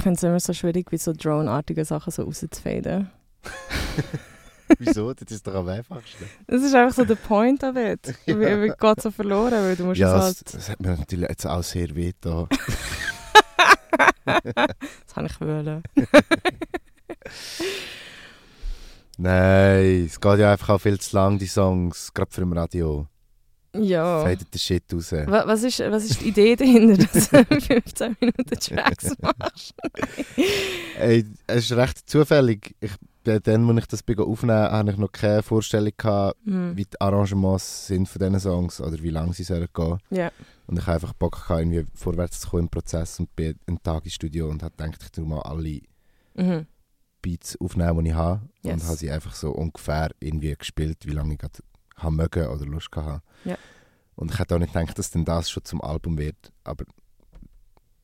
Finde 0.07 0.19
es 0.19 0.23
immer 0.23 0.39
so 0.39 0.53
schwierig, 0.53 0.93
wie 0.93 0.99
so 0.99 1.13
Drone-artige 1.13 1.85
Sachen 1.85 2.13
so 2.13 2.23
rauszufaden. 2.23 3.11
Wieso? 4.79 5.13
Das 5.13 5.33
ist 5.33 5.45
doch 5.45 5.55
am 5.55 5.67
einfachsten. 5.69 6.27
Das 6.47 6.63
ist 6.63 6.77
einfach 6.77 6.95
so 6.95 7.05
der 7.05 7.17
Point 7.17 7.65
of 7.65 7.75
it. 7.75 8.15
Ja. 8.27 8.39
Wie, 8.39 8.63
wie 8.63 8.69
geht 8.69 9.01
so 9.01 9.11
verloren, 9.11 9.53
weil 9.53 9.75
du 9.75 9.85
musst 9.85 9.99
Ja, 9.99 10.29
es 10.29 10.39
das, 10.39 10.55
halt... 10.55 10.55
das 10.55 10.71
hat 10.71 10.81
mir 10.81 10.97
natürlich 10.97 11.29
jetzt 11.29 11.45
auch 11.45 11.65
sehr 11.65 11.93
weh 11.97 12.13
da. 12.21 12.49
Das 14.25 15.17
habe 15.17 15.27
ich 15.27 15.41
wollen. 15.41 15.83
Nein, 19.19 20.05
es 20.07 20.21
geht 20.21 20.39
ja 20.39 20.53
einfach 20.53 20.69
auch 20.69 20.81
viel 20.81 21.01
zu 21.01 21.17
lang, 21.17 21.39
die 21.39 21.47
Songs, 21.47 22.13
gerade 22.15 22.31
für 22.31 22.43
im 22.43 22.53
Radio. 22.53 23.09
Ja. 23.83 24.23
Fadet 24.25 24.53
den 24.53 24.59
Shit 24.59 24.85
raus. 24.93 25.13
Wa- 25.13 25.45
Was 25.47 25.63
ist, 25.63 25.79
was 25.81 26.05
ist 26.05 26.21
die 26.21 26.29
Idee 26.29 26.57
dahinter, 26.57 27.05
dass 27.13 27.31
du 27.31 27.45
15 27.61 28.17
Minuten 28.21 28.59
Tracks 28.61 29.15
machst? 29.21 29.75
Ey, 30.99 31.25
es 31.47 31.57
ist 31.71 31.73
recht 31.77 32.09
zufällig. 32.09 32.75
Ich, 32.81 32.93
dann, 33.25 33.69
als 33.71 33.79
ich 33.81 33.87
das 33.89 34.05
aufnehmen 34.19 34.53
habe 34.71 34.91
ich 34.93 34.97
noch 34.99 35.11
keine 35.11 35.43
Vorstellung 35.43 35.93
gehabt, 35.97 36.37
Hm. 36.45 36.77
wie 36.77 36.85
die 36.85 37.01
Arrangements 37.01 37.89
sind 37.89 38.09
von 38.09 38.21
diesen 38.21 38.39
Songs 38.41 38.81
oder 38.81 39.03
wie 39.03 39.11
lange 39.11 39.33
sie 39.33 39.43
sollen 39.43 39.67
gehen. 39.75 39.99
Ja. 40.11 40.31
Und 40.69 40.79
ich 40.79 40.87
habe 40.87 40.95
einfach 40.95 41.13
Bock 41.13 41.33
gehabt, 41.43 41.61
irgendwie 41.61 41.85
vorwärts 41.95 42.41
zu 42.41 42.49
kommen 42.51 42.65
im 42.65 42.69
Prozess 42.69 43.19
und 43.19 43.35
bin 43.35 43.59
einen 43.67 43.83
Tag 43.83 44.05
im 44.05 44.11
Studio 44.11 44.49
und 44.49 44.63
habe 44.63 44.75
gedacht, 44.77 45.03
ich 45.03 45.11
tue 45.11 45.27
mal 45.27 45.41
alle 45.41 45.81
Mhm. 46.35 46.67
Beats 47.23 47.59
aufnehmen, 47.61 48.05
die 48.05 48.11
ich 48.11 48.15
habe. 48.17 48.43
Yes. 48.63 48.75
Und 48.75 48.85
habe 48.85 48.97
sie 48.99 49.11
einfach 49.11 49.35
so 49.35 49.51
ungefähr 49.53 50.11
irgendwie 50.21 50.55
gespielt, 50.55 50.99
wie 51.07 51.11
lange 51.13 51.33
ich 51.33 51.39
gerade 51.41 51.59
habe 51.97 52.15
mögen 52.15 52.47
oder 52.49 52.65
Lust 52.67 52.91
gehabt. 52.93 53.25
Ja. 53.45 53.57
Und 54.15 54.31
ich 54.33 54.39
hätte 54.39 54.55
auch 54.55 54.59
nicht 54.59 54.73
gedacht, 54.73 54.99
dass 54.99 55.11
denn 55.11 55.25
das 55.25 55.51
schon 55.51 55.65
zum 55.65 55.81
Album 55.83 56.19
wird. 56.19 56.53
Aber 56.65 56.85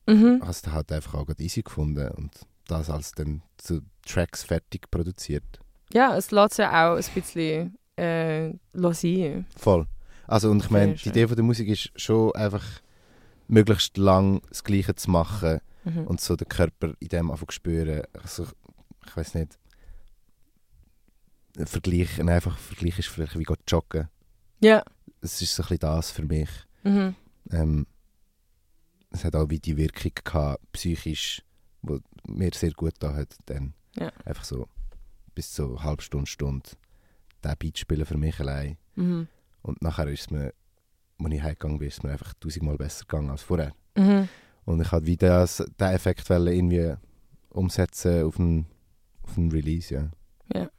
Mhm. 0.07 0.35
ich 0.37 0.41
habe 0.41 0.51
es 0.51 0.67
halt 0.67 0.91
einfach 0.91 1.13
auch 1.15 1.27
easy 1.37 1.61
gefunden 1.61 2.09
und 2.09 2.31
das 2.67 2.89
als 2.89 3.11
dann 3.13 3.41
zu 3.57 3.81
Tracks 4.05 4.43
fertig 4.43 4.89
produziert. 4.91 5.43
Ja, 5.93 6.15
es 6.17 6.31
lässt 6.31 6.57
ja 6.57 6.91
auch 6.91 6.97
ein 6.97 7.05
bisschen 7.13 7.77
äh, 7.95 8.53
sein. 8.73 9.45
Voll. 9.55 9.85
Also 10.27 10.49
und 10.51 10.63
ich 10.63 10.69
meine, 10.69 10.95
die. 10.95 11.09
Idee 11.09 11.27
von 11.27 11.35
der 11.35 11.45
Musik 11.45 11.67
ist 11.69 11.91
schon 11.95 12.33
einfach 12.35 12.63
möglichst 13.47 13.97
lang 13.97 14.41
das 14.49 14.63
Gleiche 14.63 14.95
zu 14.95 15.11
machen 15.11 15.59
Mhm. 15.85 16.07
und 16.07 16.21
so 16.21 16.35
den 16.37 16.47
Körper 16.47 16.93
in 16.99 17.09
dem 17.09 17.29
einfach 17.29 17.51
spüren. 17.51 18.03
Also, 18.21 18.47
ich 19.05 19.17
weiß 19.17 19.35
nicht. 19.35 19.57
Ein 21.57 21.67
Vergleich, 21.67 22.19
ein 22.19 22.29
einfacher 22.29 22.57
Vergleich 22.57 22.99
ist 22.99 23.07
vielleicht 23.09 23.37
wie 23.37 23.45
joggen. 23.67 24.09
Ja. 24.59 24.83
Es 25.21 25.41
ist 25.41 25.55
so 25.55 25.63
ein 25.63 25.67
bisschen 25.69 25.79
das 25.79 26.11
für 26.11 26.23
mich. 26.23 26.49
Mhm. 26.83 27.15
Ähm, 27.51 27.87
es 29.11 29.23
hat 29.23 29.35
auch 29.35 29.49
wie 29.49 29.59
die 29.59 29.77
Wirkung 29.77 30.11
gehabt, 30.23 30.71
psychisch, 30.71 31.43
wo 31.81 31.99
mir 32.27 32.51
sehr 32.53 32.71
gut 32.71 32.95
da 32.99 33.13
hat. 33.13 33.35
Dann 33.45 33.73
Ja. 33.95 34.11
einfach 34.25 34.43
so 34.43 34.67
bis 35.35 35.51
zu 35.53 35.75
eine 35.75 35.83
halbe 35.83 36.01
Stunde, 36.01 36.27
Stunde 36.27 36.69
den 37.43 37.57
Beat 37.59 37.77
spielen 37.77 38.05
für 38.05 38.17
mich 38.17 38.39
allein. 38.39 38.77
Mhm. 38.95 39.27
Und 39.61 39.81
nachher 39.81 40.07
ist 40.07 40.21
es 40.21 40.29
mir, 40.31 40.53
als 41.19 41.33
ich 41.33 41.41
heimgegangen 41.43 41.79
bin, 41.79 41.87
ist 41.87 41.97
es 41.97 42.03
mir 42.03 42.11
einfach 42.11 42.33
tausendmal 42.39 42.77
besser 42.77 43.05
gegangen 43.05 43.29
als 43.29 43.43
vorher. 43.43 43.73
Mhm. 43.95 44.27
Und 44.65 44.81
ich 44.81 44.91
wollte 44.91 45.05
wie 45.05 45.17
das, 45.17 45.57
den 45.57 45.87
Effekt 45.89 46.29
irgendwie 46.29 46.95
umsetzen 47.49 48.23
auf 48.23 48.39
einen, 48.39 48.65
auf 49.23 49.37
einen 49.37 49.51
Release, 49.51 49.93
ja. 49.93 50.09
Ja. 50.53 50.69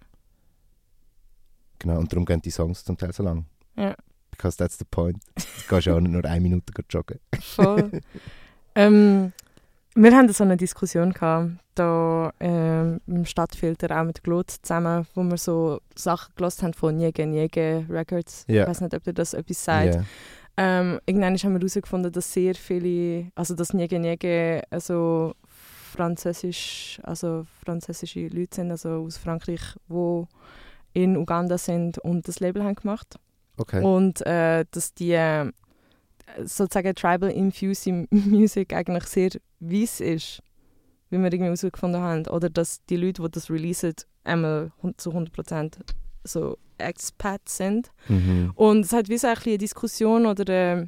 Genau, 1.84 1.98
und 1.98 2.10
darum 2.10 2.24
gehen 2.24 2.40
die 2.40 2.50
Songs 2.50 2.82
zum 2.82 2.96
Teil 2.96 3.12
so 3.12 3.22
lang. 3.22 3.44
Ja. 3.76 3.94
Because 4.30 4.56
that's 4.56 4.78
the 4.78 4.86
point. 4.90 5.18
Du 5.36 5.42
gehst 5.68 5.86
ja 5.86 5.94
auch 5.94 6.00
nicht 6.00 6.12
nur 6.12 6.24
eine 6.24 6.40
Minute 6.40 6.72
joggen. 6.88 7.20
Voll. 7.40 8.00
ähm, 8.74 9.32
wir 9.94 10.16
hatten 10.16 10.32
so 10.32 10.44
eine 10.44 10.56
Diskussion 10.56 11.12
gehabt, 11.12 11.50
da 11.74 12.32
ähm, 12.40 13.02
im 13.06 13.26
Stadtfilter 13.26 14.00
auch 14.00 14.04
mit 14.04 14.24
Glot 14.24 14.50
zusammen, 14.50 15.06
wo 15.14 15.22
wir 15.24 15.36
so 15.36 15.80
Sachen 15.94 16.32
gelost 16.36 16.62
haben 16.62 16.72
von 16.72 16.96
Niege 16.96 17.26
Niege 17.26 17.84
Records. 17.90 18.46
Ja. 18.48 18.62
Ich 18.62 18.70
weiß 18.70 18.80
nicht, 18.80 18.94
ob 18.94 19.04
dir 19.04 19.12
das 19.12 19.34
etwas 19.34 19.62
sagt. 19.62 19.94
Ja. 19.96 20.04
Ähm, 20.56 21.00
irgendwann 21.04 21.36
haben 21.36 21.52
wir 21.52 21.58
herausgefunden, 21.58 22.10
dass 22.10 22.32
sehr 22.32 22.54
viele, 22.54 23.30
also 23.34 23.54
dass 23.54 23.74
Niege 23.74 23.98
Niege 23.98 24.62
also 24.70 25.34
französisch, 25.92 26.98
also 27.02 27.44
französische 27.62 28.28
Leute 28.28 28.56
sind, 28.56 28.70
also 28.70 29.04
aus 29.04 29.18
Frankreich, 29.18 29.60
wo 29.86 30.26
in 30.94 31.16
Uganda 31.16 31.59
sind 31.59 31.98
und 31.98 32.26
das 32.26 32.40
Label 32.40 32.64
haben 32.64 32.76
gemacht. 32.76 33.16
Okay. 33.57 33.83
Und 33.83 34.24
äh, 34.26 34.64
dass 34.70 34.94
die 34.94 35.12
äh, 35.12 35.52
sozusagen 36.44 36.94
Tribal 36.94 37.30
Infused 37.30 37.87
Music 38.11 38.72
eigentlich 38.72 39.04
sehr 39.04 39.30
weiss 39.61 40.00
ist, 40.00 40.42
wie 41.11 41.18
wir 41.18 41.26
irgendwie 41.26 41.44
herausgefunden 41.44 42.00
haben. 42.00 42.26
Oder 42.28 42.48
dass 42.48 42.83
die 42.87 42.96
Leute, 42.96 43.22
die 43.22 43.30
das 43.30 43.50
releasen, 43.50 43.94
einmal 44.24 44.72
zu 44.96 45.11
100% 45.11 45.74
so 46.24 46.57
Expats 46.78 47.59
sind. 47.59 47.90
Mhm. 48.09 48.52
Und 48.54 48.85
es 48.85 48.92
hat 48.92 49.09
wie 49.09 49.18
so 49.18 49.28
ein 49.28 49.37
eine 49.44 49.59
Diskussion 49.59 50.26
oder 50.26 50.48
äh, 50.48 50.87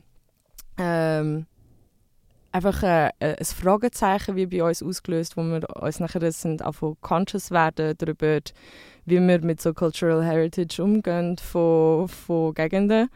ähm, 0.79 1.47
einfach 2.57 2.83
äh, 2.83 3.11
äh, 3.21 3.37
ein 3.38 3.45
Fragezeichen 3.45 4.37
wie 4.37 4.47
bei 4.47 4.64
uns 4.64 4.83
ausgelöst, 4.83 5.37
wo 5.37 5.42
wir 5.42 5.62
uns 5.83 6.01
nachher 6.01 6.33
sind 6.33 6.64
auch 6.64 6.75
conscious 7.01 7.51
werden 7.51 7.95
darüber, 7.99 8.40
wie 9.05 9.21
wir 9.21 9.40
mit 9.45 9.61
so 9.61 9.75
Cultural 9.75 10.25
Heritage 10.25 10.83
umgehen 10.83 11.37
von, 11.38 12.09
von 12.09 12.55
Gegenden. 12.55 13.09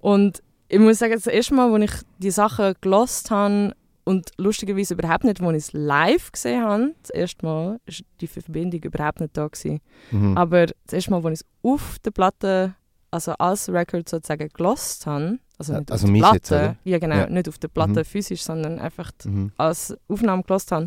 Und 0.00 0.42
ich 0.68 0.78
muss 0.78 0.98
sagen, 0.98 1.14
das 1.14 1.26
erste 1.26 1.54
Mal, 1.54 1.72
als 1.72 1.92
ich 1.92 2.00
die 2.18 2.30
Sachen 2.30 2.74
gelost 2.80 3.30
habe 3.30 3.74
und 4.04 4.30
lustigerweise 4.36 4.94
überhaupt 4.94 5.24
nicht, 5.24 5.40
als 5.40 5.56
ich 5.56 5.68
es 5.68 5.72
live 5.72 6.32
gesehen 6.32 6.62
habe, 6.62 6.94
das 7.02 7.10
erste 7.10 7.46
Mal, 7.46 7.66
war 7.72 7.94
die 8.20 8.26
Verbindung 8.26 8.82
überhaupt 8.82 9.20
nicht 9.20 9.36
da. 9.36 9.46
Gewesen. 9.46 9.80
Mhm. 10.10 10.36
Aber 10.36 10.66
das 10.66 10.92
erste 10.92 11.10
Mal, 11.10 11.24
als 11.24 11.40
ich 11.40 11.46
es 11.46 11.70
auf 11.70 11.98
der 12.00 12.10
Platte, 12.10 12.74
also 13.10 13.32
als 13.32 13.68
Record 13.68 14.08
sozusagen 14.08 14.48
gelost 14.52 15.06
habe, 15.06 15.38
also 15.58 15.72
nicht 15.74 15.90
also 15.90 16.06
auf 16.06 16.12
der 16.12 16.18
Platte, 16.20 16.54
jetzt, 16.54 16.78
ja 16.84 16.98
genau, 16.98 17.16
Ja. 17.16 17.28
nicht 17.28 17.48
auf 17.48 17.58
der 17.58 17.68
Platte 17.68 18.00
Mhm. 18.00 18.04
physisch, 18.04 18.42
sondern 18.42 18.78
einfach 18.78 19.10
Mhm. 19.24 19.52
als 19.56 19.96
Aufnahme 20.08 20.42
gelost 20.44 20.70
habe, 20.72 20.86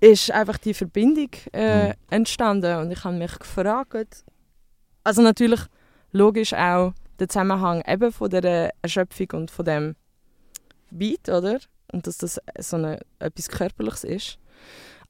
ist 0.00 0.30
einfach 0.30 0.58
die 0.58 0.74
Verbindung 0.74 1.30
äh, 1.52 1.88
Mhm. 1.88 1.94
entstanden 2.10 2.76
und 2.78 2.90
ich 2.90 3.04
habe 3.04 3.16
mich 3.16 3.38
gefragt, 3.38 4.24
also 5.04 5.22
natürlich 5.22 5.60
logisch 6.12 6.52
auch 6.54 6.92
der 7.18 7.28
Zusammenhang 7.28 7.82
eben 7.86 8.10
von 8.12 8.30
der 8.30 8.72
Erschöpfung 8.82 9.28
und 9.34 9.50
von 9.50 9.64
dem 9.64 9.94
Beat, 10.90 11.28
oder? 11.28 11.58
Und 11.92 12.06
dass 12.06 12.18
das 12.18 12.40
so 12.58 12.76
eine, 12.76 12.98
etwas 13.18 13.48
Körperliches 13.48 14.04
ist. 14.04 14.38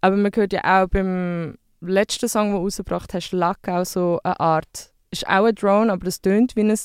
Aber 0.01 0.17
man 0.17 0.31
hört 0.35 0.53
ja 0.53 0.83
auch 0.83 0.89
beim 0.89 1.57
letzten 1.81 2.29
Song, 2.29 2.49
den 2.49 2.55
du 2.57 2.63
rausgebracht 2.63 3.15
hast, 3.15 3.31
Luck, 3.33 3.69
auch 3.69 3.85
so 3.87 4.21
eine 4.25 4.39
Art, 4.41 4.93
ist 5.11 5.27
auch 5.29 5.45
ein 5.45 5.55
Drone, 5.55 5.93
aber 5.93 6.07
es 6.09 6.21
tönt 6.21 6.55
wie 6.57 6.61
ein 6.63 6.77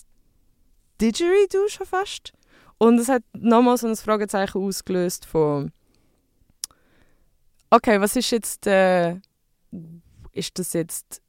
Didgeridoo 1.02 1.68
schon 1.70 1.86
fast. 1.88 2.34
Und 2.78 3.00
es 3.00 3.10
hat 3.10 3.24
nochmal 3.34 3.78
so 3.78 3.88
ein 3.88 3.96
Fragezeichen 3.96 4.58
ausgelöst 4.60 5.26
von 5.26 5.72
okay, 7.70 8.00
was 8.00 8.16
ist 8.16 8.32
jetzt, 8.32 8.68
äh, 8.68 9.16
ist 10.32 10.58
das 10.60 10.74
jetzt, 10.74 11.22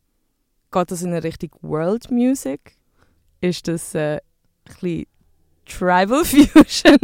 geht 0.71 0.91
das 0.91 1.03
in 1.03 1.09
eine 1.13 1.25
Richtung 1.25 1.51
World 1.63 2.11
Music? 2.11 2.77
Ist 3.41 3.67
das 3.69 3.95
äh, 3.95 4.17
ein 4.19 4.21
bisschen 4.65 5.07
Tribal 5.67 6.25
Fusion? 6.25 6.99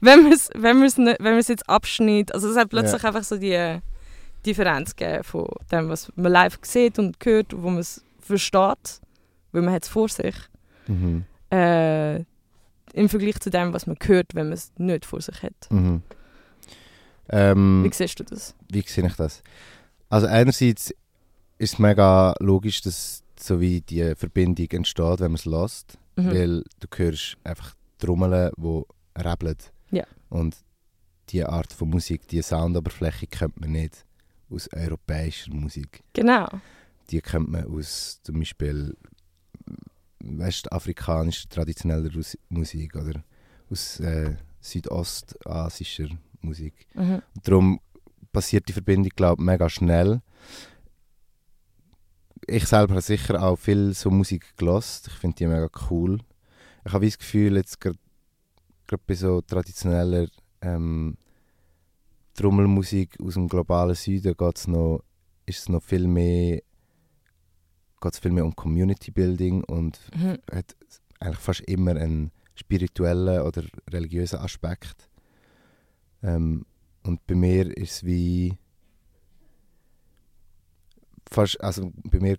wenn 0.00 0.22
man 0.24 0.32
es 0.32 0.50
wenn 0.54 0.78
ne- 0.98 1.16
wenn 1.20 1.34
jetzt 1.48 1.68
abschneidet, 1.68 2.32
also 2.34 2.50
es 2.50 2.56
hat 2.56 2.70
plötzlich 2.70 3.02
einfach 3.04 3.24
so 3.24 3.36
die 3.36 3.52
äh, 3.52 3.80
Differenz 4.44 4.96
gegeben 4.96 5.24
von 5.24 5.48
dem, 5.70 5.88
was 5.88 6.10
man 6.16 6.32
live 6.32 6.58
sieht 6.62 6.98
und 6.98 7.16
hört, 7.24 7.52
wo 7.54 7.68
man 7.70 7.78
es 7.80 8.02
versteht, 8.20 9.00
weil 9.52 9.62
man 9.62 9.74
hat 9.74 9.84
es 9.84 9.88
vor 9.88 10.08
sich, 10.08 10.34
Mhm. 10.86 11.24
Äh, 11.50 12.16
im 12.92 13.08
Vergleich 13.08 13.38
zu 13.40 13.50
dem, 13.50 13.72
was 13.72 13.86
man 13.86 13.96
hört, 14.02 14.34
wenn 14.34 14.46
man 14.46 14.52
es 14.54 14.72
nicht 14.78 15.04
vor 15.06 15.20
sich 15.20 15.42
hat. 15.42 15.54
Mhm. 15.70 16.02
Ähm, 17.28 17.84
Wie 17.84 17.92
siehst 17.94 18.18
du 18.18 18.24
das? 18.24 18.54
wie 18.70 18.82
sehe 18.82 19.06
ich 19.06 19.14
das? 19.14 19.42
Also 20.08 20.26
einerseits 20.26 20.90
ist 21.58 21.74
es 21.74 21.78
mega 21.78 22.34
logisch, 22.40 22.80
dass 22.82 23.22
so 23.38 23.60
wie 23.60 23.80
die 23.80 24.14
Verbindung 24.16 24.66
entsteht, 24.70 25.20
wenn 25.20 25.32
man 25.32 25.34
es 25.36 25.44
lässt, 25.44 25.98
Mhm. 26.16 26.26
weil 26.32 26.64
du 26.80 26.88
hörst 26.96 27.36
einfach 27.44 27.74
Trommeln, 27.98 28.50
die 28.58 28.82
räbeln. 29.16 29.56
Ja. 29.92 30.04
Und 30.28 30.56
diese 31.28 31.48
Art 31.48 31.72
von 31.72 31.88
Musik, 31.90 32.26
diese 32.28 32.42
Soundoberfläche 32.48 33.26
kennt 33.28 33.60
man 33.60 33.70
nicht 33.72 34.04
aus 34.50 34.68
europäischer 34.74 35.54
Musik. 35.54 36.02
Genau. 36.12 36.48
Die 37.10 37.20
kennt 37.20 37.48
man 37.50 37.64
aus 37.66 38.20
zum 38.24 38.40
Beispiel 38.40 38.96
westafrikanischer 40.20 41.48
traditioneller 41.48 42.10
Musik 42.48 42.96
oder 42.96 43.22
aus 43.70 44.00
äh, 44.00 44.36
südostasischer 44.60 46.08
Musik. 46.40 46.86
Mhm. 46.94 47.22
Darum 47.42 47.80
passiert 48.32 48.68
die 48.68 48.72
Verbindung, 48.72 49.10
glaube 49.14 49.42
ich, 49.42 49.46
mega 49.46 49.68
schnell. 49.68 50.20
Ich 52.46 52.66
selber 52.66 52.94
habe 52.94 53.02
sicher 53.02 53.42
auch 53.42 53.56
viel 53.56 53.94
so 53.94 54.10
Musik 54.10 54.56
gelost. 54.56 55.08
Ich 55.08 55.14
finde 55.14 55.36
die 55.36 55.46
mega 55.46 55.68
cool. 55.90 56.18
Ich 56.84 56.92
habe 56.92 57.06
das 57.06 57.18
Gefühl, 57.18 57.56
jetzt 57.56 57.80
gerade 57.80 57.98
bei 59.06 59.14
so 59.14 59.40
traditioneller 59.40 60.26
ähm, 60.62 61.16
Trommelmusik 62.34 63.18
aus 63.20 63.34
dem 63.34 63.48
globalen 63.48 63.94
Süden 63.94 64.34
geht's 64.36 64.66
noch, 64.66 65.02
ist 65.46 65.58
es 65.58 65.68
noch 65.68 65.82
viel 65.82 66.08
mehr, 66.08 66.62
geht's 68.00 68.18
viel 68.18 68.32
mehr 68.32 68.44
um 68.44 68.54
Community 68.56 69.10
Building 69.10 69.64
und 69.64 69.98
Mhm. 70.14 70.38
hat 70.52 70.76
eigentlich 71.20 71.38
fast 71.38 71.60
immer 71.62 71.96
einen 71.96 72.30
spirituellen 72.54 73.42
oder 73.42 73.62
religiösen 73.90 74.38
Aspekt. 74.40 75.08
Ähm, 76.22 76.64
und 77.02 77.26
bei 77.26 77.34
mir 77.34 77.76
ist 77.76 77.92
es 77.92 78.04
wie 78.04 78.56
fast, 81.30 81.60
also 81.62 81.92
bei 82.04 82.20
mir 82.20 82.36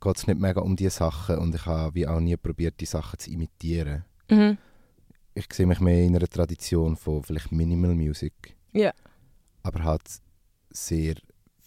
geht 0.00 0.16
es 0.16 0.26
nicht 0.26 0.40
mega 0.40 0.60
um 0.60 0.76
diese 0.76 0.90
Sachen 0.90 1.38
und 1.38 1.54
ich 1.54 1.66
habe 1.66 1.94
wie 1.94 2.06
auch 2.06 2.20
nie 2.20 2.36
probiert, 2.36 2.80
die 2.80 2.86
Sachen 2.86 3.18
zu 3.18 3.30
imitieren. 3.30 4.04
Mhm. 4.30 4.58
Ich 5.34 5.46
sehe 5.52 5.66
mich 5.66 5.80
mehr 5.80 6.02
in 6.04 6.14
einer 6.16 6.28
Tradition 6.28 6.96
von 6.96 7.22
vielleicht 7.22 7.52
Minimal 7.52 7.94
Music. 7.94 8.56
Ja. 8.72 8.92
Aber 9.62 9.82
halt 9.84 10.02
sehr 10.70 11.14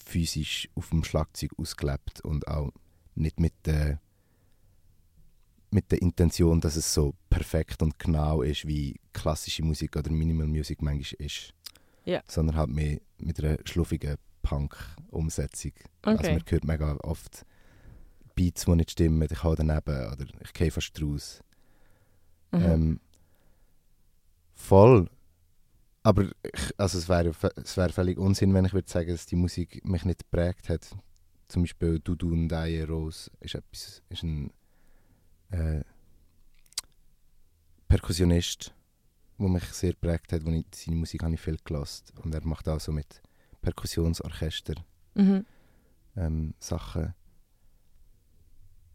physisch 0.06 0.70
auf 0.76 0.90
dem 0.90 1.04
Schlagzeug 1.04 1.52
ausgelebt 1.58 2.22
und 2.22 2.48
auch 2.48 2.72
nicht 3.16 3.40
mit 3.40 3.54
der 3.66 4.00
mit 5.72 5.92
der 5.92 6.02
Intention, 6.02 6.62
dass 6.62 6.78
es 6.78 6.94
so 6.94 7.16
perfekt 7.30 7.82
und 7.82 8.00
genau 8.00 8.42
ist, 8.44 8.66
wie 8.66 8.98
klassische 9.12 9.64
Musik 9.64 9.98
oder 9.98 10.10
Minimal 10.10 10.48
Music 10.48 10.82
manchmal 10.82 11.26
ist. 11.26 11.54
Ja. 12.06 12.22
Sondern 12.28 12.56
halt 12.56 12.70
mehr 12.70 13.02
mit 13.18 13.44
einer 13.44 13.58
schluffigen 13.66 14.16
Punk-Umsetzung. 14.42 15.74
Also 16.04 16.20
Okay. 16.20 16.34
man 16.34 16.44
hört 16.48 16.64
mega 16.64 16.96
oft 16.98 17.46
Beats, 18.36 18.66
die 18.66 18.76
nicht 18.76 18.92
stimmen, 18.92 19.28
ich 19.30 19.44
hau 19.44 19.56
daneben 19.56 20.14
oder 20.14 20.26
ich 20.44 20.54
gehe 20.54 20.72
fast 20.72 21.00
draus. 21.00 21.42
Mhm. 22.52 22.62
Ähm, 22.62 23.00
voll. 24.54 25.10
Aber 26.06 26.24
ich, 26.24 26.74
also 26.78 27.00
es 27.00 27.10
wäre 27.10 27.32
es 27.56 27.78
wäre 27.78 27.90
völlig 27.92 28.20
Unsinn, 28.20 28.54
wenn 28.54 28.66
ich 28.66 28.74
würde 28.74 28.88
sagen, 28.90 29.10
dass 29.10 29.26
die 29.26 29.36
Musik 29.36 29.84
mich 29.84 30.06
nicht 30.06 30.20
geprägt 30.20 30.70
hat. 30.70 30.88
Zum 31.48 31.64
Beispiel 31.64 32.00
Dudu 32.00 32.32
und 32.32 32.48
Daye 32.48 32.84
Rose 32.86 33.32
ist, 33.40 33.56
etwas, 33.56 34.04
ist 34.10 34.22
ein 34.24 34.52
äh, 35.50 35.82
Perkussionist, 37.88 38.74
der 39.40 39.50
mich 39.50 39.64
sehr 39.66 39.92
geprägt 39.94 40.32
hat. 40.32 40.46
Wo 40.46 40.52
ich, 40.52 40.66
seine 40.76 40.98
Musik 40.98 41.24
habe 41.24 41.34
ich 41.34 41.42
viel 41.42 41.58
gelost 41.64 42.14
und 42.24 42.34
er 42.34 42.46
macht 42.46 42.68
auch 42.70 42.80
so 42.80 42.92
mit 42.92 43.22
Perkussionsorchester 43.62 44.76
Mhm. 45.16 45.46
ähm, 46.18 46.54
Sachen. 46.60 47.14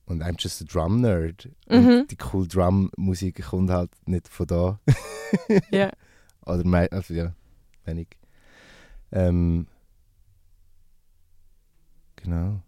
und 0.04 0.22
I'm 0.22 0.36
just 0.38 0.60
a 0.60 0.64
drum 0.64 1.00
nerd. 1.00 1.48
Mhm. 1.68 1.86
Und 2.00 2.10
die 2.10 2.16
cool 2.32 2.46
Drum-Musik 2.46 3.42
kommt 3.44 3.70
halt 3.70 3.90
nicht 4.06 4.28
von 4.28 4.46
da. 4.46 4.80
Ja. 5.70 5.90
Oder 6.46 6.66
mei- 6.66 6.90
also 6.90 7.14
ja, 7.14 7.32
wenig. 7.84 8.08
Ähm, 9.12 9.66
genau. 12.16 12.60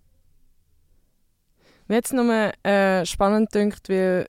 Mir 1.89 1.97
hat 1.97 2.07
es 2.07 2.13
nur 2.13 2.53
äh, 2.65 3.05
spannend 3.05 3.53
gedacht, 3.53 3.89
weil 3.89 4.27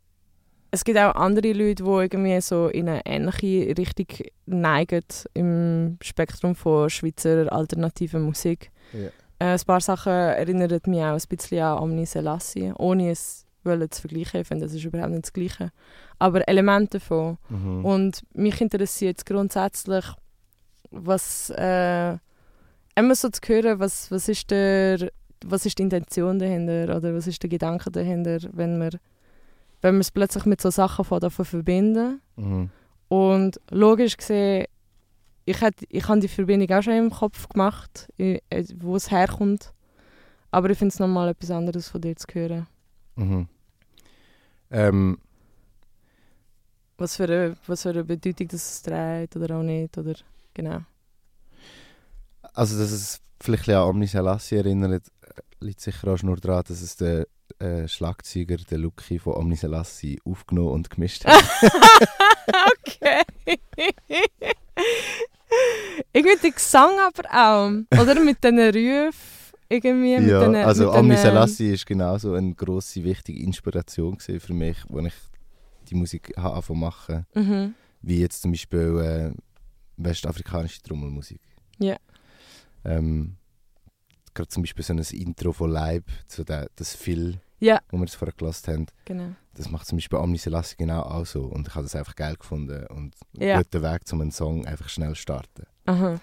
es 0.72 0.84
gibt 0.84 0.98
auch 0.98 1.16
andere 1.16 1.54
Leute, 1.54 1.84
die 1.84 1.90
irgendwie 1.90 2.42
so 2.42 2.68
in 2.68 2.90
eine 2.90 3.06
ähnliche 3.06 3.78
Richtung 3.78 4.08
neigen 4.48 5.04
im 5.34 5.98
Spektrum 6.02 6.56
von 6.56 6.90
Schweizer 6.90 7.52
alternativer 7.54 8.20
Musik. 8.20 8.72
Ja. 8.92 9.10
Äh, 9.40 9.54
ein 9.54 9.66
paar 9.66 9.82
Sachen 9.82 10.12
erinnern 10.12 10.80
mich 10.88 11.02
auch 11.02 11.14
ein 11.14 11.22
bisschen 11.30 11.62
an 11.62 11.78
Omni 11.78 12.06
Selassie, 12.06 12.74
ohne 12.78 13.12
es 13.12 13.46
wollen 13.66 13.90
zu 13.90 14.02
vergleichen. 14.02 14.42
Ich 14.42 14.48
finde, 14.48 14.66
das 14.66 14.74
ist 14.74 14.84
überhaupt 14.84 15.12
nicht 15.12 15.26
das 15.26 15.34
Gleiche. 15.34 15.72
Aber 16.20 16.48
Elemente 16.48 17.00
davon. 17.00 17.38
Mhm. 17.50 17.86
Und 17.86 18.24
mich 18.34 18.60
interessiert 18.62 19.18
es 19.18 19.26
grundsätzlich, 19.26 20.06
was 20.92 21.50
äh, 21.52 22.18
immer 22.96 23.16
so 23.16 23.30
zu 23.30 23.42
hören, 23.48 23.80
was, 23.80 24.12
was, 24.12 24.30
ist 24.30 24.52
der, 24.52 25.12
was 25.46 25.66
ist 25.66 25.78
die 25.80 25.84
Intention 25.84 26.40
dahinter 26.40 26.96
oder 26.96 27.14
was 27.16 27.28
ist 27.28 27.42
der 27.42 27.50
Gedanke 27.50 27.92
dahinter, 27.92 28.40
wenn 28.52 28.80
wir 28.80 28.92
wenn 29.84 30.00
es 30.00 30.12
plötzlich 30.12 30.46
mit 30.46 30.62
so 30.62 30.72
Sachen 30.72 31.06
von 31.06 31.20
davon 31.20 31.46
verbinden. 31.46 32.22
Mhm. 32.38 32.70
Und 33.10 33.60
logisch 33.70 34.18
gesehen, 34.18 34.66
ich, 35.46 35.62
hätt, 35.62 35.76
ich 35.90 36.08
habe 36.08 36.22
die 36.22 36.30
Verbindung 36.30 36.76
auch 36.76 36.82
schon 36.82 36.94
im 36.94 37.12
Kopf 37.12 37.50
gemacht, 37.50 38.08
äh, 38.18 38.40
wo 38.78 38.96
es 38.96 39.12
herkommt. 39.12 39.74
Aber 40.52 40.70
ich 40.70 40.78
finde 40.78 40.94
es 40.94 41.00
nochmal 41.00 41.30
etwas 41.30 41.52
anderes 41.52 41.90
von 41.90 42.00
dir 42.00 42.16
zu 42.16 42.26
hören. 42.32 42.68
Mhm. 43.16 43.48
Ähm, 44.74 45.20
Was 46.98 47.16
für 47.16 47.26
eine, 47.26 47.56
was 47.68 47.84
für 47.84 47.90
eine 47.90 48.04
Bedeutung 48.04 48.48
das 48.48 48.82
trägt 48.82 49.36
oder 49.36 49.58
auch 49.58 49.64
nicht. 49.64 49.98
Oder, 49.98 50.16
genau. 50.54 50.82
also, 52.54 52.78
dass 52.78 52.92
es 52.92 53.22
vielleicht 53.40 53.70
ein 53.70 53.76
an 53.76 53.90
Omni 53.90 54.08
Selassie 54.08 54.58
erinnert, 54.58 55.04
liegt 55.60 55.82
sicher 55.82 56.08
auch 56.08 56.22
nur 56.24 56.38
daran, 56.38 56.64
dass 56.68 56.82
es 56.82 56.96
der 56.98 57.28
äh, 57.60 57.88
Schlagzeuger, 57.88 58.58
der 58.58 58.78
Lucky 58.80 59.20
von 59.20 59.34
Omni 59.34 59.56
Selassie, 59.56 60.20
aufgenommen 60.26 60.70
und 60.70 60.90
gemischt 60.90 61.26
hat. 61.26 61.44
okay. 62.80 63.22
Irgendwie 66.12 66.38
der 66.42 66.52
Gesang 66.52 66.98
aber 67.00 67.30
auch. 67.32 67.72
Oder 68.02 68.20
mit 68.20 68.44
diesen 68.44 68.60
Rufen. 68.60 69.33
Irgendwie 69.74 70.14
ja, 70.14 70.20
diesen, 70.20 70.56
also 70.56 70.92
diesen- 70.92 71.18
Selassie 71.18 71.74
ist 71.74 71.86
genauso 71.86 72.34
eine 72.34 72.54
grosse, 72.54 73.04
wichtige 73.04 73.42
Inspiration 73.44 74.20
für 74.20 74.54
mich, 74.54 74.78
als 74.94 75.06
ich 75.08 75.14
die 75.90 75.96
Musik 75.96 76.34
zu 76.36 76.74
machen. 76.76 77.26
Mhm. 77.34 77.74
Wie 78.02 78.20
jetzt 78.20 78.42
zum 78.42 78.52
Beispiel 78.52 79.34
äh, 79.36 79.38
westafrikanische 79.98 80.82
Trommelmusik. 80.82 81.42
Ja. 81.80 81.98
Ähm, 82.86 83.38
Gerade 84.34 84.50
zum 84.50 84.64
Beispiel 84.64 84.84
so 84.84 84.94
ein 84.94 85.00
Intro 85.00 85.54
von 85.54 85.70
Live, 85.72 86.04
so 86.28 86.44
der, 86.44 86.68
das 86.76 86.96
Phil, 86.96 87.40
Ja, 87.60 87.80
wo 87.90 87.98
wir 87.98 88.06
das 88.06 88.16
vorher 88.16 88.34
gelassen 88.36 88.74
haben. 88.74 88.86
genau. 89.06 89.36
Das 89.56 89.70
macht 89.70 89.86
zum 89.86 89.98
Beispiel 89.98 90.18
Omni 90.18 90.38
Selassie 90.40 90.76
genau 90.78 91.02
auch 91.04 91.26
so. 91.28 91.44
Und 91.44 91.68
ich 91.68 91.76
habe 91.76 91.84
das 91.84 91.96
einfach 91.96 92.16
geil 92.16 92.36
gefunden. 92.36 92.86
Und 92.88 93.16
Ja. 93.38 93.58
guter 93.62 93.84
Weg, 93.84 94.02
um 94.12 94.22
einen 94.22 94.32
Song 94.32 94.66
einfach 94.66 94.90
schnell 94.90 95.10
zu 95.10 95.16
starten. 95.16 95.64
Aha. 95.86 96.20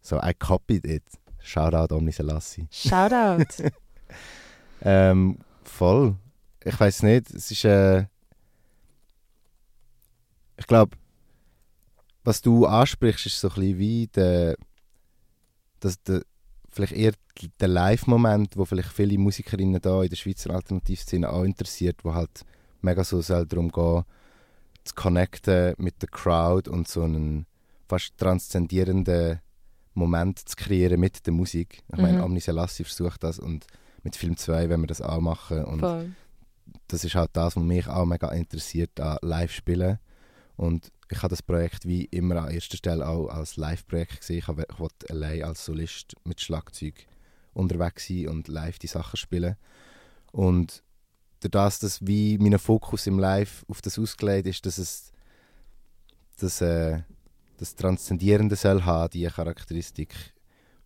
So, 0.00 0.16
I 0.22 0.32
copied 0.34 0.86
it. 0.86 1.02
Shoutout 1.44 1.94
Omni 1.94 2.12
Selassie. 2.12 2.66
Shoutout. 2.70 3.70
Ähm, 4.86 5.38
voll. 5.62 6.16
Ich 6.62 6.78
weiß 6.78 7.04
nicht. 7.04 7.30
Es 7.30 7.50
ist. 7.50 7.64
Äh, 7.64 8.04
ich 10.56 10.66
glaube, 10.66 10.96
was 12.22 12.42
du 12.42 12.66
ansprichst, 12.66 13.26
ist 13.26 13.40
so 13.40 13.48
ein 13.48 13.54
bisschen 13.54 13.78
wie 13.78 14.06
der. 14.08 14.56
Das, 15.80 16.02
der 16.02 16.22
vielleicht 16.70 16.92
eher 16.92 17.12
der 17.60 17.68
Live-Moment, 17.68 18.56
wo 18.56 18.64
vielleicht 18.64 18.92
viele 18.92 19.16
Musikerinnen 19.18 19.80
da 19.80 20.02
in 20.02 20.10
der 20.10 20.16
Schweizer 20.16 20.50
Alternativszene 20.50 21.30
auch 21.30 21.44
interessiert, 21.44 22.04
wo 22.04 22.14
halt 22.14 22.44
mega 22.82 23.04
so 23.04 23.22
soll 23.22 23.46
darum 23.46 23.70
gehen, 23.70 24.04
zu 24.84 24.94
connecten 24.94 25.74
mit 25.78 26.02
der 26.02 26.08
Crowd 26.10 26.68
und 26.68 26.88
so 26.88 27.02
einen 27.02 27.46
fast 27.88 28.16
transzendierenden 28.18 29.40
Moment 29.94 30.38
zu 30.48 30.56
kreieren 30.56 31.00
mit 31.00 31.26
der 31.26 31.32
Musik. 31.32 31.82
Ich 31.92 31.98
meine, 31.98 32.18
Mhm. 32.18 32.24
Omni 32.24 32.40
Selassie 32.40 32.84
versucht 32.84 33.22
das 33.24 33.38
und 33.38 33.66
mit 34.02 34.16
Film 34.16 34.36
2 34.36 34.68
wenn 34.68 34.80
wir 34.80 34.86
das 34.86 35.00
auch 35.00 35.20
machen 35.20 35.64
und 35.64 35.80
Voll. 35.80 36.12
das 36.88 37.04
ist 37.04 37.14
halt 37.14 37.30
das, 37.34 37.56
was 37.56 37.62
mich 37.62 37.86
auch 37.88 38.04
mega 38.04 38.28
interessiert 38.32 38.98
an 39.00 39.18
Live-Spielen. 39.22 39.98
Und 40.56 40.92
ich 41.10 41.18
habe 41.18 41.28
das 41.30 41.42
Projekt 41.42 41.86
wie 41.86 42.04
immer 42.06 42.36
an 42.42 42.50
erster 42.50 42.76
Stelle 42.76 43.06
auch 43.08 43.28
als 43.28 43.56
Live-Projekt 43.56 44.20
gesehen. 44.20 44.38
Ich, 44.38 44.48
habe- 44.48 44.66
ich 44.70 44.78
wollte 44.78 45.10
allein 45.10 45.42
als 45.44 45.64
Solist 45.64 46.14
mit 46.24 46.40
Schlagzeug 46.40 46.94
unterwegs 47.54 48.06
sein 48.08 48.28
und 48.28 48.48
live 48.48 48.78
die 48.78 48.86
Sachen 48.86 49.16
spielen. 49.16 49.56
Und 50.32 50.82
durch 51.40 51.50
das, 51.50 51.78
dass 51.80 52.06
wie 52.06 52.38
mein 52.38 52.58
Fokus 52.58 53.06
im 53.06 53.18
Live 53.18 53.64
auf 53.68 53.82
das 53.82 53.98
ausgelegt 53.98 54.46
ist, 54.46 54.64
dass 54.66 54.78
es 54.78 55.12
das, 56.38 56.60
äh, 56.60 57.02
das 57.56 57.74
Transzendierende 57.74 58.56
soll 58.56 58.82
haben, 58.82 59.10
diese 59.10 59.30
Charakteristik, 59.30 60.14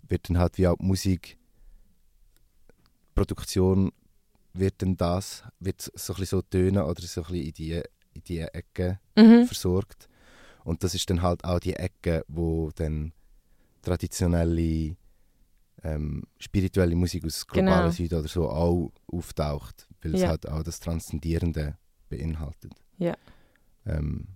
wird 0.09 0.29
dann 0.29 0.39
halt 0.39 0.59
wie 0.59 0.67
auch 0.67 0.77
die 0.77 0.85
Musik 0.85 1.37
Produktion 3.15 3.91
wird 4.55 4.81
dann 4.83 4.97
das 4.97 5.45
wird 5.61 5.81
so 5.83 6.13
ein 6.13 6.21
bisschen 6.21 6.39
so 6.39 6.43
tönen 6.43 6.83
oder 6.83 7.01
so 7.03 7.21
ein 7.23 7.27
bisschen 7.27 7.47
in 7.47 7.53
die, 7.53 7.73
in 8.15 8.23
die 8.25 8.41
Ecke 8.41 9.01
Mhm. 9.17 9.45
versorgt. 9.47 10.09
Und 10.65 10.83
das 10.85 10.95
ist 10.95 11.09
dann 11.11 11.23
halt 11.23 11.45
auch 11.45 11.59
die 11.61 11.75
Ecke, 11.75 12.25
wo 12.29 12.71
dann 12.75 13.13
traditionelle 13.83 14.97
ähm, 15.85 16.25
spirituelle 16.39 16.97
Musik 16.97 17.25
aus 17.25 17.47
globalen 17.47 17.85
Genau. 17.87 17.91
Süden 17.91 18.19
oder 18.19 18.29
so 18.29 18.49
auch 18.49 18.93
auftaucht, 19.07 19.87
weil 20.03 20.15
es 20.15 20.23
Ja. 20.23 20.29
halt 20.29 20.49
auch 20.49 20.63
das 20.63 20.81
Transzendierende 20.81 21.77
beinhaltet. 22.09 22.73
Ja. 22.99 23.17
Ähm, 23.87 24.27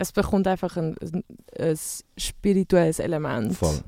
Es 0.00 0.12
bekommt 0.12 0.46
einfach 0.46 0.76
ein, 0.76 0.96
ein, 0.98 1.22
ein 1.58 1.78
spirituelles 2.16 2.98
Element. 2.98 3.54
voll. 3.56 3.80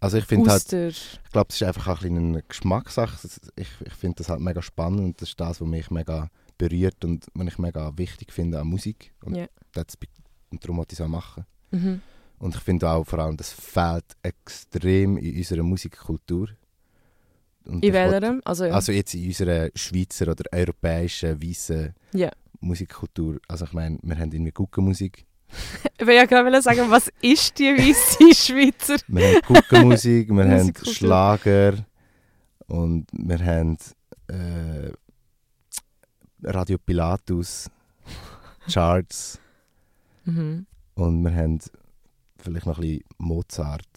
Also 0.00 0.18
ich 0.18 0.24
finde 0.24 0.50
halt, 0.50 0.72
ich 0.72 1.20
glaube, 1.30 1.46
das 1.48 1.56
ist 1.60 1.62
einfach 1.62 1.86
auch 1.86 2.02
ein 2.02 2.16
eine 2.16 2.42
Geschmackssache. 2.42 3.28
Ich, 3.54 3.68
ich 3.84 3.92
finde 3.92 4.16
das 4.16 4.28
halt 4.28 4.40
mega 4.40 4.60
spannend 4.60 5.00
und 5.00 5.20
das 5.22 5.28
ist 5.30 5.38
das, 5.40 5.60
was 5.60 5.68
mich 5.68 5.90
mega 5.92 6.28
berührt 6.58 7.04
und 7.04 7.24
was 7.34 7.46
ich 7.46 7.58
mega 7.58 7.96
wichtig 7.96 8.32
finde 8.32 8.58
an 8.58 8.66
Musik. 8.66 9.14
Und, 9.24 9.36
Ja. 9.36 9.46
das, 9.72 9.96
be- 9.96 10.08
und 10.50 10.62
darum 10.64 10.78
wollte 10.78 10.94
ich 10.94 10.98
es 10.98 11.04
auch 11.04 11.08
machen. 11.08 11.46
mhm. 11.70 12.00
Und 12.40 12.56
ich 12.56 12.60
finde 12.60 12.90
auch 12.90 13.04
vor 13.04 13.20
allem, 13.20 13.36
das 13.36 13.52
fehlt 13.52 14.04
extrem 14.24 15.16
in 15.18 15.36
unserer 15.36 15.62
Musikkultur. 15.62 16.48
Und 17.64 17.84
In 17.84 17.92
welcher? 17.92 18.40
Also, 18.44 18.64
Also 18.64 18.90
jetzt 18.90 19.14
in 19.14 19.26
unserer 19.28 19.68
Schweizer 19.76 20.26
oder 20.32 20.42
europäischen, 20.52 21.40
weißen 21.40 21.94
Ja. 22.12 22.32
Musikkultur. 22.62 23.38
Also 23.48 23.64
ich 23.66 23.72
meine, 23.72 23.98
wir 24.02 24.18
haben 24.18 24.32
irgendwie 24.32 24.52
Guckenmusik. 24.52 25.26
ich 25.98 26.06
will 26.06 26.14
ja 26.14 26.24
gerade 26.24 26.62
sagen, 26.62 26.90
was 26.90 27.10
ist 27.20 27.58
die 27.58 27.64
weiße 27.76 28.34
Schweizer? 28.34 28.96
Wir 29.08 29.34
haben 29.34 29.42
Guckenmusik, 29.46 30.30
wir 30.30 30.48
haben. 30.48 30.72
Schlager 30.84 31.84
und 32.68 33.06
wir 33.12 33.38
haben 33.44 33.76
äh, 34.28 34.90
Radio 36.42 36.78
Pilatus, 36.78 37.70
Charts 38.72 39.38
Mhm. 40.24 40.66
und 40.94 41.22
wir 41.24 41.34
haben 41.34 41.58
vielleicht 42.38 42.66
noch 42.66 42.78
ein 42.78 42.82
bisschen 42.82 43.04
Mozart. 43.18 43.88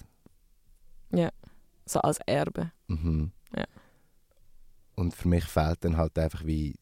So 1.87 1.99
als 2.01 2.17
Erbe. 2.25 2.71
Mhm. 2.87 3.31
Ja. 3.55 3.65
Und 4.95 5.13
für 5.13 5.27
mich 5.27 5.45
fehlt 5.45 5.85
dann 5.85 5.97
halt 5.97 6.17
einfach 6.17 6.43
wie 6.45 6.73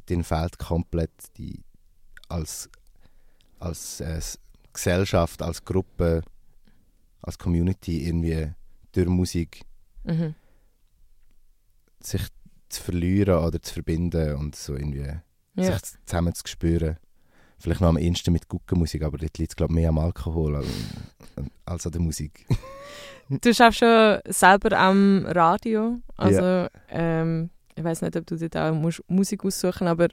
dort 0.00 0.26
fehlt 0.26 0.58
komplett 0.58 1.10
die 1.36 1.62
als 2.28 2.68
als 3.58 4.00
äh, 4.00 4.20
Gesellschaft, 4.72 5.40
als 5.42 5.64
Gruppe, 5.64 6.22
als 7.22 7.38
Community 7.38 8.06
irgendwie 8.06 8.52
durch 8.92 9.08
Musik 9.08 9.62
Mhm. 10.04 10.34
sich 12.00 12.22
zu 12.68 12.82
verlieren 12.82 13.42
oder 13.44 13.60
zu 13.60 13.72
verbinden 13.74 14.34
und 14.36 14.54
so 14.54 14.74
irgendwie 14.74 15.12
Ja. 15.54 15.72
sich 15.78 15.96
zusammen 16.04 16.34
zu 16.34 16.42
spüren. 16.46 16.98
Vielleicht 17.58 17.80
noch 17.80 17.88
am 17.88 17.96
ehesten 17.96 18.32
mit 18.32 18.48
Guckenmusik, 18.48 19.02
aber 19.02 19.16
dort 19.18 19.38
liegt 19.38 19.52
es 19.52 19.56
glaube 19.56 19.72
ich 19.72 19.76
mehr 19.76 19.88
am 19.88 19.98
Alkohol 19.98 20.56
als, 20.56 20.66
als 21.64 21.86
an 21.86 21.92
der 21.92 22.00
Musik. 22.02 22.46
Du 23.28 23.52
schaffst 23.54 23.80
schon 23.80 24.20
selber 24.28 24.78
am 24.78 25.24
Radio. 25.26 25.98
Also, 26.16 26.68
ähm, 26.90 27.50
ich 27.76 27.84
weiß 27.84 28.02
nicht, 28.02 28.16
ob 28.16 28.26
du 28.26 28.36
dort 28.36 28.56
auch 28.56 29.00
Musik 29.08 29.44
aussuchen 29.44 29.86
aber 29.86 30.08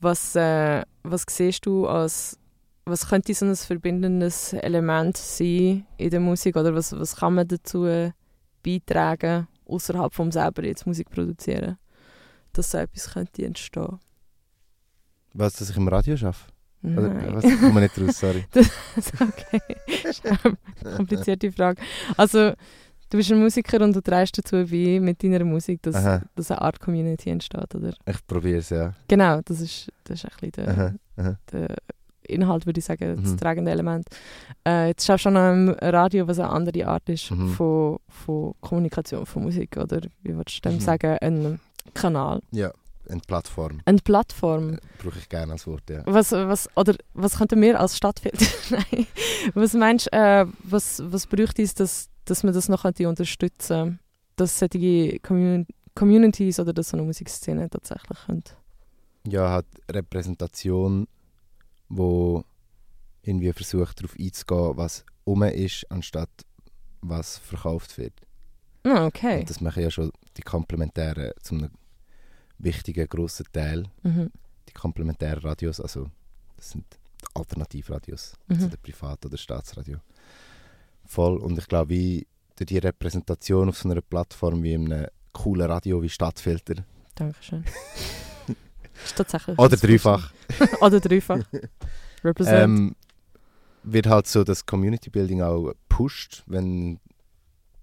was, 0.00 0.34
äh, 0.36 0.82
was 1.02 1.24
siehst 1.28 1.66
du 1.66 1.86
als. 1.86 2.38
Was 2.84 3.08
könnte 3.08 3.32
so 3.32 3.46
ein 3.46 3.54
verbindendes 3.54 4.54
Element 4.54 5.16
sein 5.16 5.86
in 5.98 6.10
der 6.10 6.18
Musik? 6.18 6.56
Oder 6.56 6.74
was, 6.74 6.92
was 6.92 7.14
kann 7.14 7.34
man 7.34 7.46
dazu 7.46 7.86
beitragen, 8.64 9.46
außerhalb 9.66 10.12
vom 10.12 10.32
selber 10.32 10.64
jetzt 10.64 10.84
Musik 10.84 11.08
produzieren? 11.08 11.78
dass 12.52 12.70
so 12.70 12.78
etwas 12.78 13.12
könnte 13.12 13.44
entstehen. 13.44 13.98
Was, 15.34 15.54
dass 15.54 15.70
ich 15.70 15.76
im 15.76 15.88
Radio 15.88 16.14
arbeite? 16.14 16.38
Oder 16.82 17.08
Nein. 17.08 17.34
was? 17.34 17.44
Ich 17.44 17.60
komme 17.60 17.80
nicht 17.80 17.98
raus, 17.98 18.18
sorry. 18.18 18.44
okay. 18.54 19.60
Das 20.02 20.18
ist 20.18 20.26
eine 20.26 20.96
komplizierte 20.96 21.52
Frage. 21.52 21.80
Also, 22.16 22.52
du 23.12 23.18
bist 23.18 23.30
ein 23.30 23.38
Musiker 23.40 23.80
und 23.84 23.94
du 23.94 24.00
trägst 24.00 24.38
dazu 24.38 24.56
bei 24.70 24.98
mit 25.00 25.22
deiner 25.22 25.44
Musik, 25.44 25.82
dass, 25.82 25.96
Aha. 25.96 26.22
dass 26.34 26.50
eine 26.50 26.62
Art 26.62 26.80
Community 26.80 27.28
entsteht, 27.30 27.74
oder? 27.74 27.92
Ich 28.06 28.26
probiere 28.26 28.58
es, 28.58 28.70
ja. 28.70 28.94
Genau, 29.08 29.40
das 29.44 29.60
ist, 29.60 29.88
das 30.04 30.18
ist 30.18 30.24
ein 30.24 30.30
bisschen 30.50 30.52
der, 30.52 30.68
Aha, 30.68 30.94
aha. 31.18 31.36
der 31.52 31.76
Inhalt, 32.24 32.64
würde 32.66 32.78
ich 32.78 32.84
sagen, 32.84 33.16
das 33.22 33.32
Mhm. 33.32 33.36
tragende 33.36 33.70
Element. 33.70 34.06
Äh, 34.66 34.88
jetzt 34.88 35.04
schaffst 35.04 35.26
du 35.26 35.30
noch 35.30 35.52
im 35.52 35.68
Radio, 35.80 36.26
was 36.28 36.38
eine 36.38 36.48
andere 36.50 36.86
Art 36.86 37.08
ist 37.08 37.30
Mhm. 37.30 37.48
von, 37.50 37.98
von 38.08 38.54
Kommunikation, 38.60 39.26
von 39.26 39.42
Musik, 39.42 39.76
oder 39.76 40.00
wie 40.22 40.34
würdest 40.34 40.64
du 40.64 40.68
dem 40.70 40.76
Mhm. 40.76 40.80
sagen, 40.80 41.18
ein 41.20 41.60
Kanal, 41.94 42.40
Ja, 42.52 42.70
eine 43.10 43.20
Plattform. 43.26 43.80
eine 43.84 43.98
Plattform. 43.98 44.78
Brauche 45.02 45.18
ich 45.18 45.28
gerne 45.28 45.52
als 45.52 45.66
Wort, 45.66 45.90
ja. 45.90 46.02
Was, 46.06 46.30
was, 46.32 46.68
oder 46.76 46.94
was 47.12 47.36
könnten 47.36 47.60
wir 47.60 47.78
als 47.78 47.96
Stadtfilter 47.96 48.46
Nein. 48.70 49.06
Was 49.54 49.74
meinst 49.74 50.06
du, 50.06 50.16
äh, 50.16 50.46
was, 50.62 51.02
was 51.04 51.26
bräuchte 51.26 51.60
es, 51.62 51.74
dass, 51.74 52.08
dass 52.24 52.42
man 52.42 52.54
das 52.54 52.68
noch 52.68 52.82
könnte 52.82 53.06
unterstützen 53.08 53.98
dass 54.36 54.58
solche 54.58 55.18
Commun 55.20 55.66
Communities 55.94 56.58
oder 56.58 56.72
dass 56.72 56.88
so 56.88 56.96
eine 56.96 57.04
Musikszene 57.06 57.68
tatsächlich 57.68 58.18
könnte? 58.26 58.54
Ja, 59.28 59.50
hat 59.50 59.66
Repräsentation, 59.90 61.06
wo 61.88 62.44
irgendwie 63.22 63.52
versucht 63.52 64.00
darauf 64.00 64.16
einzugehen, 64.18 64.76
was 64.76 65.04
um 65.24 65.42
ist, 65.42 65.84
anstatt 65.90 66.30
was 67.02 67.38
verkauft 67.38 67.98
wird. 67.98 68.14
Ah, 68.84 69.04
okay. 69.06 69.40
Und 69.40 69.50
das 69.50 69.60
machen 69.60 69.82
ja 69.82 69.90
schon 69.90 70.10
die 70.36 70.42
Komplementären 70.42 71.32
zu 71.42 71.54
einem 71.56 71.70
wichtigen, 72.58 73.06
grossen 73.08 73.46
Teil. 73.52 73.84
Mhm. 74.02 74.30
Die 74.68 74.72
komplementären 74.72 75.40
Radios, 75.42 75.78
also 75.78 76.08
das 76.56 76.70
sind 76.70 76.86
Alternativradios 77.34 78.34
Mhm. 78.48 78.60
zu 78.60 78.68
den 78.70 78.78
Privat- 78.80 79.24
oder 79.26 79.36
Staatsradio. 79.36 79.98
Voll. 81.12 81.36
Und 81.36 81.58
ich 81.58 81.68
glaube, 81.68 81.90
wie 81.90 82.26
durch 82.56 82.68
die 82.68 82.78
Repräsentation 82.78 83.68
auf 83.68 83.76
so 83.76 83.86
einer 83.86 84.00
Plattform 84.00 84.62
wie 84.62 84.72
in 84.72 84.90
einem 84.90 85.08
coolen 85.32 85.70
Radio 85.70 86.02
wie 86.02 86.08
Stadtfilter 86.08 86.86
Dankeschön. 87.14 87.64
ist 89.04 89.16
tatsächlich 89.16 89.58
oder 89.58 89.76
dreifach, 89.76 90.32
oder 90.80 91.00
dreifach. 91.00 91.44
Represent. 92.24 92.64
ähm, 92.64 92.96
wird 93.82 94.06
halt 94.06 94.26
so 94.26 94.42
das 94.42 94.64
Community 94.64 95.10
Building 95.10 95.42
auch 95.42 95.74
pusht, 95.90 96.44
wenn 96.46 96.98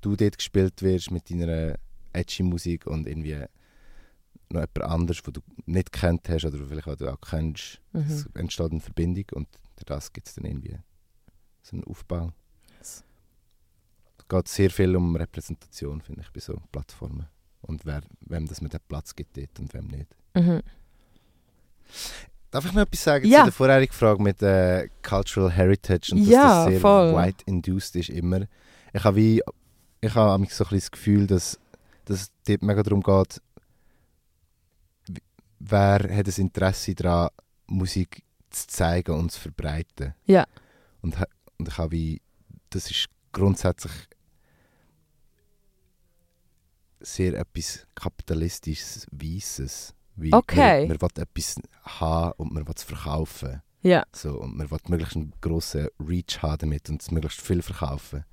du 0.02 0.16
dort 0.16 0.40
gespielt 0.40 0.82
wirst 0.82 1.12
mit 1.12 1.30
deiner 1.30 1.76
edgy 2.14 2.42
Musik 2.42 2.88
und 2.88 3.08
irgendwie 3.08 3.36
noch 4.50 4.62
jemand 4.62 4.82
anderes, 4.82 5.22
wo 5.24 5.30
du 5.30 5.42
nicht 5.68 5.92
kennt 5.92 6.28
hast 6.30 6.46
oder 6.46 6.58
vielleicht 6.66 6.88
auch 6.88 6.96
du 6.96 7.14
auch 7.14 7.22
kennst, 7.22 7.80
es 7.94 8.26
mhm. 8.26 8.32
entsteht 8.34 8.72
eine 8.72 8.80
Verbindung 8.80 9.26
und 9.34 9.48
durch 9.76 9.86
das 9.86 10.12
gibt 10.14 10.28
es 10.28 10.34
dann 10.34 10.46
irgendwie 10.46 10.80
so 11.62 11.76
einen 11.76 11.84
Aufbau. 11.84 12.32
Geht 14.30 14.48
sehr 14.48 14.70
viel 14.70 14.96
um 14.96 15.16
Repräsentation, 15.16 16.02
finde 16.02 16.22
ich, 16.22 16.32
bei 16.32 16.40
so 16.40 16.62
Plattformen. 16.72 17.26
Und 17.62 17.86
wer, 17.86 18.02
wem 18.22 18.48
das 18.48 18.62
man 18.62 18.70
den 18.70 18.80
Platz 18.88 19.16
gibt 19.16 19.36
dort 19.38 19.60
und 19.60 19.74
wem 19.74 19.88
nicht. 19.88 20.16
Mhm. 20.36 20.62
Darf 22.52 22.66
ich 22.66 22.72
noch 22.74 22.82
etwas 22.84 23.04
sagen 23.04 23.28
Ja. 23.28 23.40
zu 23.40 23.44
der 23.46 23.54
vorherigen 23.54 23.94
Frage 23.94 24.22
mit 24.24 24.42
äh, 24.42 24.90
Cultural 25.04 25.52
Heritage 25.52 26.14
und 26.14 26.22
dass 26.22 26.30
Ja, 26.30 26.64
das 26.66 26.72
sehr 26.72 26.80
voll. 26.80 27.14
white-induced 27.16 27.96
ist 27.96 28.10
immer? 28.10 28.46
Ich 28.94 29.04
habe 29.04 29.16
wie, 29.18 29.42
ich 30.02 30.16
habe 30.16 30.34
so 30.50 30.64
ein 30.64 30.70
bisschen 30.70 30.80
das 30.80 30.92
Gefühl, 30.92 31.28
dass, 31.28 31.60
dass 32.06 32.22
es 32.22 32.32
dort 32.48 32.62
mega 32.64 32.82
darum 32.82 33.02
geht, 33.04 33.42
wer 35.60 36.00
hat 36.16 36.28
ein 36.28 36.34
Interesse 36.38 36.96
daran, 36.96 37.30
Musik 37.68 38.24
zu 38.50 38.68
zeigen 38.68 39.12
und 39.16 39.32
zu 39.32 39.40
verbreiten. 39.42 40.16
Ja. 40.26 40.46
Und, 41.02 41.16
und 41.58 41.68
ich 41.68 41.78
habe 41.78 41.92
wie, 41.92 42.22
das 42.72 42.90
ist 42.90 43.08
grundsätzlich 43.32 43.92
sehr 47.00 47.34
etwas 47.34 47.86
kapitalistisches, 47.96 49.08
Weißes. 49.12 49.94
Wie 50.16 50.34
Okay. 50.34 50.88
Man, 50.88 50.98
man 50.98 51.02
will 51.02 51.24
etwas 51.24 51.56
haben 51.84 52.34
und 52.38 52.54
man 52.54 52.68
will 52.68 52.74
es 52.76 52.84
verkaufen. 52.84 53.62
Ja. 53.82 54.04
So, 54.14 54.42
und 54.42 54.58
man 54.58 54.70
will 54.70 54.80
möglichst 54.88 55.16
einen 55.16 55.34
grossen 55.40 55.88
Reach 56.00 56.42
haben 56.42 56.60
damit 56.60 56.90
und 56.90 57.12
möglichst 57.12 57.42
viel 57.42 57.62
verkaufen. 57.62 58.26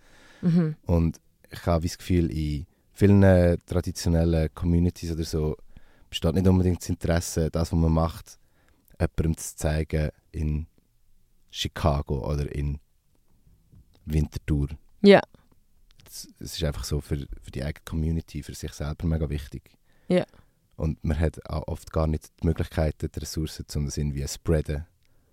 Mhm. 0.42 0.76
Und 0.82 1.20
ich 1.50 1.64
habe 1.64 1.86
das 1.86 1.96
Gefühl, 1.98 2.30
in 2.30 2.66
vielen 2.92 3.22
traditionellen 3.66 4.52
Communities 4.54 5.12
oder 5.12 5.24
so 5.24 5.56
besteht 6.10 6.34
nicht 6.34 6.48
unbedingt 6.48 6.80
das 6.80 6.88
Interesse, 6.88 7.50
das, 7.50 7.72
was 7.72 7.78
man 7.78 7.92
macht, 7.92 8.38
jemandem 8.98 9.36
zu 9.36 9.56
zeigen 9.56 10.10
in 10.32 10.66
Chicago 11.50 12.28
oder 12.28 12.52
in 12.52 12.78
Winterthur. 14.04 14.68
Ja. 15.02 15.20
Es, 16.16 16.28
es 16.40 16.56
ist 16.56 16.64
einfach 16.64 16.84
so 16.84 17.00
für, 17.00 17.26
für 17.42 17.50
die 17.50 17.62
eigene 17.62 17.84
Community, 17.84 18.42
für 18.42 18.54
sich 18.54 18.72
selber 18.72 19.06
mega 19.06 19.28
wichtig. 19.28 19.76
Ja. 20.08 20.24
Und 20.76 21.02
man 21.04 21.18
hat 21.18 21.44
auch 21.48 21.68
oft 21.68 21.92
gar 21.92 22.06
nicht 22.06 22.30
die 22.40 22.46
Möglichkeiten, 22.46 23.10
die 23.14 23.18
Ressourcen, 23.18 23.66
um 23.74 23.86
das 23.86 23.96
irgendwie 23.96 24.24
zu 24.24 24.34
spreaden, 24.34 24.86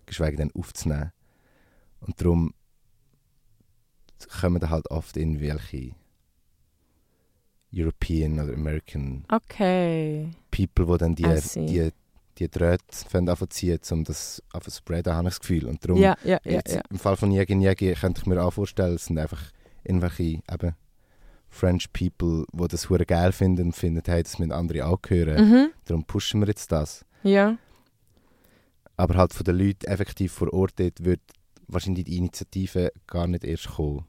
geschweige 0.06 0.36
denn 0.36 0.52
aufzunehmen. 0.54 1.12
Und 2.00 2.20
darum 2.20 2.54
kommen 4.40 4.60
da 4.60 4.70
halt 4.70 4.90
oft 4.90 5.16
irgendwelche 5.16 5.94
European 7.72 8.40
oder 8.40 8.54
American 8.54 9.24
Okay. 9.30 10.30
People, 10.50 10.86
die 10.86 10.98
dann 10.98 11.14
die, 11.14 11.66
die, 11.66 11.90
die 12.38 12.48
Drähte 12.48 12.84
fangen 13.08 13.28
anfangen 13.28 13.50
zu 13.50 13.58
ziehen, 13.58 13.80
um 13.90 14.04
das 14.04 14.42
zu 14.60 14.70
spreaden, 14.70 15.14
habe 15.14 15.28
ich 15.28 15.34
das 15.34 15.40
Gefühl. 15.40 15.66
Und 15.66 15.84
darum, 15.84 16.00
ja, 16.00 16.16
jetzt 16.44 16.74
ja. 16.74 16.82
im 16.90 16.98
Fall 16.98 17.16
von 17.16 17.30
Jäger 17.30 17.56
Jäger 17.56 17.94
könnte 17.94 18.20
ich 18.20 18.26
mir 18.26 18.42
auch 18.42 18.52
vorstellen, 18.52 18.94
es 18.94 19.06
sind 19.06 19.18
einfach 19.18 19.42
irgendwelche 19.84 20.22
eben 20.52 20.74
French 21.48 21.92
People, 21.92 22.46
die 22.52 22.68
das 22.68 22.90
hure 22.90 23.06
geil 23.06 23.30
finden 23.32 23.66
und 23.66 23.76
finden, 23.76 24.02
hey, 24.06 24.22
das 24.22 24.38
müssen 24.38 24.52
andere 24.52 24.86
auch 24.86 24.98
hören. 25.06 25.48
Mhm. 25.50 25.70
Darum 25.84 26.04
pushen 26.04 26.40
wir 26.40 26.48
jetzt 26.48 26.72
das. 26.72 27.04
Ja. 27.22 27.56
Aber 28.96 29.14
halt 29.16 29.32
von 29.32 29.44
den 29.44 29.56
Leuten 29.58 29.86
effektiv 29.86 30.32
vor 30.32 30.52
Ort 30.52 30.72
dort 30.76 31.04
wird 31.04 31.20
wahrscheinlich 31.68 32.04
die 32.04 32.16
Initiative 32.18 32.92
gar 33.06 33.26
nicht 33.26 33.44
erst 33.44 33.68
kommen. 33.76 34.04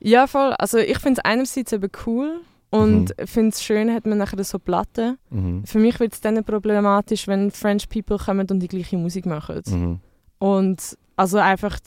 Ja, 0.00 0.26
voll. 0.26 0.52
Also 0.54 0.78
ich 0.78 0.98
finde 0.98 1.20
es 1.20 1.24
einerseits 1.24 1.72
eben 1.72 1.90
cool 2.06 2.40
und 2.70 3.16
Mhm. 3.18 3.26
finde 3.26 3.48
es 3.50 3.62
schön, 3.62 3.92
hat 3.92 4.06
man 4.06 4.18
nachher 4.18 4.42
so 4.44 4.58
Platten. 4.58 5.18
Mhm. 5.30 5.64
Für 5.66 5.78
mich 5.78 5.98
wird 6.00 6.14
es 6.14 6.20
dann 6.20 6.42
problematisch, 6.44 7.26
wenn 7.28 7.50
French 7.50 7.88
People 7.88 8.18
kommen 8.18 8.46
und 8.50 8.60
die 8.60 8.68
gleiche 8.68 8.96
Musik 8.96 9.26
machen. 9.26 9.60
Mhm. 9.68 10.00
Und 10.38 10.96
also 11.16 11.38
einfach, 11.38 11.78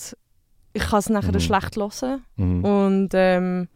ich 0.74 0.84
kann 0.84 1.00
es 1.00 1.10
nachher 1.10 1.34
Mhm. 1.34 1.40
schlecht 1.40 1.76
hören. 1.76 2.24
Mhm. 2.36 2.66
Und 2.66 3.10
ähm, 3.14 3.68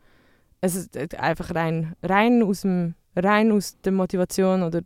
es 0.62 0.76
ist 0.76 0.96
äh, 0.96 1.08
einfach 1.18 1.54
rein, 1.54 1.96
rein, 2.02 2.44
aus 2.44 2.62
dem, 2.62 2.96
rein 3.16 3.52
aus 3.52 3.80
der 3.82 3.92
Motivation 3.92 4.64
oder 4.64 4.82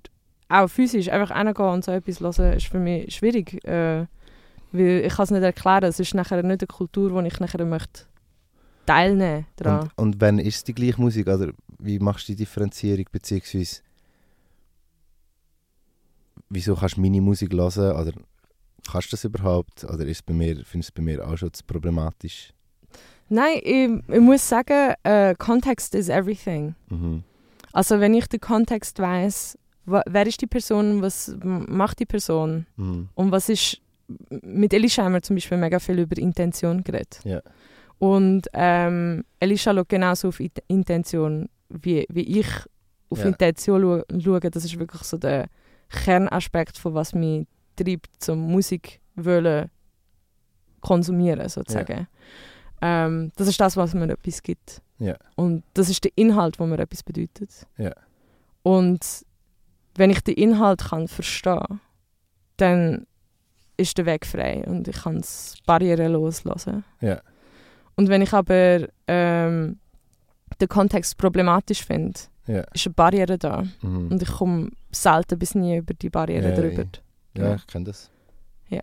auch 0.49 0.67
physisch 0.67 1.09
einfach 1.09 1.31
reingehen 1.33 1.69
und 1.69 1.85
so 1.85 1.91
etwas 1.91 2.19
hören, 2.19 2.53
ist 2.57 2.67
für 2.67 2.79
mich 2.79 3.15
schwierig. 3.15 3.63
Äh, 3.65 4.05
weil 4.73 5.03
ich 5.05 5.13
kann 5.13 5.23
es 5.23 5.31
nicht 5.31 5.43
erklären. 5.43 5.83
Es 5.83 5.99
ist 5.99 6.13
nachher 6.13 6.43
nicht 6.43 6.61
eine 6.61 6.67
Kultur, 6.67 7.21
die 7.21 7.27
ich 7.27 7.39
nachher 7.39 7.65
möchte 7.65 8.03
teilnehmen 8.85 9.45
daran. 9.57 9.89
Und, 9.95 10.15
und 10.15 10.21
wenn 10.21 10.39
ist 10.39 10.55
es 10.55 10.63
die 10.63 10.73
gleiche 10.73 10.99
Musik? 10.99 11.27
Oder 11.27 11.51
wie 11.79 11.99
machst 11.99 12.27
du 12.27 12.31
die 12.33 12.37
Differenzierung? 12.37 13.05
Beziehungsweise, 13.11 13.81
wieso 16.49 16.75
kannst 16.75 16.97
du 16.97 17.01
meine 17.01 17.21
Musik 17.21 17.53
hören? 17.53 17.95
Oder 17.95 18.13
kannst 18.89 19.07
du 19.07 19.11
das 19.11 19.23
überhaupt? 19.23 19.83
Oder 19.83 20.05
ist 20.05 20.25
bei 20.25 20.33
mir, 20.33 20.55
findest 20.63 20.73
du 20.73 20.79
es 20.79 20.91
bei 20.91 21.01
mir 21.01 21.27
auch 21.27 21.37
schon 21.37 21.51
zu 21.53 21.63
problematisch? 21.65 22.53
Nein, 23.29 23.59
ich, 23.63 23.89
ich 24.15 24.19
muss 24.21 24.47
sagen, 24.47 24.93
äh, 25.03 25.33
Context 25.35 25.95
is 25.95 26.09
everything. 26.09 26.75
Mhm. 26.89 27.23
Also 27.71 27.99
wenn 27.99 28.13
ich 28.13 28.27
den 28.27 28.41
Kontext 28.41 28.99
weiß, 28.99 29.57
wer 29.85 30.27
ist 30.27 30.41
die 30.41 30.47
Person, 30.47 31.01
was 31.01 31.35
macht 31.43 31.99
die 31.99 32.05
Person 32.05 32.65
Mhm. 32.75 33.09
und 33.15 33.31
was 33.31 33.49
ist 33.49 33.81
mit 34.43 34.73
Elisha 34.73 35.03
haben 35.05 35.13
wir 35.13 35.21
zum 35.21 35.37
Beispiel 35.37 35.57
mega 35.57 35.79
viel 35.79 35.99
über 35.99 36.17
Intention 36.17 36.83
geredet. 36.83 37.21
Ja. 37.23 37.41
Und 37.97 38.47
ähm, 38.53 39.23
Elisha 39.39 39.73
schaut 39.73 39.87
genauso 39.87 40.27
auf 40.29 40.39
Int- 40.41 40.61
Intention, 40.67 41.47
wie, 41.69 42.05
wie 42.09 42.39
ich 42.39 42.47
auf 43.09 43.19
Ja. 43.19 43.27
Intention 43.27 43.81
schau- 43.81 44.19
schaue. 44.19 44.39
Das 44.49 44.65
ist 44.65 44.77
wirklich 44.77 45.03
so 45.03 45.17
der 45.17 45.47
Kernaspekt 45.89 46.77
von 46.77 46.93
was 46.93 47.13
mich 47.13 47.47
treibt, 47.83 48.09
zum 48.19 48.39
Musik 48.51 48.99
wollen 49.15 49.69
konsumieren 50.81 51.47
sozusagen. 51.49 52.07
Ähm, 52.81 53.31
das 53.35 53.47
ist 53.47 53.59
das, 53.61 53.77
was 53.77 53.93
mir 53.93 54.09
etwas 54.09 54.41
gibt. 54.41 54.81
Ja. 54.97 55.15
Und 55.35 55.63
das 55.73 55.89
ist 55.89 56.03
der 56.03 56.11
Inhalt, 56.15 56.59
wo 56.59 56.65
mir 56.65 56.79
etwas 56.79 57.03
bedeutet. 57.03 57.67
Ja. 57.77 57.91
Und 58.63 59.25
wenn 59.95 60.09
ich 60.09 60.21
den 60.21 60.35
Inhalt 60.35 60.83
kann 60.85 61.07
verstehen, 61.07 61.79
dann 62.57 63.05
ist 63.77 63.97
der 63.97 64.05
Weg 64.05 64.25
frei 64.25 64.63
und 64.67 64.87
ich 64.87 64.95
kann 65.03 65.17
es 65.17 65.55
barrierelos 65.65 66.43
loslassen. 66.43 66.83
Ja. 67.01 67.21
Und 67.95 68.09
wenn 68.09 68.21
ich 68.21 68.33
aber 68.33 68.87
ähm, 69.07 69.79
den 70.59 70.67
Kontext 70.67 71.17
problematisch 71.17 71.83
finde, 71.85 72.19
Ja. 72.47 72.61
ist 72.73 72.85
eine 72.87 72.93
Barriere 72.93 73.37
da. 73.37 73.63
Mhm. 73.81 74.07
Und 74.11 74.21
ich 74.21 74.29
komme 74.31 74.69
selten 74.91 75.37
bis 75.39 75.55
nie 75.55 75.77
über 75.77 75.93
die 75.93 76.09
Barriere 76.09 76.49
Ja, 76.49 76.55
drüber. 76.55 76.85
Ja, 77.35 77.49
Ja. 77.49 77.55
ich 77.55 77.67
kenne 77.67 77.85
das. 77.85 78.09
Ja. 78.69 78.81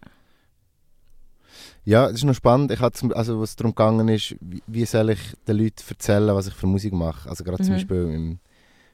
Ja, 1.85 2.07
es 2.09 2.17
ist 2.17 2.25
noch 2.25 2.35
spannend. 2.35 2.71
Ich 2.71 2.81
hatte, 2.81 2.99
zum- 2.99 3.13
also, 3.13 3.41
was 3.41 3.57
darum 3.57 3.75
gegangen 3.75 4.09
ist, 4.09 4.37
wie, 4.41 4.63
wie 4.67 4.85
soll 4.85 5.11
ich 5.11 5.21
den 5.47 5.57
Leuten 5.57 5.83
erzählen, 5.89 6.35
was 6.35 6.47
ich 6.47 6.55
für 6.55 6.67
Musik 6.67 6.93
mache. 6.93 7.29
Also 7.29 7.45
gerade 7.45 7.59
zum 7.63 7.73
Mhm. 7.73 7.77
Beispiel, 7.79 8.03
im, 8.15 8.41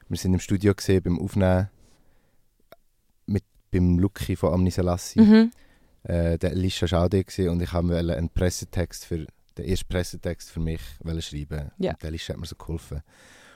wir 0.07 0.17
sind 0.17 0.33
im 0.33 0.39
Studio 0.39 0.73
gesehen 0.73 1.03
beim 1.03 1.19
Aufnehmen 1.19 1.69
mit 3.25 3.43
beim 3.71 3.99
Luki 3.99 4.35
von 4.35 4.53
Amni 4.53 4.71
Selassie. 4.71 5.19
Mhm. 5.21 5.51
Äh, 6.03 6.37
der 6.37 6.51
Elisha 6.51 6.89
war 6.91 7.05
auch 7.05 7.09
da 7.09 7.17
und 7.51 7.61
ich 7.61 7.73
wollte 7.73 8.15
einen 8.17 8.29
Pressetext 8.29 9.05
für 9.05 9.25
den 9.57 9.65
ersten 9.65 9.87
Pressetext 9.87 10.49
für 10.51 10.59
mich 10.59 10.81
schreiben. 11.19 11.71
Ja. 11.77 11.91
Und 11.91 12.01
der 12.03 12.09
Elisha 12.09 12.33
hat 12.33 12.39
mir 12.39 12.45
so 12.45 12.55
geholfen. 12.55 13.01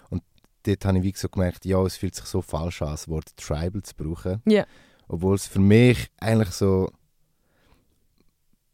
Und 0.10 0.24
dort 0.64 0.84
habe 0.86 0.98
ich 0.98 1.04
wie 1.04 1.14
so 1.16 1.30
gemerkt, 1.30 1.64
ja, 1.66 1.82
es 1.86 1.96
fühlt 1.98 2.16
sich 2.16 2.26
so 2.26 2.42
falsch 2.42 2.82
an, 2.82 2.90
das 2.92 3.08
Wort 3.08 3.36
Tribal 3.38 3.82
zu 3.84 3.94
brauchen. 3.96 4.42
Ja. 4.46 4.66
Obwohl 5.10 5.36
es 5.36 5.48
für 5.48 5.60
mich 5.60 6.10
eigentlich 6.20 6.52
so 6.52 6.90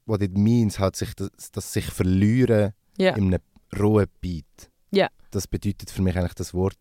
what 0.06 0.22
it 0.22 0.38
means, 0.38 0.78
halt 0.80 0.96
sich 0.96 1.14
das, 1.16 1.30
das 1.52 1.74
sich 1.74 1.86
verlieren 1.86 2.74
Ja, 2.98 3.16
in 3.16 3.34
einem 3.34 3.42
rohen 3.78 4.06
Beat. 4.22 4.70
Ja. 4.92 5.08
Das 5.32 5.48
bedeutet 5.48 5.90
für 5.90 6.02
mich 6.02 6.16
eigentlich 6.16 6.36
das 6.36 6.54
Wort. 6.54 6.78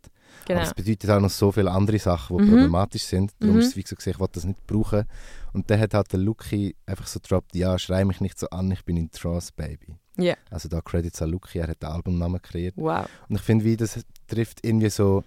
genau. 0.46 0.60
Aber 0.60 0.68
es 0.68 0.74
bedeutet 0.74 1.08
auch 1.10 1.20
noch 1.20 1.30
so 1.30 1.50
viele 1.52 1.70
andere 1.70 1.98
Sachen, 1.98 2.36
die 2.38 2.44
Mhm. 2.44 2.50
problematisch 2.50 3.04
sind. 3.04 3.32
Darum 3.38 3.54
Mhm. 3.56 3.60
ist 3.62 3.68
es 3.68 3.76
wie 3.76 3.82
gesehen, 3.82 4.12
ich 4.12 4.18
wollte 4.20 4.34
das 4.34 4.44
nicht 4.44 4.66
brauchen. 4.66 5.04
Und 5.52 5.70
dann 5.70 5.78
hat 5.80 5.94
halt 5.94 6.12
der 6.12 6.18
Luki 6.20 6.74
einfach 6.86 7.06
so 7.06 7.20
gedroppt, 7.20 7.54
ja, 7.54 7.78
schrei 7.78 8.04
mich 8.04 8.20
nicht 8.20 8.38
so 8.38 8.48
an, 8.50 8.70
ich 8.72 8.84
bin 8.84 8.96
in 8.96 9.10
Trance, 9.10 9.52
Baby. 9.54 9.96
Ja. 10.16 10.34
Also 10.50 10.68
da 10.68 10.80
Credits 10.80 11.22
an 11.22 11.30
Luki, 11.30 11.58
er 11.58 11.68
hat 11.68 11.82
den 11.82 11.88
Albumnamen 11.90 12.42
kreiert. 12.42 12.74
Wow. 12.76 13.06
Und 13.28 13.36
ich 13.36 13.42
finde, 13.42 13.64
wie 13.64 13.76
das 13.76 14.00
trifft 14.26 14.64
irgendwie 14.64 14.90
so, 14.90 15.24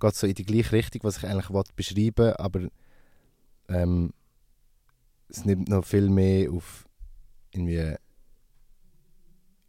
geht 0.00 0.14
so 0.14 0.26
in 0.26 0.34
die 0.34 0.44
gleiche 0.44 0.72
Richtung, 0.72 1.02
was 1.04 1.18
ich 1.18 1.26
eigentlich 1.26 1.50
wollte 1.50 1.72
beschreiben, 1.76 2.32
aber 2.36 2.68
ähm, 3.68 4.12
es 5.28 5.44
nimmt 5.44 5.68
noch 5.68 5.84
viel 5.84 6.08
mehr 6.08 6.50
auf 6.52 6.86
irgendwie 7.52 7.94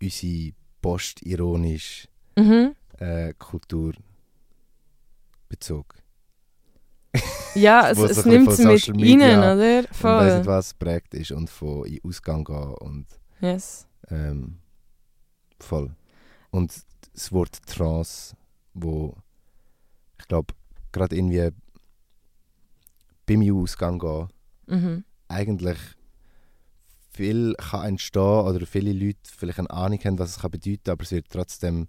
unsere 0.01 0.53
postironisch 0.81 2.07
Mhm. 2.37 2.75
äh, 2.99 3.33
Kultur 3.37 3.93
Bezug. 5.49 5.95
Ja, 7.55 7.89
es, 7.89 7.97
es 7.97 8.23
nimmt 8.25 8.49
es 8.49 8.59
mit 8.59 8.87
ihnen, 8.87 9.39
oder? 9.39 9.79
Und 9.79 9.89
weiss 9.89 9.97
Voll. 9.97 10.37
nicht, 10.37 10.45
was 10.45 10.73
prägt 10.75 11.15
ist 11.15 11.31
und 11.31 11.49
von 11.49 11.85
in 11.85 11.99
Ausgang 12.03 12.43
gehen 12.43 12.73
und 12.75 13.07
Yes. 13.41 13.87
ähm, 14.09 14.59
voll. 15.59 15.95
Und 16.51 16.71
das 17.13 17.31
Wort 17.31 17.59
Trance, 17.65 18.35
wo 18.75 19.15
ich 20.19 20.27
glaube, 20.27 20.53
gerade 20.91 21.15
irgendwie 21.15 21.49
beim 23.27 23.43
Ausgang 23.55 23.99
gehen, 23.99 24.27
Mhm. 24.65 25.03
eigentlich 25.27 25.77
viel 27.11 27.53
kann 27.57 27.85
entstehen 27.89 28.21
oder 28.21 28.65
viele 28.65 28.91
Leute 28.93 29.19
vielleicht 29.23 29.59
eine 29.59 29.69
Ahnung 29.71 29.99
haben, 30.03 30.19
was 30.19 30.31
es 30.31 30.39
kann 30.41 30.51
bedeuten 30.51 30.89
aber 30.89 31.03
es 31.03 31.11
wird 31.11 31.27
trotzdem, 31.29 31.87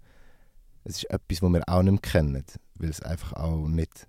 es 0.83 0.97
ist 0.97 1.09
etwas, 1.09 1.41
was 1.41 1.51
wir 1.53 1.63
auch 1.67 1.83
nicht 1.83 2.03
kennen, 2.03 2.43
weil 2.75 2.89
es 2.89 3.01
einfach 3.01 3.33
auch 3.33 3.67
nicht 3.67 4.07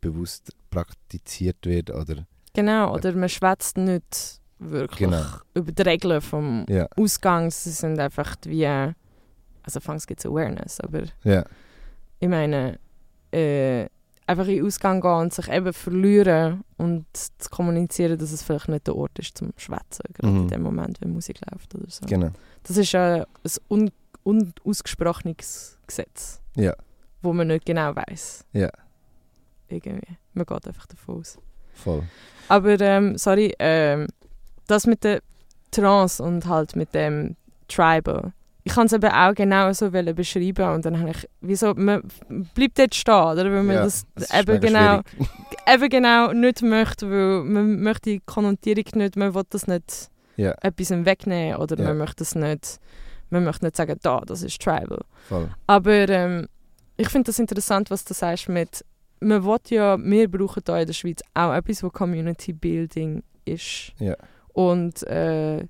bewusst 0.00 0.52
praktiziert 0.70 1.64
wird 1.64 1.90
oder 1.90 2.26
Genau, 2.54 2.92
oder 2.94 3.12
man 3.14 3.28
schwätzt 3.28 3.78
nicht 3.78 4.40
wirklich 4.58 5.08
Genau. 5.08 5.24
über 5.54 5.72
die 5.72 5.82
Regeln 5.82 6.20
vom 6.20 6.66
ja, 6.68 6.86
Ausgang. 6.96 7.50
Sie 7.50 7.70
sind 7.70 7.98
einfach 7.98 8.36
wie, 8.44 8.66
also 8.66 8.94
anfangs 9.78 10.06
gibt 10.06 10.20
es 10.20 10.26
Awareness, 10.26 10.80
aber 10.80 11.04
ja, 11.24 11.44
ich 12.20 12.28
meine, 12.28 12.78
äh, 13.32 13.86
einfach 14.32 14.46
in 14.48 14.56
den 14.56 14.66
Ausgang 14.66 15.00
gehen 15.00 15.10
und 15.10 15.32
sich 15.32 15.48
eben 15.48 15.72
verlieren 15.72 16.64
und 16.76 17.04
zu 17.14 17.48
kommunizieren, 17.50 18.18
dass 18.18 18.32
es 18.32 18.42
vielleicht 18.42 18.68
nicht 18.68 18.86
der 18.86 18.96
Ort 18.96 19.18
ist 19.18 19.38
zum 19.38 19.52
Schwätzen, 19.56 20.02
gerade 20.14 20.32
Mhm. 20.32 20.40
in 20.42 20.48
dem 20.48 20.62
Moment, 20.62 21.00
wenn 21.00 21.12
Musik 21.12 21.40
läuft 21.50 21.74
oder 21.74 21.84
so. 21.88 22.04
genau. 22.06 22.30
Das 22.64 22.76
ist 22.76 22.92
ja 22.92 23.24
ein 23.24 23.26
un 23.68 23.90
unausgesprochenes 24.24 25.78
Gesetz, 25.86 26.40
Ja. 26.56 26.74
wo 27.22 27.32
man 27.32 27.48
nicht 27.48 27.66
genau 27.66 27.94
weiß. 27.94 28.44
Ja. 28.52 28.70
Irgendwie. 29.68 30.16
Man 30.34 30.46
geht 30.46 30.66
einfach 30.66 30.86
davon 30.86 31.20
aus. 31.20 31.38
Voll. 31.74 32.02
Aber, 32.48 32.80
ähm, 32.80 33.16
sorry, 33.18 33.54
ähm, 33.58 34.06
das 34.66 34.86
mit 34.86 35.04
der 35.04 35.22
Trance 35.70 36.22
und 36.22 36.46
halt 36.46 36.76
mit 36.76 36.94
dem 36.94 37.36
Tribal. 37.68 38.32
Ich 38.72 38.76
kann 38.76 38.86
es 38.86 38.94
eben 38.94 39.10
auch 39.12 39.34
genau 39.34 39.70
so 39.74 39.90
beschreiben 39.90 40.74
und 40.74 40.86
dann 40.86 40.98
habe 40.98 41.10
ich, 41.10 41.28
wieso, 41.42 41.74
man 41.74 42.02
bleibt 42.54 42.78
dort 42.78 42.94
stehen, 42.94 43.12
oder? 43.14 43.44
Weil 43.44 43.62
man 43.64 43.76
Ja, 43.76 43.82
das, 43.84 44.06
es 44.14 44.30
ist 44.30 44.34
eben, 44.48 44.60
genau, 44.60 45.00
eben 45.70 45.88
genau 45.90 46.32
nicht 46.32 46.62
möchte, 46.62 47.10
weil 47.10 47.44
man 47.44 47.80
möchte 47.82 48.08
die 48.10 48.20
Konnotierung 48.24 48.84
nicht, 48.94 49.16
man 49.16 49.34
will 49.34 49.42
das 49.50 49.66
nicht 49.66 50.08
Ja, 50.36 50.54
etwas 50.62 50.88
wegnehmen 50.90 51.56
oder 51.58 51.76
Ja. 51.78 51.88
man 51.88 51.98
möchte 51.98 52.16
das 52.24 52.34
nicht, 52.34 52.80
man 53.28 53.44
möchte 53.44 53.66
nicht 53.66 53.76
sagen, 53.76 53.98
da, 54.02 54.20
das 54.24 54.42
ist 54.42 54.58
Tribal. 54.62 55.00
voll. 55.28 55.50
Aber 55.66 56.08
ähm, 56.08 56.48
ich 56.96 57.10
finde 57.10 57.26
das 57.26 57.38
interessant, 57.38 57.90
was 57.90 58.06
du 58.06 58.14
sagst 58.14 58.48
mit, 58.48 58.82
man 59.20 59.44
will 59.44 59.58
ja, 59.68 59.98
wir 59.98 60.30
brauchen 60.30 60.62
hier 60.66 60.78
in 60.80 60.86
der 60.86 60.94
Schweiz 60.94 61.20
auch 61.34 61.52
etwas, 61.52 61.82
wo 61.82 61.90
Community 61.90 62.54
Building 62.54 63.22
ist. 63.44 63.92
Ja. 63.98 64.16
Und 64.54 65.02
äh, 65.02 65.66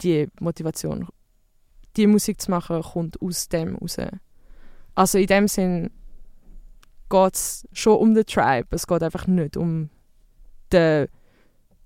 die 0.00 0.28
Motivation, 0.38 1.08
die 1.96 2.06
Musik 2.06 2.40
zu 2.40 2.50
machen, 2.50 2.82
kommt 2.82 3.20
aus 3.22 3.48
dem 3.48 3.76
raus. 3.76 3.96
Also 4.94 5.18
in 5.18 5.26
dem 5.26 5.48
Sinn 5.48 5.90
geht 7.10 7.34
es 7.34 7.66
schon 7.72 7.98
um 7.98 8.14
den 8.14 8.24
Tribe, 8.26 8.68
es 8.70 8.86
geht 8.86 9.02
einfach 9.02 9.26
nicht 9.26 9.56
um 9.56 9.90
die, 10.72 11.06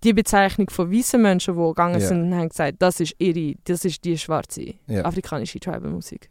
die 0.05 0.13
Bezeichnung 0.13 0.71
von 0.71 0.93
weißen 0.93 1.21
Menschen, 1.21 1.55
die 1.57 1.61
gegangen 1.63 2.01
Ja. 2.01 2.07
sind 2.07 2.23
und 2.23 2.35
haben 2.35 2.49
gesagt, 2.49 2.77
das 2.81 3.01
ist 3.01 3.15
ihre, 3.19 3.57
das 3.65 3.85
ist 3.85 4.05
die 4.05 4.17
schwarze 4.17 4.75
Ja. 4.87 5.05
afrikanische 5.05 5.59
Tribal-Musik. 5.61 6.29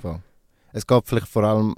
Voll. 0.00 0.20
Es 0.72 0.86
geht 0.86 1.06
vielleicht 1.06 1.28
vor 1.28 1.44
allem, 1.44 1.74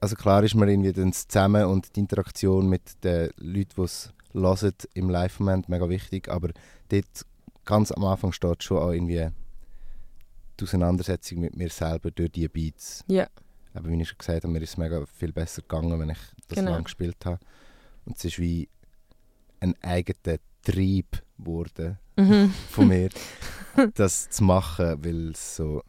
also 0.00 0.14
klar 0.14 0.42
ist 0.44 0.54
man 0.54 0.68
irgendwie 0.68 0.92
dann 0.92 1.12
zusammen 1.12 1.64
und 1.64 1.94
die 1.96 2.00
Interaktion 2.00 2.68
mit 2.68 3.02
den 3.04 3.30
Leuten, 3.38 3.70
die 3.76 3.82
es 3.82 4.12
hören 4.32 4.72
im 4.94 5.10
Live-Moment 5.10 5.68
mega 5.68 5.88
wichtig, 5.88 6.28
aber 6.30 6.50
dort 6.88 7.26
ganz 7.64 7.90
am 7.90 8.04
Anfang 8.04 8.32
steht 8.32 8.62
schon 8.62 8.78
auch 8.78 8.90
irgendwie 8.92 9.28
die 10.60 10.64
Auseinandersetzung 10.64 11.40
mit 11.40 11.56
mir 11.56 11.70
selber 11.70 12.10
durch 12.10 12.30
die 12.32 12.48
Beats. 12.48 13.04
Ja. 13.08 13.28
Aber 13.74 13.88
wie 13.88 14.00
ich 14.00 14.08
schon 14.08 14.18
gesagt 14.18 14.44
habe, 14.44 14.52
mir 14.52 14.62
ist 14.62 14.70
es 14.70 14.76
mega 14.76 15.04
viel 15.06 15.32
besser 15.32 15.62
gegangen, 15.62 15.98
wenn 16.00 16.10
ich 16.10 16.18
das 16.48 16.58
Genau. 16.58 16.72
lang 16.72 16.84
gespielt 16.84 17.24
habe. 17.24 17.38
Und 18.04 18.16
es 18.16 18.24
ist 18.24 18.38
wie 18.38 18.68
ein 19.60 19.74
eigener 19.82 20.38
Trieb 20.62 21.22
geworden 21.38 21.98
Mhm. 22.16 22.50
von 22.70 22.88
mir, 22.88 23.08
das 23.94 24.28
zu 24.28 24.44
machen, 24.44 25.02
weil 25.04 25.30
es 25.30 25.56
so, 25.56 25.82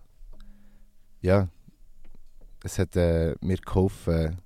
ja, 1.21 1.49
es 2.63 2.79
hat 2.79 2.95
äh, 2.95 3.35
mir 3.41 3.57
geholfen, 3.57 4.39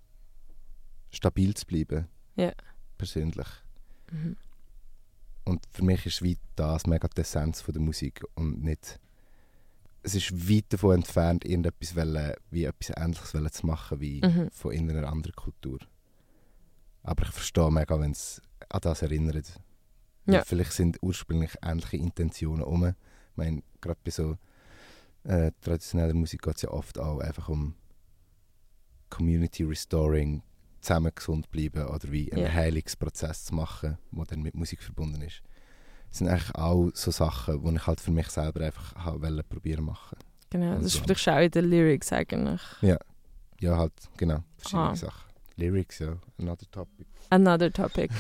stabil 1.12 1.54
zu 1.54 1.66
bleiben. 1.68 2.08
Ja. 2.36 2.54
Persönlich. 2.98 3.48
Mhm. 4.12 4.38
Und 5.44 5.64
für 5.72 5.84
mich 5.84 6.06
ist 6.08 6.24
wie 6.24 6.38
das 6.56 6.88
mega 6.88 7.08
die 7.08 7.22
Essenz 7.22 7.62
von 7.62 7.74
der 7.74 7.84
Musik 7.84 8.24
und 8.34 8.64
nicht, 8.64 9.00
es 10.06 10.14
ist 10.16 10.50
weit 10.50 10.66
davon 10.70 10.96
entfernt, 10.96 11.44
irgendetwas 11.46 11.96
wollen, 11.96 12.34
wie 12.52 12.66
etwas 12.66 12.96
Ähnliches 12.96 13.34
wollen 13.34 13.52
zu 13.52 13.66
machen, 13.66 14.00
wie 14.00 14.22
Mhm. 14.22 14.50
von 14.52 14.72
irgendeiner 14.72 15.08
anderen 15.10 15.36
Kultur. 15.36 15.80
Aber 17.04 17.24
ich 17.24 17.32
verstehe 17.32 17.72
mega, 17.72 18.00
wenn 18.00 18.12
es 18.12 18.42
an 18.70 18.82
das 18.82 19.02
erinnert. 19.02 19.60
Ja. 20.28 20.44
Vielleicht 20.44 20.74
sind 20.74 20.98
ursprünglich 21.02 21.52
ähnliche 21.64 21.98
Intentionen 21.98 22.64
um. 22.64 22.86
Ich 22.86 22.94
meine, 23.36 23.62
gerade 23.82 24.00
bei 24.04 24.12
so 24.12 24.38
äh, 25.24 25.52
traditioneller 25.62 26.14
Musik 26.14 26.42
geht 26.44 26.56
es 26.58 26.62
ja 26.64 26.70
oft 26.70 27.00
auch 27.00 27.20
einfach 27.20 27.50
um 27.50 27.76
Community 29.10 29.64
Restoring, 29.64 30.42
zusammen 30.82 31.12
gesund 31.16 31.50
bleiben 31.50 31.86
oder 31.88 32.12
wie 32.12 32.32
einen 32.32 32.44
Ja. 32.44 32.54
Heilungsprozess 32.54 33.46
zu 33.46 33.56
machen, 33.56 33.98
der 34.12 34.26
dann 34.26 34.42
mit 34.44 34.54
Musik 34.56 34.82
verbunden 34.84 35.22
ist. 35.24 35.42
Das 36.16 36.20
sind 36.20 36.30
eigentlich 36.30 36.56
auch 36.56 36.92
so 36.94 37.12
Sachen, 37.12 37.62
die 37.62 37.76
ich 37.76 37.88
halt 37.88 38.00
für 38.00 38.12
mich 38.12 38.30
selber 38.30 38.64
einfach 38.64 38.96
habe 38.96 39.44
probieren 39.44 39.84
machen. 39.84 40.18
Genau, 40.50 40.76
das 40.76 40.84
Also- 40.86 41.00
sprichst 41.00 41.28
du 41.28 41.32
auch 41.36 41.40
in 41.42 41.52
den 41.52 41.66
Lyrics 41.70 42.14
eigentlich. 42.14 42.62
Ja, 42.82 43.78
halt, 43.78 43.92
genau, 44.16 44.40
verschiedene 44.58 44.90
Ah. 44.92 44.96
Sachen. 44.96 45.26
Lyrics, 45.58 46.00
ja, 46.00 46.16
another 46.40 46.72
topic. 46.72 47.06
Another 47.30 47.70
topic. 47.70 48.12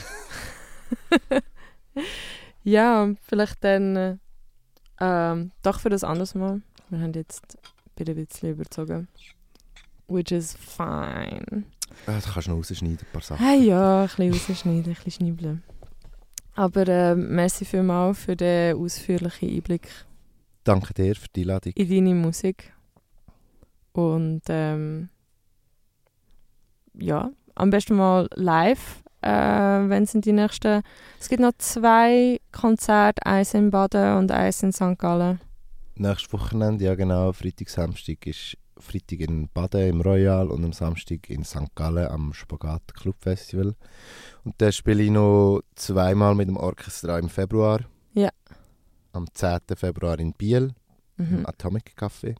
ja, 2.63 3.13
vielleicht 3.21 3.63
dann 3.63 3.95
äh, 3.95 4.17
ähm, 4.99 5.51
doch 5.61 5.79
für 5.79 5.89
das 5.89 6.03
anderes 6.03 6.35
Mal. 6.35 6.61
Wir 6.89 6.99
haben 6.99 7.13
jetzt 7.13 7.57
wieder 7.95 8.11
ein 8.13 8.25
bisschen 8.25 8.49
überzogen. 8.51 9.07
Which 10.09 10.31
is 10.33 10.53
fine. 10.59 11.63
Ah, 12.07 12.19
da 12.19 12.19
kannst 12.19 12.47
du 12.47 12.51
noch 12.51 12.57
rausschneiden, 12.57 12.99
ein 12.99 13.11
paar 13.13 13.21
Sachen. 13.21 13.45
Hey, 13.45 13.65
ja, 13.65 14.01
ein 14.01 14.07
bisschen 14.07 14.33
rausschneiden, 14.33 14.83
ein 14.91 14.93
bisschen 14.95 15.11
schnibbeln. 15.11 15.63
Aber 16.55 16.87
äh, 16.87 17.15
merci 17.15 17.65
vielmals 17.65 18.19
für 18.19 18.35
den 18.35 18.77
ausführlichen 18.77 19.49
Einblick 19.49 19.89
Danke 20.63 20.93
dir 20.93 21.15
für 21.15 21.27
die 21.35 21.41
Einladung. 21.41 21.73
in 21.75 21.89
deine 21.89 22.15
Musik. 22.15 22.73
Und 23.91 24.41
ähm, 24.49 25.09
ja, 26.93 27.29
am 27.55 27.69
besten 27.69 27.95
mal 27.95 28.27
live, 28.35 29.03
äh, 29.21 29.29
wenn 29.29 30.05
sind 30.05 30.25
die 30.25 30.33
nächsten. 30.33 30.81
Es 31.19 31.29
gibt 31.29 31.41
noch 31.41 31.53
zwei 31.57 32.39
Konzerte, 32.51 33.25
eins 33.25 33.53
in 33.53 33.69
Baden 33.69 34.17
und 34.17 34.31
eins 34.31 34.63
in 34.63 34.71
St. 34.71 34.97
Gallen. 34.97 35.39
Nächstes 35.95 36.33
Wochenende, 36.33 36.85
ja 36.85 36.95
genau, 36.95 37.31
Freitag, 37.31 37.69
Samstag 37.69 38.25
ist 38.27 38.57
Freitag 38.77 39.19
in 39.21 39.47
Baden 39.53 39.89
im 39.89 40.01
Royal 40.01 40.49
und 40.49 40.63
am 40.65 40.73
Samstag 40.73 41.29
in 41.29 41.43
St. 41.43 41.73
Gallen 41.75 42.07
am 42.09 42.33
Spagat 42.33 42.93
Club 42.93 43.15
Festival. 43.19 43.75
Und 44.43 44.55
dann 44.57 44.71
spiele 44.71 45.03
ich 45.03 45.11
noch 45.11 45.61
zweimal 45.75 46.35
mit 46.35 46.47
dem 46.47 46.57
Orchester 46.57 47.17
im 47.19 47.29
Februar. 47.29 47.79
Ja. 48.13 48.29
Am 49.13 49.27
10. 49.33 49.59
Februar 49.75 50.19
in 50.19 50.33
Biel 50.33 50.73
im 51.17 51.39
Mhm. 51.39 51.45
Atomic 51.45 51.93
Café 51.97 52.35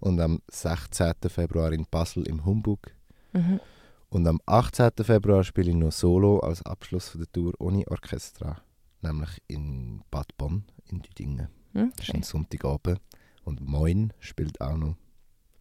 und 0.00 0.20
am 0.20 0.40
16. 0.48 1.14
Februar 1.28 1.72
in 1.72 1.86
Basel 1.90 2.26
im 2.28 2.44
Humbug. 2.44 2.92
Mhm. 3.32 3.60
Und 4.08 4.26
am 4.28 4.40
18. 4.46 4.92
Februar 5.04 5.42
spiele 5.42 5.70
ich 5.70 5.76
noch 5.76 5.90
Solo 5.90 6.38
als 6.38 6.62
Abschluss 6.64 7.08
von 7.08 7.20
der 7.22 7.32
Tour 7.32 7.52
ohne 7.58 7.84
Orchestra, 7.88 8.62
nämlich 9.02 9.42
in 9.48 10.02
Bad 10.12 10.36
Bonn 10.36 10.64
in 10.86 11.02
Düdingen. 11.02 11.48
Das 11.72 11.82
ist 11.84 12.08
Okay. 12.10 12.12
ein 12.18 12.22
Sonntagabend. 12.22 13.00
Und 13.44 13.60
Moin 13.60 14.12
spielt 14.20 14.60
auch 14.60 14.76
noch. 14.76 14.94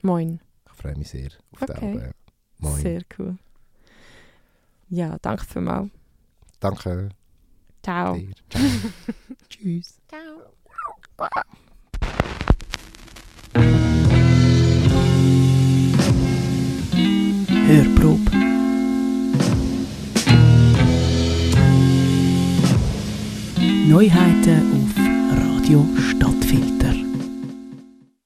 Moin. 0.05 0.39
Ich 0.67 0.73
freue 0.73 0.95
mich 0.95 1.09
sehr 1.09 1.29
auf 1.53 1.65
den 1.65 1.75
Okay. 1.77 1.97
Abend. 1.97 2.15
Moin. 2.59 2.81
Sehr 2.81 3.01
cool. 3.17 3.37
Ja, 4.89 5.17
danke 5.19 5.43
vielmals. 5.45 5.89
Danke 6.59 7.09
Ciao. 7.81 8.15
dir. 8.15 8.31
Ciao. 8.51 8.61
Tschüss. 9.49 9.99
Ciao. 10.07 10.53
Hörprobe. 17.67 18.31
Neuheiten 23.87 24.71
auf 24.71 25.57
Radio 25.57 25.83
Stadt. 25.97 26.35